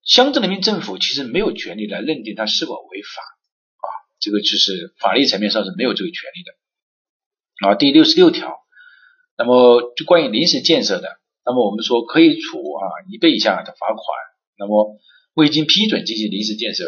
[0.05, 3.89] 乡镇人民政府其实没有权利来认定它是否违法啊，
[4.21, 7.69] 这个就是法律层面上是没有这个权利的。
[7.69, 8.59] 啊，第六十六条，
[9.37, 11.20] 那么就关于临时建设的。
[11.45, 14.01] 那么我们说可以处啊一倍以下的罚款。
[14.59, 14.99] 那么
[15.35, 16.85] 未经批准进行临时建设，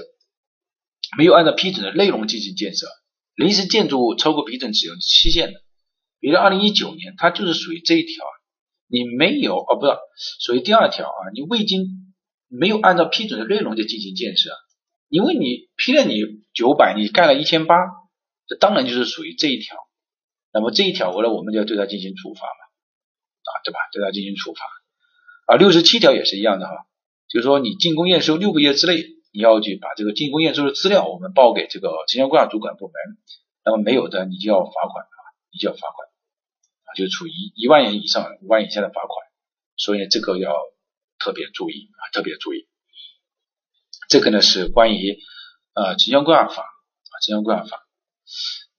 [1.17, 2.87] 没有按照批准的内容进行建设，
[3.35, 5.61] 临时建筑物超过批准使用期限的，
[6.21, 8.25] 比如二零一九年，它就是属于这一条。
[8.89, 9.93] 你没有哦，不是
[10.45, 12.13] 属于第二条啊，你未经
[12.49, 14.51] 没有按照批准的内容就进行建设，
[15.09, 16.15] 因为你批了你
[16.53, 17.75] 九百，你盖了一千八，
[18.47, 19.79] 这当然就是属于这一条。
[20.53, 22.72] 那么这一条，我来，我们就要对他进行处罚嘛。
[23.45, 23.79] 啊，对吧？
[23.93, 24.61] 对他进行处罚
[25.47, 25.57] 啊。
[25.57, 26.87] 六十七条也是一样的哈，
[27.29, 32.95] 就是说你进工验收六个月之内，你要去把这个进工验收的资料我们报给这个城乡规划主管部门，
[33.65, 35.19] 那么没有的你就要罚款啊，
[35.51, 36.09] 你就要罚款
[36.85, 36.89] 啊。
[36.95, 39.27] 就处于一万元以上五万以下的罚款，
[39.77, 40.55] 所以这个要
[41.19, 42.69] 特别注意啊，特别注意。
[44.09, 45.19] 这个呢是关于
[45.75, 47.87] 呃城乡规划法啊，城乡规划法，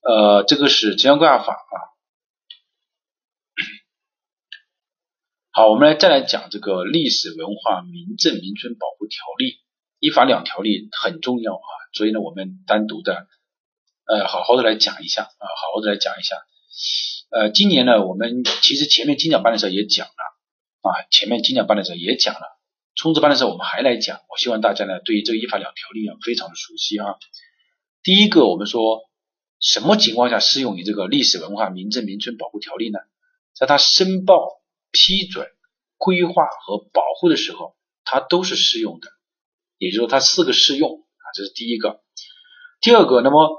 [0.02, 1.93] 呃，这个是城乡规划法啊。
[5.56, 9.60] 好，我们来再来讲这个历史文化名镇名村保护条例，
[10.00, 13.28] 一法两条例很重要啊，所以呢，我们单独的
[14.08, 16.38] 呃好好的来讲一下啊，好好的来讲一下。
[17.30, 20.24] 呃，今年呢，我们其实前面精讲班的时候也讲了
[20.82, 22.58] 啊，前面精讲班的时候也讲了，
[22.96, 24.22] 冲刺班的时候我们还来讲。
[24.32, 27.14] 我希望大家呢，对于这个一法两条例啊，非常的熟悉啊。
[28.02, 29.04] 第一个，我们说
[29.60, 32.98] 什么情况下适用于这个历史文化名镇名村保护条例呢？
[33.54, 34.50] 在它申报、
[34.94, 35.46] 批准、
[35.98, 37.76] 规划和保护的时候，
[38.06, 39.10] 它都是适用的。
[39.78, 42.02] 也就是说，它四个适用啊，这是第一个。
[42.80, 43.58] 第二个，那么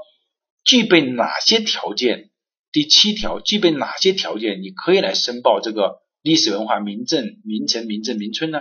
[0.63, 2.31] 具备哪些条件？
[2.73, 4.63] 第七条具备哪些条件？
[4.63, 8.61] 你可以来申报这个历史文化名镇、名城、名镇、名村呢？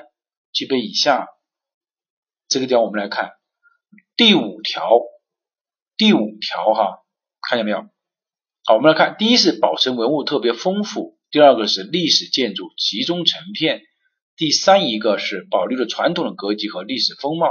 [0.51, 1.27] 具备以下
[2.49, 3.31] 这个地方，我们来看
[4.17, 4.99] 第五条。
[5.95, 7.03] 第五条哈，
[7.39, 7.87] 看见没有？
[8.65, 13.81] 好，我们来看，第一是保存文物特别丰富，第二个是历史建筑集中成片，
[14.37, 17.49] 第三一个是保留了传统的格局和历史风貌，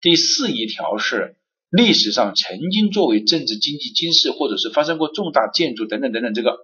[0.00, 1.36] 第四一条是。
[1.68, 6.56] 历史上曾经作为政治、经济、军事，或者是发生过重大建筑等等等等，这个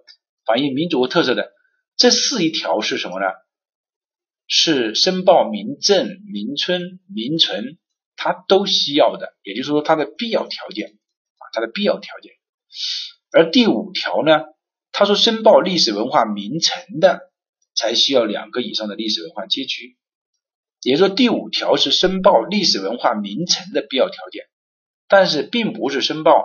[0.45, 1.51] 反映民族特色的
[1.97, 3.25] 这四一条是什么呢？
[4.47, 7.77] 是申报民镇、民村、民存，
[8.15, 12.31] 它都需要的，也就是说它的必要条件啊，它的必要条件。
[13.33, 14.45] 而第五条呢，
[14.93, 17.33] 他说申报历史文化名城的
[17.75, 19.97] 才需要两个以上的历史文化街区，
[20.83, 24.45] 也就是说第五条是申报历史文化名城的必要条件。
[25.09, 26.43] 但是并不是申报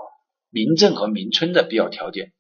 [0.51, 2.33] 民镇和民村的必要条件，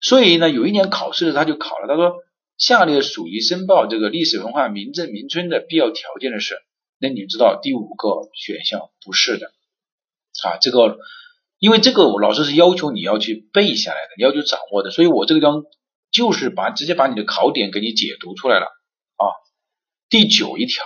[0.00, 2.16] 所以呢，有一年考试的他就考了，他说
[2.58, 6.56] 下列属于申报这个历史文化民镇民村的必要条件的是，
[6.98, 9.46] 那你知道第五个选项不是的。
[10.44, 10.98] 啊，这个
[11.60, 15.62] 因为这个我老师是要求你要去背下来的，你要去掌握的，所以我这个地方
[16.10, 19.24] 就是把直接把你的考点给你解读出来了啊。
[20.08, 20.82] 第九一条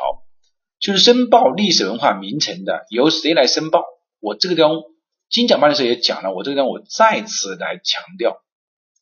[0.80, 3.84] 就是申报历史文化名城的由谁来申报？
[4.18, 4.82] 我这个地方
[5.30, 8.42] 精讲班的时候也讲了，我这个地方我再次来强调，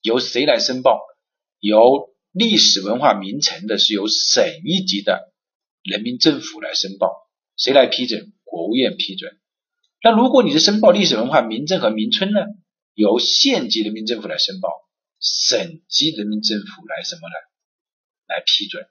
[0.03, 1.01] 由谁来申报？
[1.59, 5.33] 由历史文化名城的是由省一级的
[5.83, 7.09] 人民政府来申报，
[7.57, 8.33] 谁来批准？
[8.45, 9.39] 国务院批准。
[10.03, 12.41] 那如果你是申报历史文化名镇和名村呢？
[12.95, 14.69] 由县级人民政府来申报，
[15.19, 17.35] 省级人民政府来什么呢？
[18.29, 18.85] 来批准，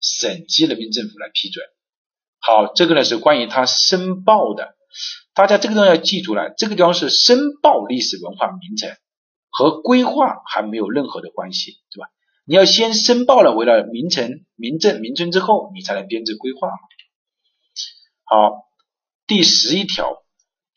[0.00, 1.64] 省级人民政府来批准。
[2.40, 4.74] 好，这个呢是关于他申报的。
[5.34, 8.90] 大家这个地方要记住了，这个地方是申报历史文化名城，
[9.50, 12.08] 和规划还没有任何的关系，对吧？
[12.44, 16.68] 你要先申报了为了名城、名镇、名村之后，你才能编制规划。
[18.24, 18.64] 好，
[19.28, 20.21] 第十一条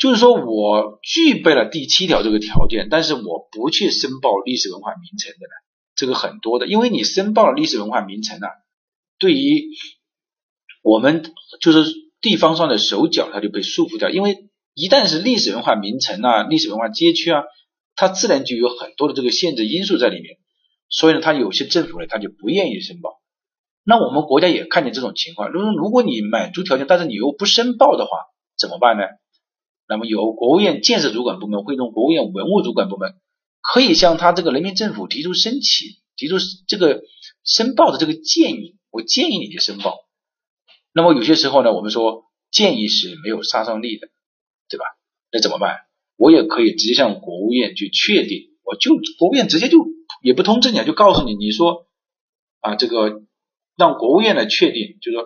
[0.06, 5.54] 就是说我具备了第七条这个条件，但是我不去申报历史文化名城的呢，
[5.96, 8.50] 这个很多的，因为你申报了历史文化名城啊，
[9.18, 9.70] 对于
[10.84, 12.06] 我们就是。
[12.22, 17.44] 地方上的手脚，它就被束缚掉，因为一旦是历史文化名城啊、历史文化街区啊，
[17.96, 20.38] 它自然就有很多的这个限制因素在里面，
[20.90, 23.22] 所以呢，它有些政府呢，它就不愿意申报。
[23.84, 28.18] 那我们国家也看见这种情况，如如果你满足条件，但是你又不申报的话，
[28.58, 29.04] 怎么办呢？
[29.88, 33.16] 那么由国务院建设主管部门会同国务院文物主管部门，
[33.62, 36.38] 可以向他这个人民政府提出申请，提出
[36.68, 37.04] 这个
[37.44, 39.98] 申报的这个建议，我建议你去申报。
[40.94, 44.08] 那么有些时候呢，我们说建议是没有杀伤力的，
[44.70, 44.86] 对吧？
[45.32, 45.82] 那怎么办？
[46.18, 49.78] 我也可以直接向国务院去确定，我就国务院直接就
[50.22, 51.88] 也不通知你，就告诉你，你说
[52.62, 53.24] 啊，这个
[53.76, 55.26] 让国务院来确定，就是说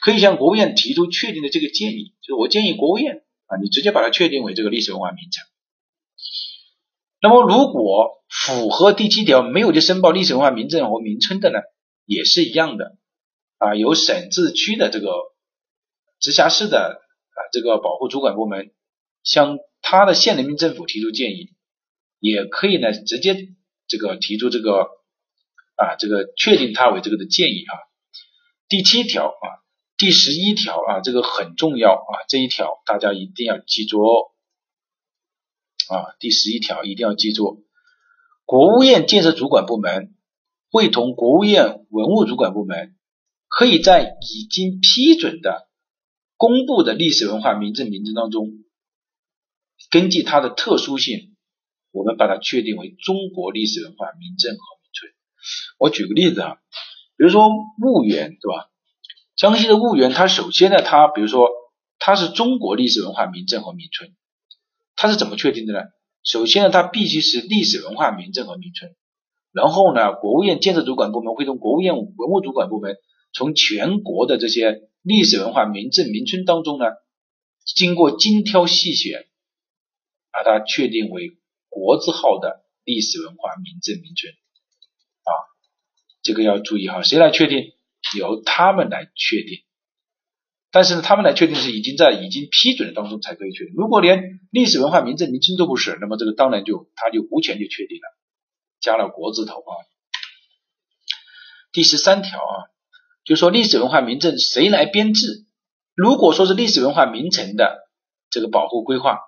[0.00, 5.44] 可以向国务院提出确定的这个建议，就是我建议国务院啊，你直接把它确定为这个历史文化名城。
[7.20, 11.58] 那么如果符合第七条没有去申报历史文化名镇和名村的呢，
[12.04, 12.96] 也是一样的。
[13.58, 15.10] 啊，由省自区的这个
[16.20, 18.70] 直辖市的啊这个保护主管部门
[19.24, 21.56] 向他的县人民政府提出建议，
[22.20, 23.48] 也可以呢直接
[23.88, 24.82] 这个提出这个
[25.74, 27.74] 啊这个确定他为这个的建议啊。
[28.68, 29.46] 第七条啊，
[29.98, 34.30] 第十一条啊，这个很重要啊，这一条大家一定要记住哦。
[35.88, 37.66] 啊，第十一条一定要记住，
[38.46, 40.14] 国务院建设主管部门
[40.70, 42.94] 会同国务院文物主管部门。
[43.50, 45.70] 可以在已经批准的
[46.36, 48.50] 公布的历史文化名镇名村当中，
[49.90, 51.34] 根据它的特殊性，
[51.90, 55.12] 我们把它确定为中国历史文化名镇和名村。
[55.78, 56.56] 我举个例子啊，
[57.16, 58.67] 比如说婺源，对吧？
[59.38, 61.48] 江西的婺源，它首先呢，它比如说
[62.00, 64.16] 它是中国历史文化名镇和名村，
[64.96, 65.78] 它是怎么确定的呢？
[66.24, 68.96] 首先呢，它必须是历史文化名镇和名村，
[69.52, 72.96] 然后呢，国务院建设主管部门会同国务院文物主管部门，
[73.32, 76.86] 从全国的这些历史文化名镇名村当中呢，
[77.64, 79.24] 经过精挑细选，
[80.32, 81.38] 把它确定为
[81.68, 85.30] 国字号的历史文化名镇名村，啊，
[86.22, 87.77] 这个要注意哈，谁来确定？
[88.16, 89.64] 由他们来确定。
[90.70, 93.72] 但是呢，他们来确定是已经在已经批准的当中才可以确定。
[93.74, 98.02] 如果连历史文化名镇名称都不是，那么这个当然就他就无权就确定了，
[98.78, 99.72] 加了国字头啊。
[101.72, 102.68] 第十三条啊，
[103.24, 105.46] 就说历史文化名镇谁来编制？
[105.94, 107.88] 如果说是历史文化名城的
[108.30, 109.18] 这个保护规划，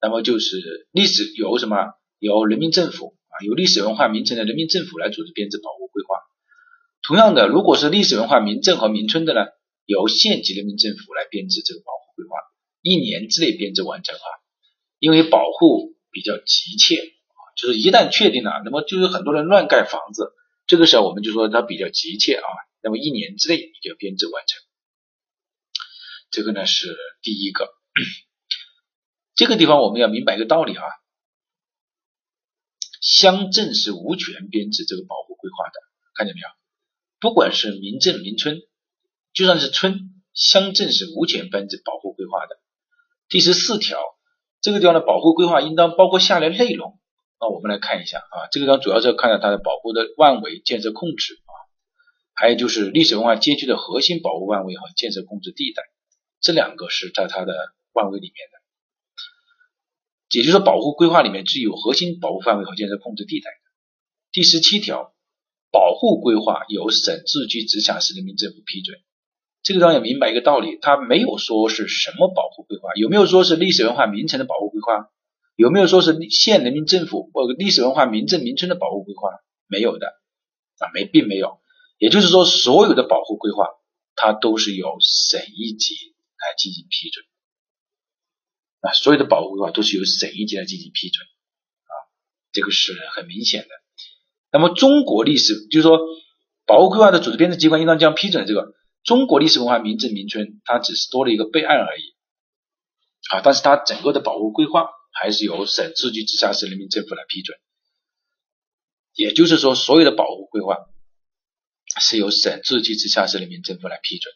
[0.00, 1.76] 那么就是历史由什么？
[2.18, 5.91] 由人民政府啊，由历史文化名城的人民政府来组织编制保护。
[7.02, 9.40] 同样的，如果是历史文化名镇和名村的呢？
[9.84, 12.38] 由县级人民政府来编制这个保护规划，
[12.82, 14.28] 一年之内编制完成啊，
[15.00, 20.32] 因为保护比较急切啊，就是一旦确定了，那么就有很多人乱盖房子，
[20.68, 22.46] 这个时候我们就说它比较急切啊，
[22.80, 24.62] 那么一年之内就要编制完成，
[26.30, 27.68] 这个呢是第一个。
[29.34, 30.84] 这个地方我们要明白一个道理啊，
[33.00, 35.74] 乡镇是无权编制这个保护规划的，
[36.14, 36.61] 看见没有？
[37.22, 38.60] 不管是民镇民村。
[39.32, 42.60] 就算是村乡镇是无权编制保护规划的。
[43.30, 43.98] 第十四条，
[44.60, 46.98] 这个地方的保护规划应当包括下列内容。
[47.40, 51.52] 那我们来看一下啊，这个地方主要是要看到它的保护的范围、建设控制啊，
[52.34, 55.82] 还有就是历史文化街区的核心保护范围和建设控制地带，
[56.42, 57.54] 这两个是在它的
[57.94, 58.58] 范围里面的。
[60.38, 63.50] 也就是说，保护规划里面具有核心保护范围和建设控制地带。
[64.30, 65.14] 第十七条，
[65.72, 69.00] 保护规划由省自治区直辖市人民政府批准。
[69.62, 75.08] 这个地方要明白一个道理，它没有说是什么保护规划，有没有说是历史文化名城的保护规划？
[75.56, 79.30] 有没有说是县人民政府或者历史文化名镇名村的保护规划？
[79.66, 80.08] 没有的
[80.78, 81.60] 啊，没并没有。
[81.98, 83.66] 也就是说，所有的保护规划
[84.16, 85.94] 它都是由省一级
[86.38, 87.24] 来进行批准
[88.80, 91.94] 啊，所有的保护规划都是由省一级来进行批准啊，
[92.50, 93.68] 这个是很明显的。
[94.52, 95.98] 那么中国历史就是说，
[96.66, 98.74] 保护规划的组织编制机关应当将批准这个。
[99.02, 102.14] 中国历史文化名镇名村，它只是多了一个备案而已，
[103.32, 107.58] 啊，但是它整个的保护规划还是由省自治区直辖市人民政府来批准，
[109.16, 110.76] 也就是说，所有的保护规划
[112.00, 114.32] 是由省自治区直辖市人民政府来批准。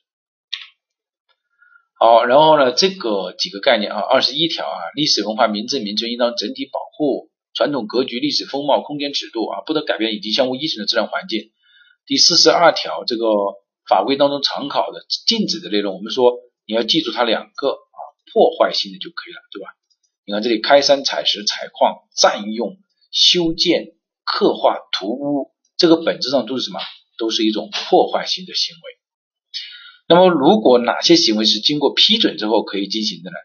[2.01, 11.51] 好，然后呢，这个几个概念啊，二十一条啊，历史文化名镇名村应当整体保护传统格局、历史风貌、空间尺度啊，不得改变以及相互依存的自然环境。
[12.07, 13.25] 第四十二条，这个。
[13.89, 16.33] 法规当中常考的禁止的内容，我们说
[16.67, 17.99] 你要记住它两个啊，
[18.33, 19.69] 破坏性的就可以了，对吧？
[20.25, 22.79] 你看这里开山采石采矿占用
[23.13, 26.81] 修建刻画涂污，这个本质上都是什么？
[27.17, 28.83] 都是一种破坏性的行为。
[30.09, 33.37] 那么如果哪些行为是经过批准之后可以进行的呢？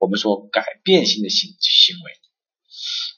[0.00, 2.10] 我们说改变性的行行为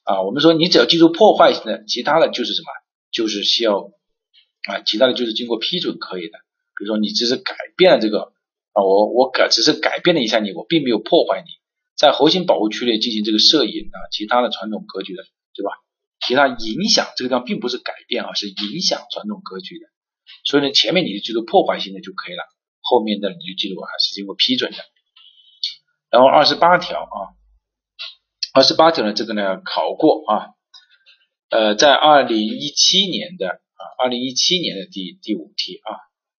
[0.07, 2.69] 啊，我们说你只要记住破坏性的，其他的就是什么？
[3.11, 3.91] 就是需要
[4.71, 6.39] 啊，其他的就是经过批准可以的。
[6.79, 8.33] 比如说你只是改变了这个
[8.73, 11.51] 啊，我我改只是改变了一下你，我并没有破坏你，
[11.97, 15.25] 在核心保护区内进行这个摄影啊，其他的传统格局的，
[15.55, 15.71] 对吧？
[16.27, 19.87] 其他影响这个地方并不是改变，啊是影响传统格局的。
[20.45, 22.43] 所以呢，前面你就记住破坏性的就可以了，
[22.81, 24.79] 后面的你就记住还是经过批准的。
[26.11, 27.36] 然后二十八条啊，
[28.57, 30.57] 二十八条呢，这个呢考过啊，
[31.51, 35.93] 呃，在二零一七年的啊，二零一七年的第第五题啊。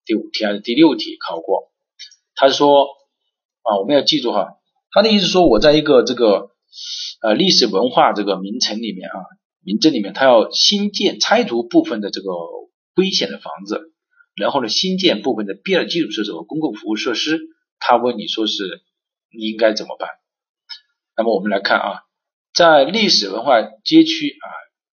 [0.04, 1.72] 第五题还是第六题考过？
[2.34, 2.88] 他说
[3.62, 4.48] 啊，我们要记住哈，
[4.90, 6.50] 他的意思说，我在一个这个
[7.22, 9.22] 呃历史文化这个名城里面啊，
[9.64, 12.32] 名镇里面，他要新建拆除部分的这个
[12.96, 13.94] 危险的房子，
[14.36, 17.38] 然后呢，新建部分的必要基础设施和公共服务设施。
[17.78, 18.82] 他问你说是
[19.30, 20.10] 应该怎么办？
[21.16, 22.02] 那么我们来看啊，
[22.58, 24.46] 在历史文化街区啊，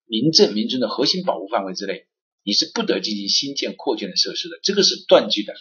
[0.04, 2.04] 名镇名村的核心保护范围之内。
[2.42, 5.54] 你是不得进行新建扩建的设施的，这个是断句的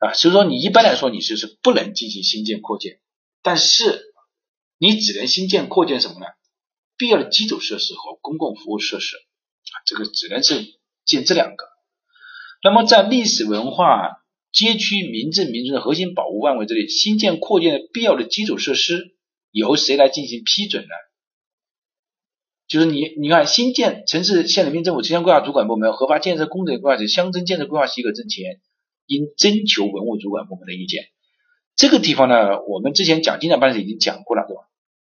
[0.00, 3.00] 啊，所以说你一般来说你是是不能进行新建扩建，
[3.40, 4.12] 但是
[4.76, 6.26] 你只能新建扩建什么呢？
[6.98, 10.62] 必要的基础设施和公共服务设施啊，这个只能是
[11.06, 11.64] 建这两个。
[12.62, 14.18] 那么在历史文化
[14.52, 19.16] 街区名镇名村的核心保护范围之内，新建扩建的必要的基础设施
[19.50, 20.88] 由谁来进行批准呢？
[22.66, 28.60] 就是你你看新建城市县人民政府城乡规划主管部门合法建设工程规划及乡镇建设规划许可证前，
[29.06, 31.04] 应征求文物主管部门的意见。
[31.76, 34.62] 这个地方呢，我们之前讲经常办事已经讲过了，对吧？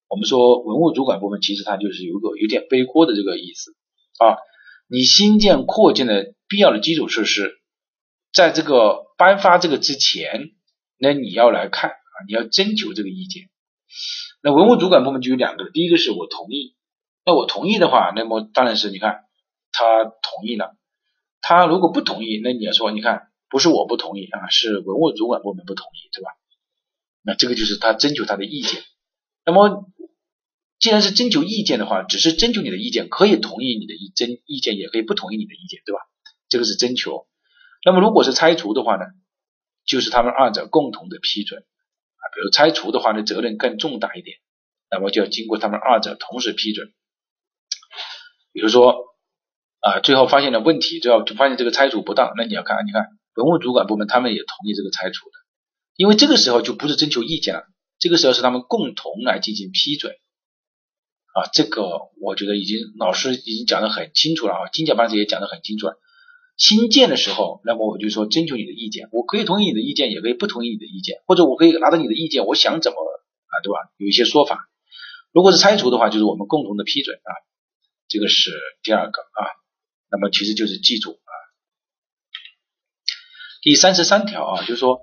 [0.07, 3.73] 我们说文物主管部门其实它就是有个有点背锅的这个意思
[4.19, 4.39] 啊。
[4.87, 7.59] 你新建扩建的必要的基础设施，
[8.33, 10.53] 在这个颁发这个之前，
[10.97, 13.51] 那你要来看啊，你要征求这个意见。
[14.49, 16.75] 那文物主管部门就有两个，第一个是我同意，
[17.27, 19.27] 那我同意的话，那么当然是你看
[19.73, 20.75] 他同意了，
[21.43, 26.31] 他如果不同意，那你要说你看不是我不同意啊，是文物主管部门不同意，对吧？
[27.21, 28.83] 那这个就是他征求他的意见。
[29.45, 29.85] 那么，
[30.79, 36.01] 既然是征求意见的话，只是征求你的意见，可以同意你的意征意见，也可以不同意你的意见，对吧？
[36.49, 37.27] 这个是征求。
[37.85, 39.05] 那么如果是拆除的话呢，
[39.85, 41.67] 就是他们二者共同的批准。
[42.39, 44.39] 比如拆除的话呢，责任更重大一点，
[44.93, 46.95] 那么就要经过他们二者同时批准。
[48.53, 48.95] 比如说
[49.81, 55.33] 啊，最后发现了问题，最后就发现这个拆除不当，那你要看，你看文物主管部门他们也同意这个拆除的。
[55.97, 57.65] 因为这个时候就不是征求意见了，
[57.99, 60.15] 这个时候是他们共同来进行批准
[61.35, 61.51] 啊。
[61.53, 61.83] 这个
[62.21, 65.99] 我觉得已经老师已经讲得很清楚了啊，金甲班子也讲得很清楚了。
[66.59, 73.79] 新建的时候，那么我就说征求你的意见，我可以同意你的意见，也可以不同意你的意见，或者我可以拿到你的意见，我想怎么啊，对吧？
[73.97, 74.69] 有一些说法。
[75.33, 77.31] 如果是拆除的话，就是我们共同的批准啊，
[78.09, 78.51] 这个是
[78.83, 79.41] 第二个啊。
[80.11, 81.33] 那么其实就是记住啊，
[83.63, 85.01] 第三十三条啊，就是说。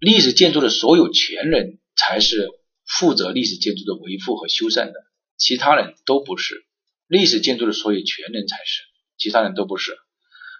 [0.00, 2.50] 历史建筑的所有权人才是
[2.84, 4.92] 负责历史建筑的维护和修缮的，
[5.38, 6.66] 其他人都不是。
[7.06, 8.82] 历史建筑的所有权人才是，
[9.16, 9.96] 其他人都不是。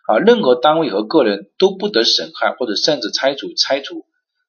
[0.06, 4.06] 啊，任何单位和个人都不得损害或者擅自拆除、拆除、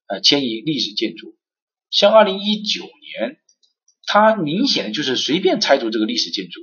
[0.08, 1.38] 啊迁移历史建筑。
[1.90, 3.38] 像二零一九年，
[4.06, 6.60] 它明显的就是随便拆除这个历史建筑，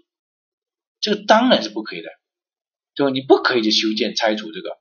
[1.00, 2.08] 这个当然是不可以的，
[2.94, 3.10] 对吧？
[3.10, 4.76] 你不可以去修建、拆除这个。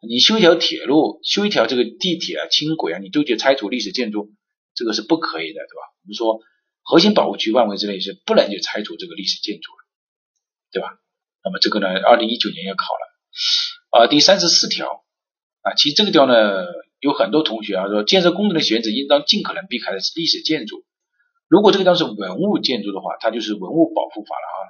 [0.00, 4.32] 你修一条铁路，修一条这个地铁啊、轻轨啊，你都去拆除历史建筑，
[4.74, 5.82] 这个是不可以的，对吧？
[6.02, 6.40] 我们说
[6.82, 9.70] 核心保护区范围之内是不能去拆除这个历史建筑，
[10.72, 10.98] 对吧？
[11.44, 13.11] 那么这个呢，二零一九年要考了
[13.90, 14.06] 啊。
[14.06, 15.04] 第三十四条
[15.62, 16.34] 啊，其实这个条呢，
[17.00, 20.84] 有很多同学啊说，建设工程的选址应当尽可能避开的是历史建筑。
[21.48, 24.60] 如果这个地方是文物建筑的话，它就是文物保护法了啊。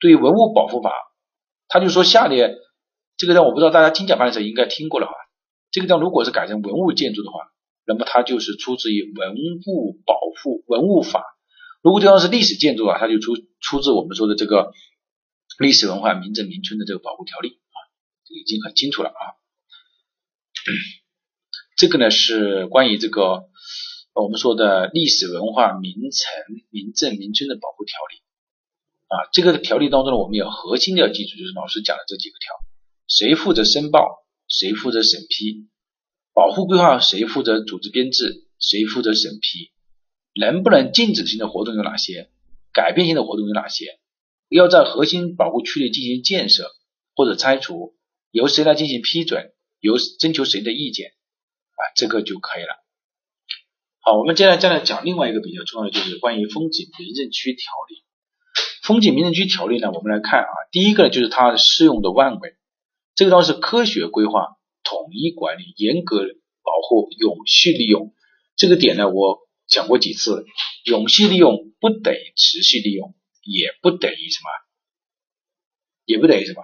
[0.00, 0.92] 对于文物保护法，
[1.68, 2.54] 他就说下列。
[3.16, 5.12] 这个地方，我不知道大家听讲班的时候应该听过了哈。
[5.70, 7.38] 这个地方如果是改成文物建筑的话，
[7.86, 11.24] 那么它就是出自于文物保护文物法。
[11.82, 14.72] 如果这方是历史建筑啊，它就出出自我们说的这个
[15.58, 17.58] 历史文化名镇名村的这个保护条例，
[18.28, 19.22] 已经很清楚了啊。
[21.76, 23.48] 这个呢是关于这个
[24.14, 26.30] 我们说的历史文化名城
[26.70, 28.22] 名镇名村的保护条例
[29.08, 29.28] 啊。
[29.32, 32.54] 这个条例当中呢，我们要核心的要记住，就是老师讲的这几个条。
[33.08, 34.24] 谁负责申报？
[34.48, 35.68] 谁负责审批？
[36.32, 38.46] 保护规划谁负责组织编制？
[38.58, 39.72] 谁负责审批？
[40.38, 42.30] 能不能禁止性的活动有哪些？
[42.72, 44.00] 改变性的活动有哪些？
[44.48, 46.70] 要在核心保护区里进行建设
[47.14, 47.95] 或者拆除，
[48.36, 49.54] 由谁来进行批准？
[49.80, 51.08] 由征求谁的意见？
[51.08, 52.84] 啊，这个就可以了。
[54.00, 58.04] 好，我们接下来再来讲另外一个比较重要的，就是关于风景名胜区条例。
[58.82, 62.56] 风景名胜区条例呢，我们来看啊，第一个就是它适用的范围。
[63.14, 66.18] 这个倒是科学规划、统一管理、严格
[66.62, 68.12] 保护、永续利用。
[68.54, 70.44] 这个点呢，我讲过几次。
[70.84, 74.50] 永续利用不等于持续利用，也不等于什么，
[76.04, 76.62] 也不等于什么。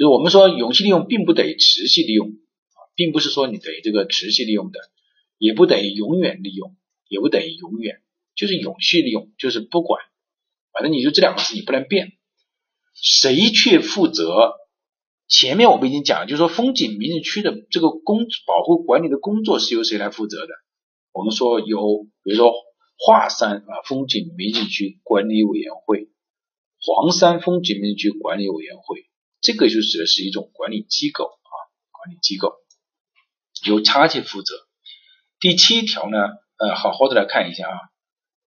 [0.00, 4.80] 就是我们说永续利用并不等于持续利用啊，并不是说你等于这个持续利用的，
[5.36, 6.74] 也不等于永远利用，
[7.06, 8.00] 也不等于永远，
[8.34, 10.02] 就是永续利用，就是不管，
[10.72, 12.12] 反正你就这两个字你不能变。
[12.94, 14.54] 谁去负责？
[15.28, 20.54] 前面我们已经讲了，就是说风景名胜区的这个工保护管理的工作是由谁来负责的？
[21.12, 22.54] 我们说由，比如说
[22.96, 26.08] 华山啊风景名胜区管理委员会、
[26.80, 29.04] 黄山风景名胜区管理委员会，
[29.40, 31.52] 这个就指的是一种管理机构啊，
[31.92, 32.52] 管理机构
[33.66, 34.54] 由他去负责。
[35.38, 36.18] 第七条呢，
[36.58, 37.76] 呃，好好的来看一下啊，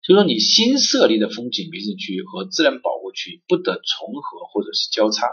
[0.02, 5.28] 就说你新设立的风景名胜区和自然保护区不得重合或者是交叉。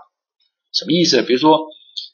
[0.72, 1.23] 什么意思？
[1.23, 1.68] 比如说，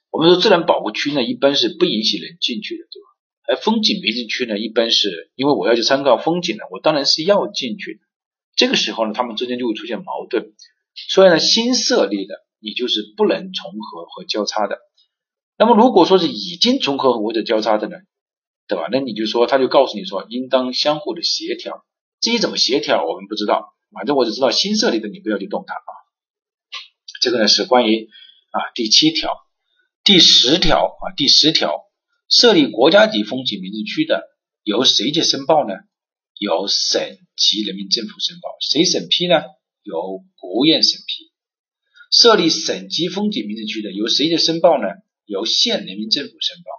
[0.09, 3.07] 我们说自然保护区呢，一般是不允许人进去的，对吧？
[3.47, 7.99] 而风景名胜区呢，一般是因为我要去参观风景的，我当然是要进去的。
[8.55, 10.53] 这个时候呢，他们之间就会出现矛盾。
[11.09, 14.79] 所以呢，新设立的你就是不能重合和交叉的。
[15.55, 17.95] 那么如果说是已经重合或者交叉的呢，
[18.67, 18.87] 对吧？
[18.91, 21.85] 那你就说他就告诉你说，应当相互的协调。
[22.19, 23.75] 至于怎么协调，我们不知道。
[23.93, 25.91] 反正我只知道新设立的你不要去动它啊。
[27.21, 28.09] 这个呢是关于
[28.51, 29.31] 啊第七条、
[30.03, 31.85] 第十条啊第十条
[32.27, 34.23] 设立国家级风景名胜区的
[34.63, 35.75] 由谁去申报呢？
[36.39, 37.01] 由省
[37.37, 39.35] 级人民政府申报，谁审批呢？
[39.83, 41.31] 由国务院审批。
[42.17, 44.87] 设立省级风景名胜区的由谁去申报呢？
[45.25, 46.71] 由县人民政府申报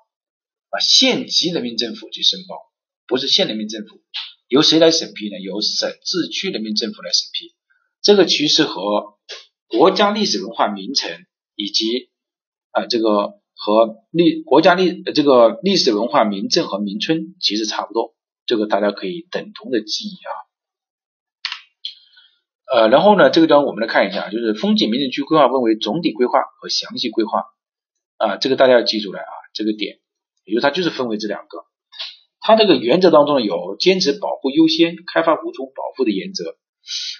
[0.70, 2.56] 啊，县级人民政府去申报，
[3.06, 4.00] 不是县人民政府。
[4.48, 5.38] 由谁来审批呢？
[5.40, 7.54] 由省自区人民政府来审批。
[8.00, 9.18] 这个其实和
[9.66, 11.10] 国家历史文化名城
[11.54, 12.08] 以及
[12.70, 18.14] 啊这个和历国家历这个历史文化名镇和名村其实差不多，
[18.46, 20.32] 这个大家可以等同的记忆啊。
[22.72, 27.44] 呃，然后呢，这个地方我们来看一下，就是风景名胜区规划分为总体规划和详细规划
[28.16, 29.98] 啊，这个大家要记住来啊，这个点，
[30.44, 31.64] 也就它就是分为这两个。
[32.40, 36.56] 它这个原则当中有坚持保护优先、开发补充、保护的原则。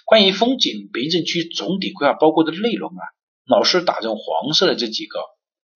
[0.05, 3.03] 关于风景名胜区总体规划包括的内容啊，
[3.45, 5.19] 老师打成黄色的这几个，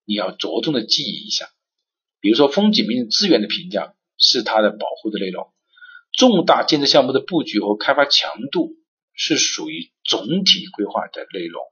[0.06, 1.46] 你要着重的记忆一下。
[2.20, 5.50] 比如说风景名胜资源的评价是它的保护的内容，
[6.12, 8.72] 重大建设项目的布局和开发强度
[9.14, 11.62] 是属于总体规划的内容。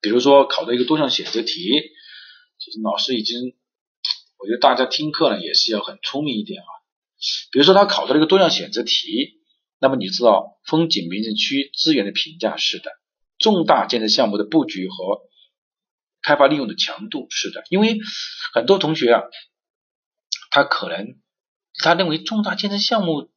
[0.00, 1.52] 比如说考的一个多项选择题，
[2.58, 3.56] 其实老师已经。
[4.38, 6.68] 我觉得大家听课呢也是要很聪明一点啊。
[7.50, 9.40] 比如说他考的那个多项选择题，
[9.80, 12.90] 那么你知道风景名胜区资源的评价是的，
[13.38, 15.22] 重大建设项目的布局和
[16.22, 17.64] 开发利用的强度是的。
[17.70, 17.98] 因为
[18.52, 19.22] 很多同学啊，
[20.50, 21.18] 他可能
[21.82, 23.30] 他认为重大建设项目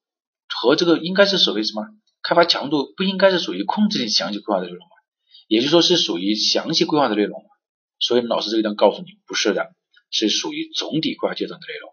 [0.49, 1.87] 和这个应该是属于什么
[2.21, 4.91] 开发强度不应该是属于控制性详细规划的内容吗？
[5.47, 7.43] 也就是说是属于详细规划的内容。
[7.99, 9.73] 所以老师这个地方告诉你不是的。
[10.11, 11.91] 是属于总体规划阶段的内容，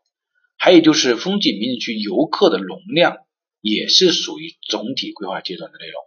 [0.56, 3.18] 还有就是风景名胜区游客的容量
[3.60, 6.02] 也是属于总体规划阶段的内容。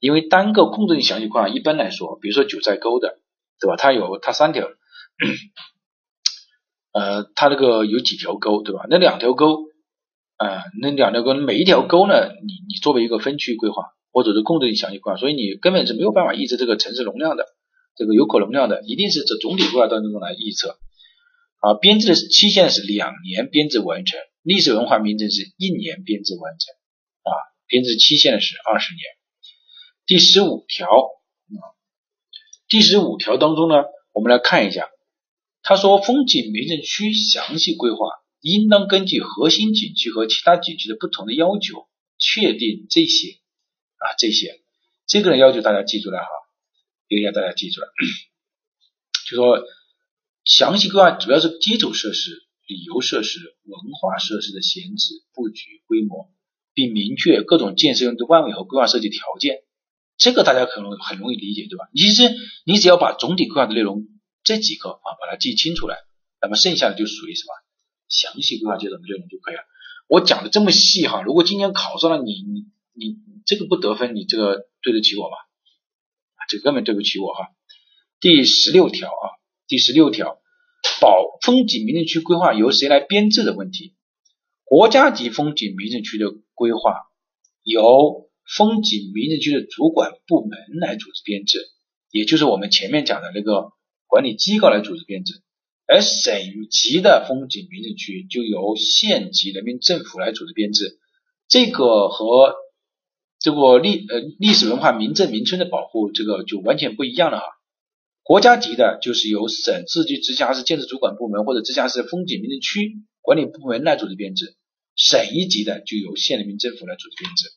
[0.00, 3.20] 因为单个控制性详细规划一般来说，比如说九寨沟的，
[3.58, 3.76] 对吧？
[3.78, 4.68] 它有它三条，
[6.92, 8.84] 呃，它那个有几条沟，对吧？
[8.90, 9.62] 那两条沟，
[10.36, 17.46] 呃，那两条沟每一条沟呢，你你作为一个分区规划或者是控制性详细规划，所以你根本是没有办法抑制这个城市容量的，
[17.96, 20.78] 这个有口容量的，一定是这总体规划当中来预测。
[21.60, 26.74] 啊，编制的期限是两年编制完成，历史文化名城是一年编制完成，
[27.22, 27.32] 啊，
[27.66, 29.00] 编制期限是二十年。
[30.04, 31.62] 第十五条，啊，
[32.68, 33.76] 第十五条当中呢，
[34.12, 34.88] 我们来看一下，
[35.62, 38.08] 他说风景名胜区详细规划
[38.44, 41.88] 应当根据核心景区和其他景区的不同的要求，
[42.18, 43.40] 确定这些，
[43.96, 44.60] 啊，这些，
[45.08, 46.28] 这个呢要求大家记住了哈，
[47.08, 47.88] 一定要大家记住了，
[49.28, 49.64] 就说。
[50.46, 56.30] 详细规划主要是基础设施、旅游设施、文化设施的选址、布局、规模，
[56.74, 59.62] 并明确各种建设用的范围和规划设计条件。
[60.18, 61.88] 这个大家可能很容易理解，对吧？
[61.94, 62.30] 其实
[62.66, 64.04] 你只要把总体规划的内容
[64.42, 65.96] 这几个啊，把它记清楚了，
[66.42, 67.54] 那么剩下的就属于什么
[68.08, 69.62] 详细规划阶段的内容就可以了。
[70.08, 73.16] 我讲的这么细哈，如果今年考上了你，你你
[73.46, 75.36] 这个不得分，你这个对得起我吗？
[76.48, 77.48] 这根本对不起我哈。
[78.20, 79.40] 第十六条啊。
[79.66, 80.42] 第十六条，
[81.00, 83.94] 保风景名胜区规划由谁来编制的问题？
[84.62, 87.06] 国家级风景名胜区的规划
[87.62, 91.60] 由风景名胜区的主管部门来组织编制，
[92.10, 93.72] 也就是我们前面讲的那个
[94.06, 95.42] 管理机构来组织编制。
[95.86, 96.34] 而省
[96.70, 100.98] 级的风景名胜区就由县级人民政府来组织编制，
[101.48, 102.54] 这个和
[103.38, 107.44] 这个历呃历史文化名镇名村的保护这个就完全不一样了哈。
[108.22, 114.56] 国家级的就是由省、自治区、直辖市建设主管部门或者直辖市风景名胜区管理部门来组织编制，
[114.96, 117.50] 省一级的就由县人民政府来组织编制。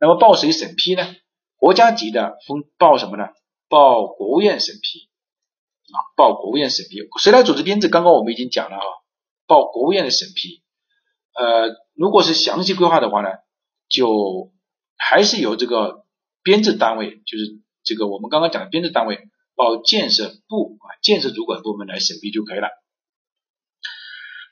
[0.00, 1.14] 那么报谁审批呢？
[1.56, 3.24] 国家级的风报什么呢？
[3.68, 5.09] 报国务院审批
[5.92, 6.98] 啊，报国务院审批。
[7.20, 7.88] 谁来组织编制？
[7.88, 8.84] 刚刚我们已经讲了啊，
[9.46, 10.62] 报国务院的审批。
[11.34, 13.28] 呃，如果是详细规划的话呢，
[13.88, 14.52] 就
[14.96, 16.04] 还是由这个
[16.42, 19.28] 编制单位，就是这个我们刚刚讲的编制单位。
[19.56, 22.70] 报建设部啊，建设主管部门来审批就可以了。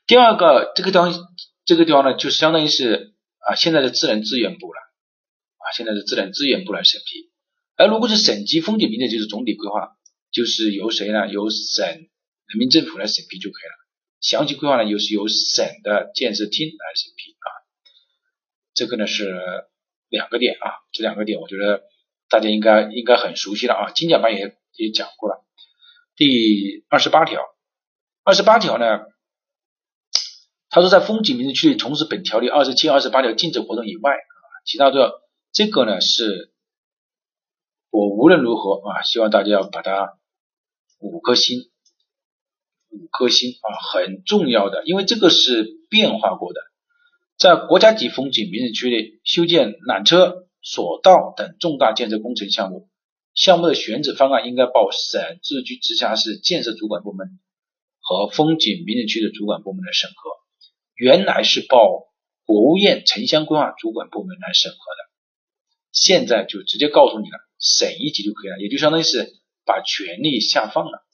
[0.06, 1.14] 第二个，这个地方，
[1.64, 4.78] 这个地方呢，就相当于是啊，现在的自然资源部了
[5.56, 7.30] 啊，现在的自然资源部来审批。
[7.76, 9.96] 而如果是省级风景名胜，就是总体规划，
[10.30, 11.28] 就是由谁呢？
[11.28, 13.74] 由省人民政府来审批就可以了。
[14.20, 17.46] 详细规划呢，又是由省的建设厅来审批啊。
[18.74, 19.34] 这个呢是
[20.08, 21.82] 两个点啊，这两个点我觉得
[22.28, 24.56] 大家应该应该很熟悉了啊，精讲班也。
[24.78, 25.44] 也讲过了，
[26.14, 27.42] 第二十八条，
[28.22, 29.00] 二十八条呢，
[30.70, 35.14] 他说在风景名胜区从事本条例二十七、二十八条禁止活动以外啊，其他的
[35.50, 36.52] 这个呢是
[37.90, 40.18] 我无论如何啊，希望大家要把它
[40.98, 41.70] 五颗星，
[42.90, 46.60] 五颗星啊，很重要的，因为这个是变化过的，
[47.38, 52.88] 在国家级风景名胜区内修建缆车、索道等重大建设工程项目，
[53.34, 57.38] 项目的选址方案应该报省自治区直辖市建设主管部门
[58.00, 60.30] 和风景名胜区的主管部门来审核，
[60.94, 61.78] 原来是报
[62.44, 65.08] 国务院城乡规划主管部门来审核的。
[65.92, 69.34] 现在就直接告诉你了，省一级就可以了，也就相当于是
[69.66, 71.04] 把权力下放了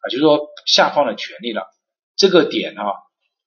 [0.00, 1.66] 啊，就是说下放了权力了。
[2.14, 2.84] 这个点啊，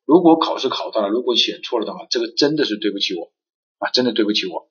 [0.05, 3.31] 如果考试考到了，如果选错了的话，这个真的是对不起我
[3.77, 4.69] 啊，真的对不起我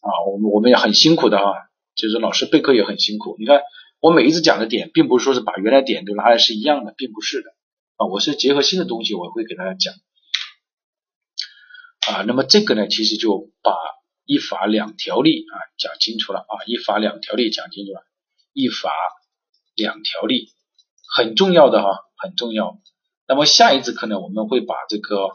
[0.00, 0.10] 啊。
[0.30, 1.52] 我们我们也很辛苦的啊，
[1.96, 3.36] 就是老师备课也很辛苦。
[3.38, 3.62] 你看
[4.00, 7.50] 我每一次讲的点，并不是说是把原来点都拿来是一样的，并不是的
[7.96, 9.94] 啊，我是结合新的东西，我会给大家讲
[12.06, 12.24] 啊。
[12.26, 13.72] 那么这个呢，其实就把。
[14.26, 16.64] 一法两条例啊，讲清楚了啊！
[16.66, 18.06] 一法两条例讲清楚了，
[18.52, 18.90] 一法
[19.74, 20.52] 两条例
[21.14, 22.80] 很重要的哈，很重要。
[23.28, 25.28] 那么下一次课呢，我们会把这个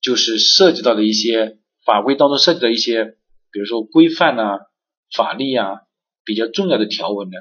[0.00, 3.16] 就是涉及到的一些法规当中涉及的一些，
[3.50, 4.58] 比如说规范啊、
[5.14, 5.82] 法律啊
[6.24, 7.36] 比较重要的条文呢，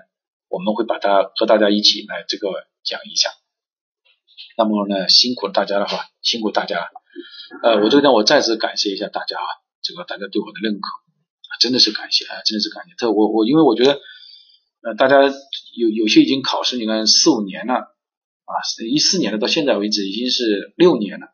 [0.48, 2.50] 我们会把它和大家一起来这个
[2.84, 3.30] 讲一下。
[4.58, 6.90] 那么呢，辛苦大家了哈，辛苦大家了。
[7.62, 9.67] 呃，我这边，我再次感谢一下大家啊。
[9.88, 10.88] 这个大家对我的认可，
[11.64, 12.94] 真的是感谢啊，真的是感谢。
[13.00, 14.02] 特我我因为我觉得，
[14.84, 17.96] 呃，大家有有些已经考试，你看四五年了
[18.44, 18.54] 啊，
[18.92, 21.28] 一四年的到现在为止已经是六年了，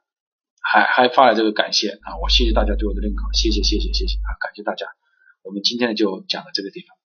[0.61, 4.85] 还还发了这个感谢啊，我谢谢大家对我的认可，谢谢谢谢谢谢啊，感谢大家。
[5.41, 7.02] 我们今天呢就讲到这个地方。